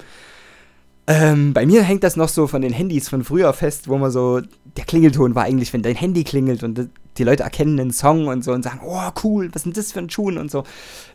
Ähm, 1.07 1.53
bei 1.53 1.65
mir 1.65 1.83
hängt 1.83 2.03
das 2.03 2.15
noch 2.15 2.29
so 2.29 2.47
von 2.47 2.61
den 2.61 2.73
Handys 2.73 3.09
von 3.09 3.23
früher 3.23 3.53
fest, 3.53 3.87
wo 3.87 3.97
man 3.97 4.11
so, 4.11 4.41
der 4.77 4.85
Klingelton 4.85 5.35
war 5.35 5.43
eigentlich, 5.43 5.73
wenn 5.73 5.83
dein 5.83 5.95
Handy 5.95 6.23
klingelt 6.23 6.63
und 6.63 6.89
die 7.17 7.23
Leute 7.23 7.43
erkennen 7.43 7.77
den 7.77 7.91
Song 7.91 8.27
und 8.27 8.43
so 8.43 8.51
und 8.51 8.63
sagen, 8.63 8.79
oh 8.83 9.09
cool, 9.23 9.49
was 9.53 9.63
denn 9.63 9.73
das 9.73 9.91
für 9.91 9.99
ein 9.99 10.07
Tune 10.07 10.39
und 10.39 10.49
so. 10.49 10.63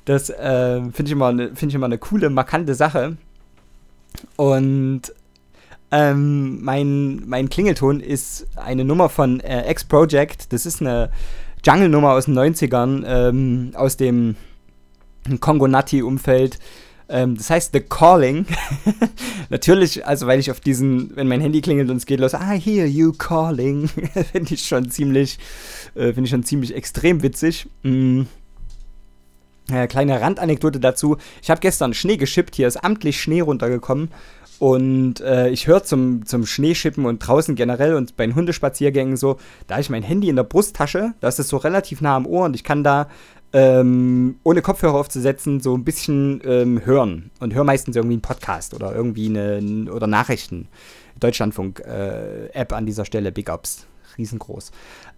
Das 0.04 0.30
äh, 0.30 0.82
finde 0.92 1.10
ich, 1.10 1.14
ne- 1.14 1.50
find 1.54 1.72
ich 1.72 1.74
immer 1.74 1.86
eine 1.86 1.98
coole, 1.98 2.30
markante 2.30 2.74
Sache. 2.74 3.16
Und 4.36 5.02
ähm, 5.90 6.62
mein, 6.62 7.22
mein 7.26 7.48
Klingelton 7.48 8.00
ist 8.00 8.46
eine 8.56 8.84
Nummer 8.84 9.08
von 9.08 9.40
äh, 9.40 9.70
X-Project. 9.70 10.52
Das 10.52 10.66
ist 10.66 10.80
eine 10.80 11.10
Jungle-Nummer 11.64 12.12
aus 12.12 12.26
den 12.26 12.38
90ern, 12.38 13.04
ähm, 13.06 13.70
aus 13.74 13.96
dem 13.96 14.36
Kongo-Nati-Umfeld. 15.40 16.58
Ähm, 17.08 17.36
das 17.36 17.50
heißt 17.50 17.72
The 17.72 17.80
Calling. 17.80 18.46
Natürlich, 19.48 20.04
also 20.06 20.26
weil 20.26 20.40
ich 20.40 20.50
auf 20.50 20.60
diesen, 20.60 21.14
wenn 21.16 21.28
mein 21.28 21.40
Handy 21.40 21.60
klingelt 21.60 21.90
und 21.90 21.98
es 21.98 22.06
geht 22.06 22.20
los, 22.20 22.34
ah, 22.34 22.50
hear 22.52 22.86
you 22.86 23.12
calling, 23.12 23.88
finde 24.32 24.54
ich 24.54 24.66
schon 24.66 24.90
ziemlich, 24.90 25.38
äh, 25.94 26.06
finde 26.12 26.24
ich 26.24 26.30
schon 26.30 26.42
ziemlich 26.42 26.74
extrem 26.74 27.22
witzig. 27.22 27.68
Mm. 27.82 28.22
Äh, 29.70 29.86
kleine 29.88 30.20
Randanekdote 30.20 30.78
dazu. 30.78 31.16
Ich 31.42 31.50
habe 31.50 31.60
gestern 31.60 31.94
Schnee 31.94 32.16
geschippt. 32.16 32.54
Hier 32.54 32.68
ist 32.68 32.76
amtlich 32.76 33.20
Schnee 33.20 33.40
runtergekommen. 33.40 34.10
Und 34.58 35.20
äh, 35.20 35.50
ich 35.50 35.66
höre 35.66 35.82
zum, 35.84 36.24
zum 36.24 36.46
Schneeschippen 36.46 37.04
und 37.04 37.18
draußen 37.18 37.54
generell 37.56 37.94
und 37.94 38.16
bei 38.16 38.26
den 38.26 38.34
Hundespaziergängen 38.34 39.16
so, 39.16 39.36
da 39.66 39.74
habe 39.74 39.82
ich 39.82 39.90
mein 39.90 40.02
Handy 40.02 40.30
in 40.30 40.36
der 40.36 40.44
Brusttasche. 40.44 41.12
Da 41.20 41.28
ist 41.28 41.36
so 41.36 41.58
relativ 41.58 42.00
nah 42.00 42.16
am 42.16 42.26
Ohr 42.26 42.46
und 42.46 42.54
ich 42.54 42.64
kann 42.64 42.82
da, 42.82 43.08
ähm, 43.52 44.36
ohne 44.44 44.62
Kopfhörer 44.62 44.94
aufzusetzen, 44.94 45.60
so 45.60 45.76
ein 45.76 45.84
bisschen 45.84 46.40
ähm, 46.44 46.84
hören. 46.84 47.30
Und 47.40 47.54
höre 47.54 47.64
meistens 47.64 47.96
irgendwie 47.96 48.14
einen 48.14 48.22
Podcast 48.22 48.72
oder 48.72 48.94
irgendwie 48.94 49.28
eine, 49.28 49.92
oder 49.92 50.06
Nachrichten. 50.06 50.68
Deutschlandfunk-App 51.20 52.72
an 52.72 52.86
dieser 52.86 53.04
Stelle, 53.04 53.32
Big 53.32 53.50
Ups. 53.50 53.86
Riesengroß. 54.18 54.70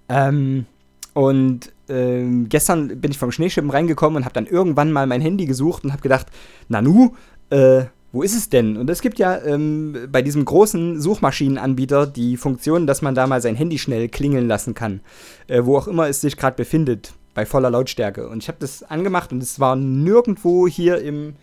Ähm, 0.09 0.67
und 1.15 1.73
ähm, 1.89 2.49
gestern 2.49 3.01
bin 3.01 3.11
ich 3.11 3.19
vom 3.19 3.33
Schneeschippen 3.33 3.71
reingekommen 3.71 4.19
und 4.19 4.25
habe 4.25 4.35
dann 4.35 4.47
irgendwann 4.47 4.93
mal 4.93 5.07
mein 5.07 5.21
Handy 5.21 5.47
gesucht 5.47 5.85
und 5.85 5.93
habe 5.93 6.03
gedacht, 6.03 6.27
Nanu, 6.69 7.15
äh, 7.51 7.85
wo 8.13 8.23
ist 8.23 8.35
es 8.35 8.49
denn? 8.49 8.77
Und 8.77 8.89
es 8.89 9.03
gibt 9.03 9.19
ja 9.19 9.39
ähm, 9.45 10.09
bei 10.11 10.23
diesem 10.23 10.45
großen 10.45 11.01
Suchmaschinenanbieter 11.01 12.07
die 12.07 12.37
Funktion, 12.37 12.87
dass 12.87 13.03
man 13.03 13.15
da 13.15 13.27
mal 13.27 13.43
sein 13.43 13.55
Handy 13.55 13.79
schnell 13.79 14.09
klingeln 14.09 14.49
lassen 14.49 14.75
kann, 14.75 15.01
äh, 15.47 15.65
wo 15.65 15.77
auch 15.77 15.89
immer 15.89 16.09
es 16.09 16.21
sich 16.21 16.37
gerade 16.37 16.57
befindet, 16.57 17.13
bei 17.35 17.45
voller 17.45 17.71
Lautstärke. 17.71 18.29
Und 18.29 18.43
ich 18.43 18.49
habe 18.49 18.59
das 18.61 18.83
angemacht 18.83 19.33
und 19.33 19.43
es 19.43 19.61
war 19.61 19.77
nirgendwo 19.77 20.67
hier 20.67 21.01
im, 21.03 21.35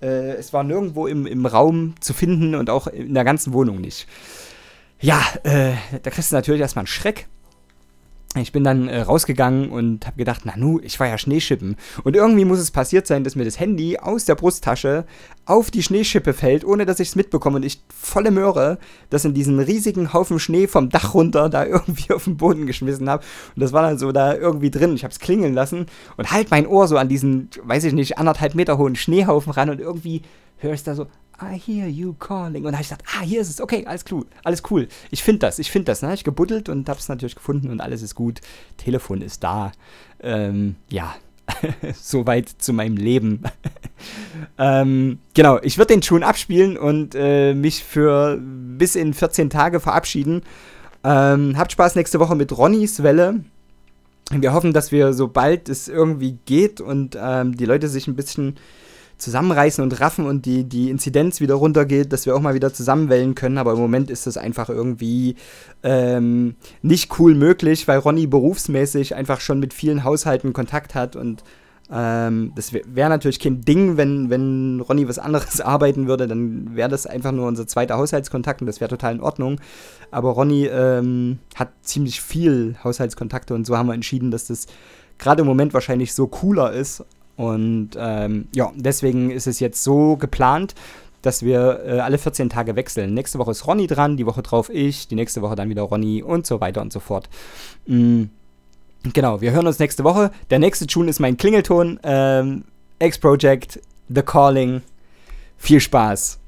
äh, 0.00 0.34
es 0.34 0.52
war 0.52 0.62
nirgendwo 0.62 1.06
im, 1.06 1.26
im 1.26 1.44
Raum 1.44 1.94
zu 2.00 2.14
finden 2.14 2.54
und 2.54 2.70
auch 2.70 2.86
in 2.86 3.14
der 3.14 3.24
ganzen 3.24 3.52
Wohnung 3.52 3.80
nicht. 3.80 4.06
Ja, 5.00 5.20
äh, 5.42 5.72
da 6.02 6.10
kriegst 6.10 6.30
du 6.30 6.36
natürlich 6.36 6.60
erstmal 6.60 6.82
einen 6.82 6.86
Schreck. 6.86 7.26
Ich 8.34 8.52
bin 8.52 8.64
dann 8.64 8.88
äh, 8.88 9.02
rausgegangen 9.02 9.68
und 9.70 10.06
habe 10.06 10.16
gedacht, 10.16 10.46
Nanu, 10.46 10.80
ich 10.82 10.98
war 10.98 11.06
ja 11.06 11.18
Schneeschippen. 11.18 11.76
Und 12.02 12.16
irgendwie 12.16 12.46
muss 12.46 12.60
es 12.60 12.70
passiert 12.70 13.06
sein, 13.06 13.24
dass 13.24 13.36
mir 13.36 13.44
das 13.44 13.60
Handy 13.60 13.98
aus 13.98 14.24
der 14.24 14.36
Brusttasche 14.36 15.04
auf 15.44 15.70
die 15.70 15.82
Schneeschippe 15.82 16.32
fällt, 16.32 16.64
ohne 16.64 16.86
dass 16.86 16.98
ich 16.98 17.08
es 17.08 17.16
mitbekomme 17.16 17.56
und 17.56 17.64
ich 17.64 17.82
volle 17.94 18.30
Möhre 18.30 18.78
das 19.10 19.26
in 19.26 19.34
diesen 19.34 19.60
riesigen 19.60 20.14
Haufen 20.14 20.38
Schnee 20.38 20.66
vom 20.66 20.88
Dach 20.88 21.12
runter 21.12 21.50
da 21.50 21.66
irgendwie 21.66 22.12
auf 22.12 22.24
den 22.24 22.38
Boden 22.38 22.66
geschmissen 22.66 23.10
habe. 23.10 23.22
Und 23.54 23.60
das 23.60 23.72
war 23.72 23.82
dann 23.82 23.98
so 23.98 24.12
da 24.12 24.34
irgendwie 24.34 24.70
drin. 24.70 24.94
Ich 24.94 25.04
habe 25.04 25.12
es 25.12 25.18
klingeln 25.18 25.52
lassen 25.52 25.86
und 26.16 26.32
halt 26.32 26.50
mein 26.50 26.66
Ohr 26.66 26.88
so 26.88 26.96
an 26.96 27.08
diesen, 27.08 27.50
weiß 27.62 27.84
ich 27.84 27.92
nicht, 27.92 28.16
anderthalb 28.16 28.54
Meter 28.54 28.78
hohen 28.78 28.96
Schneehaufen 28.96 29.52
ran 29.52 29.68
und 29.68 29.78
irgendwie 29.80 30.22
höre 30.56 30.72
ich 30.72 30.84
da 30.84 30.94
so, 30.94 31.06
I 31.40 31.58
hear 31.58 31.88
you 31.88 32.14
calling. 32.14 32.64
Und 32.64 32.72
da 32.72 32.78
habe 32.78 32.82
ich 32.82 32.88
gedacht, 32.88 33.04
ah, 33.16 33.22
hier 33.22 33.40
ist 33.40 33.50
es, 33.50 33.60
okay, 33.60 33.84
alles 33.86 34.04
cool, 34.10 34.26
alles 34.44 34.62
cool. 34.70 34.88
Ich 35.10 35.22
finde 35.22 35.40
das, 35.40 35.58
ich 35.58 35.70
finde 35.70 35.86
das. 35.86 36.00
Dann 36.00 36.08
habe 36.08 36.16
ich 36.16 36.24
gebuddelt 36.24 36.68
und 36.68 36.88
habe 36.88 36.98
es 36.98 37.08
natürlich 37.08 37.34
gefunden 37.34 37.70
und 37.70 37.80
alles 37.80 38.02
ist 38.02 38.14
gut. 38.14 38.40
Telefon 38.76 39.22
ist 39.22 39.42
da. 39.42 39.72
Ähm, 40.20 40.76
ja, 40.88 41.14
soweit 41.94 42.48
zu 42.48 42.72
meinem 42.72 42.96
Leben. 42.96 43.42
ähm, 44.58 45.18
genau, 45.34 45.58
ich 45.62 45.78
würde 45.78 45.94
den 45.94 46.02
schon 46.02 46.22
abspielen 46.22 46.76
und 46.76 47.14
äh, 47.14 47.54
mich 47.54 47.82
für 47.82 48.38
bis 48.40 48.94
in 48.94 49.14
14 49.14 49.50
Tage 49.50 49.80
verabschieden. 49.80 50.42
Ähm, 51.04 51.58
habt 51.58 51.72
Spaß 51.72 51.96
nächste 51.96 52.20
Woche 52.20 52.36
mit 52.36 52.56
Ronnys 52.56 53.02
Welle. 53.02 53.44
Wir 54.30 54.52
hoffen, 54.52 54.72
dass 54.72 54.92
wir, 54.92 55.12
sobald 55.12 55.68
es 55.68 55.88
irgendwie 55.88 56.38
geht 56.46 56.80
und 56.80 57.18
ähm, 57.20 57.56
die 57.56 57.66
Leute 57.66 57.88
sich 57.88 58.06
ein 58.06 58.16
bisschen 58.16 58.56
zusammenreißen 59.22 59.82
und 59.82 60.00
raffen 60.00 60.26
und 60.26 60.44
die, 60.46 60.64
die 60.64 60.90
Inzidenz 60.90 61.40
wieder 61.40 61.54
runtergeht, 61.54 62.12
dass 62.12 62.26
wir 62.26 62.36
auch 62.36 62.40
mal 62.40 62.54
wieder 62.54 62.74
zusammenwellen 62.74 63.34
können. 63.34 63.58
Aber 63.58 63.72
im 63.72 63.78
Moment 63.78 64.10
ist 64.10 64.26
das 64.26 64.36
einfach 64.36 64.68
irgendwie 64.68 65.36
ähm, 65.82 66.56
nicht 66.82 67.18
cool 67.18 67.34
möglich, 67.34 67.88
weil 67.88 67.98
Ronny 67.98 68.26
berufsmäßig 68.26 69.14
einfach 69.14 69.40
schon 69.40 69.60
mit 69.60 69.72
vielen 69.72 70.04
Haushalten 70.04 70.52
Kontakt 70.52 70.94
hat 70.94 71.16
und 71.16 71.42
ähm, 71.90 72.52
das 72.54 72.72
wäre 72.72 72.84
wär 72.94 73.08
natürlich 73.10 73.38
kein 73.38 73.60
Ding, 73.60 73.98
wenn, 73.98 74.30
wenn 74.30 74.80
Ronny 74.80 75.08
was 75.08 75.18
anderes 75.18 75.60
arbeiten 75.60 76.06
würde, 76.06 76.26
dann 76.26 76.74
wäre 76.74 76.88
das 76.88 77.06
einfach 77.06 77.32
nur 77.32 77.46
unser 77.46 77.66
zweiter 77.66 77.98
Haushaltskontakt 77.98 78.62
und 78.62 78.66
das 78.66 78.80
wäre 78.80 78.88
total 78.88 79.14
in 79.14 79.20
Ordnung. 79.20 79.60
Aber 80.10 80.30
Ronny 80.30 80.66
ähm, 80.66 81.38
hat 81.54 81.72
ziemlich 81.82 82.20
viel 82.20 82.76
Haushaltskontakte 82.82 83.54
und 83.54 83.66
so 83.66 83.76
haben 83.76 83.88
wir 83.88 83.94
entschieden, 83.94 84.30
dass 84.30 84.46
das 84.46 84.66
gerade 85.18 85.42
im 85.42 85.46
Moment 85.46 85.74
wahrscheinlich 85.74 86.14
so 86.14 86.26
cooler 86.26 86.72
ist. 86.72 87.04
Und 87.36 87.90
ähm, 87.96 88.48
ja, 88.54 88.72
deswegen 88.74 89.30
ist 89.30 89.46
es 89.46 89.60
jetzt 89.60 89.82
so 89.82 90.16
geplant, 90.16 90.74
dass 91.22 91.42
wir 91.42 91.80
äh, 91.86 92.00
alle 92.00 92.18
14 92.18 92.50
Tage 92.50 92.76
wechseln. 92.76 93.14
Nächste 93.14 93.38
Woche 93.38 93.52
ist 93.52 93.66
Ronny 93.66 93.86
dran, 93.86 94.16
die 94.16 94.26
Woche 94.26 94.42
drauf 94.42 94.68
ich, 94.70 95.08
die 95.08 95.14
nächste 95.14 95.40
Woche 95.40 95.54
dann 95.54 95.68
wieder 95.68 95.82
Ronny 95.82 96.22
und 96.22 96.46
so 96.46 96.60
weiter 96.60 96.82
und 96.82 96.92
so 96.92 97.00
fort. 97.00 97.28
Mm. 97.86 98.24
Genau, 99.12 99.40
wir 99.40 99.50
hören 99.50 99.66
uns 99.66 99.80
nächste 99.80 100.04
Woche. 100.04 100.30
Der 100.50 100.60
nächste 100.60 100.86
Tune 100.86 101.10
ist 101.10 101.18
mein 101.18 101.36
Klingelton. 101.36 101.98
Ähm, 102.04 102.64
X-Project, 103.00 103.80
The 104.08 104.22
Calling. 104.22 104.82
Viel 105.56 105.80
Spaß. 105.80 106.38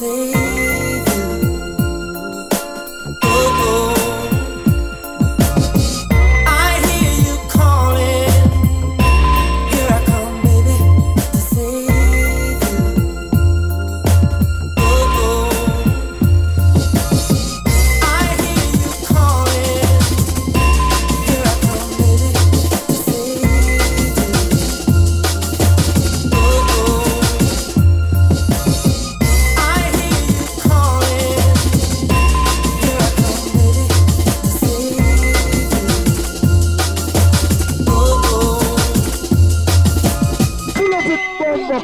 Pull 0.00 0.39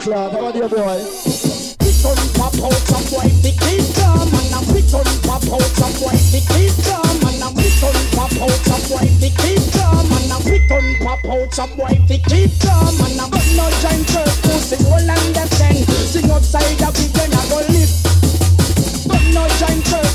club, 0.07 0.31
how 0.31 0.47
are 0.47 0.55
you 0.55 0.69
boy? 0.71 1.03
Pick 1.83 1.99
on 2.07 2.19
pop 2.39 2.55
out 2.63 2.79
some 2.87 3.07
boy 3.11 3.27
the 3.43 3.51
kid 3.59 3.83
drum 3.99 4.31
and 4.31 4.55
pick 4.71 4.87
pop 5.27 5.43
out 5.51 5.67
some 5.75 5.95
boy 5.99 6.15
the 6.31 6.41
kid 6.47 6.75
drum 6.87 7.27
and 7.27 7.43
pick 7.59 7.75
pop 8.15 8.31
out 8.39 8.55
some 8.71 8.85
boy 8.87 9.07
the 9.19 9.31
kid 9.35 9.59
drum 9.75 10.07
and 10.07 10.31
pick 10.47 10.63
pop 11.03 11.25
out 11.27 11.51
some 11.51 11.75
boy 11.75 11.91
the 12.07 12.23
kid 12.23 12.55
drum 12.63 12.95
and 13.03 13.19
no 13.59 13.67
church 14.07 14.35
to 14.47 14.55
sing 14.63 14.87
all 14.87 15.11
understand 15.11 15.83
sing 16.07 16.31
the 16.79 16.89
big 16.95 17.19
and 17.27 17.35
I 17.35 17.43
go 17.51 17.59
live 17.67 17.91
but 19.11 19.23
no 19.35 19.43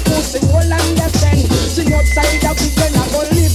to 0.08 0.16
sing 0.24 0.48
all 0.56 0.72
understand 0.72 1.44
sing 1.68 1.92
the 2.40 2.52
big 2.56 2.80
and 2.80 2.96
I 2.96 3.04
go 3.12 3.28
live 3.36 3.51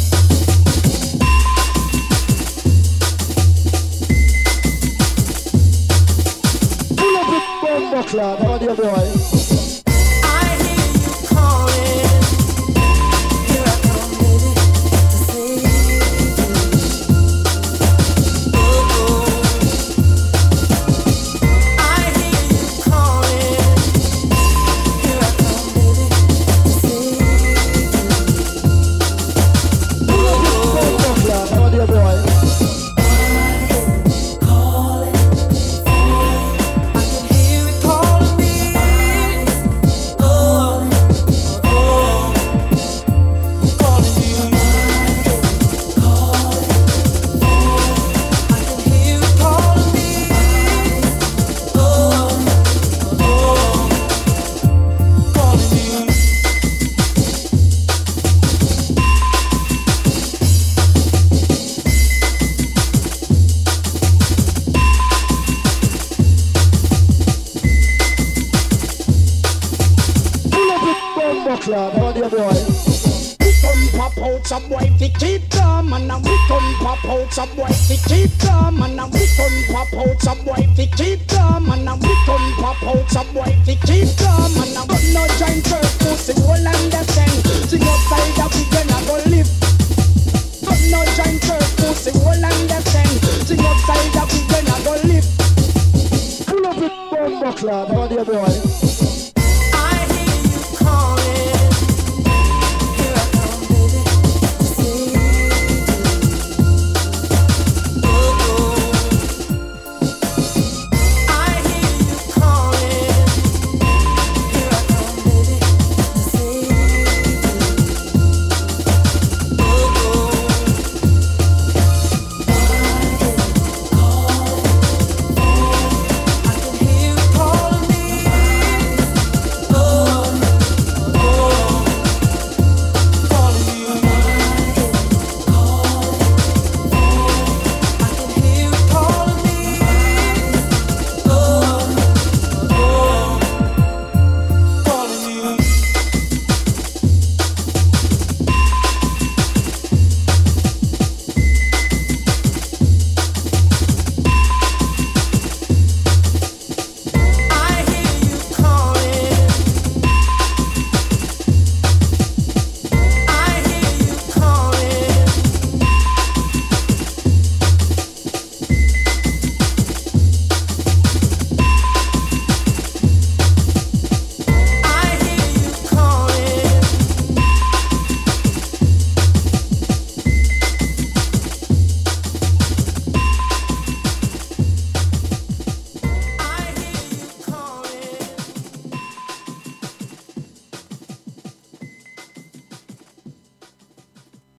it, 7.96 8.02
bomb 8.02 8.08
club, 8.08 8.38
how 8.40 8.52
are 8.52 8.62
you 8.62 8.74
boy? 8.74 9.45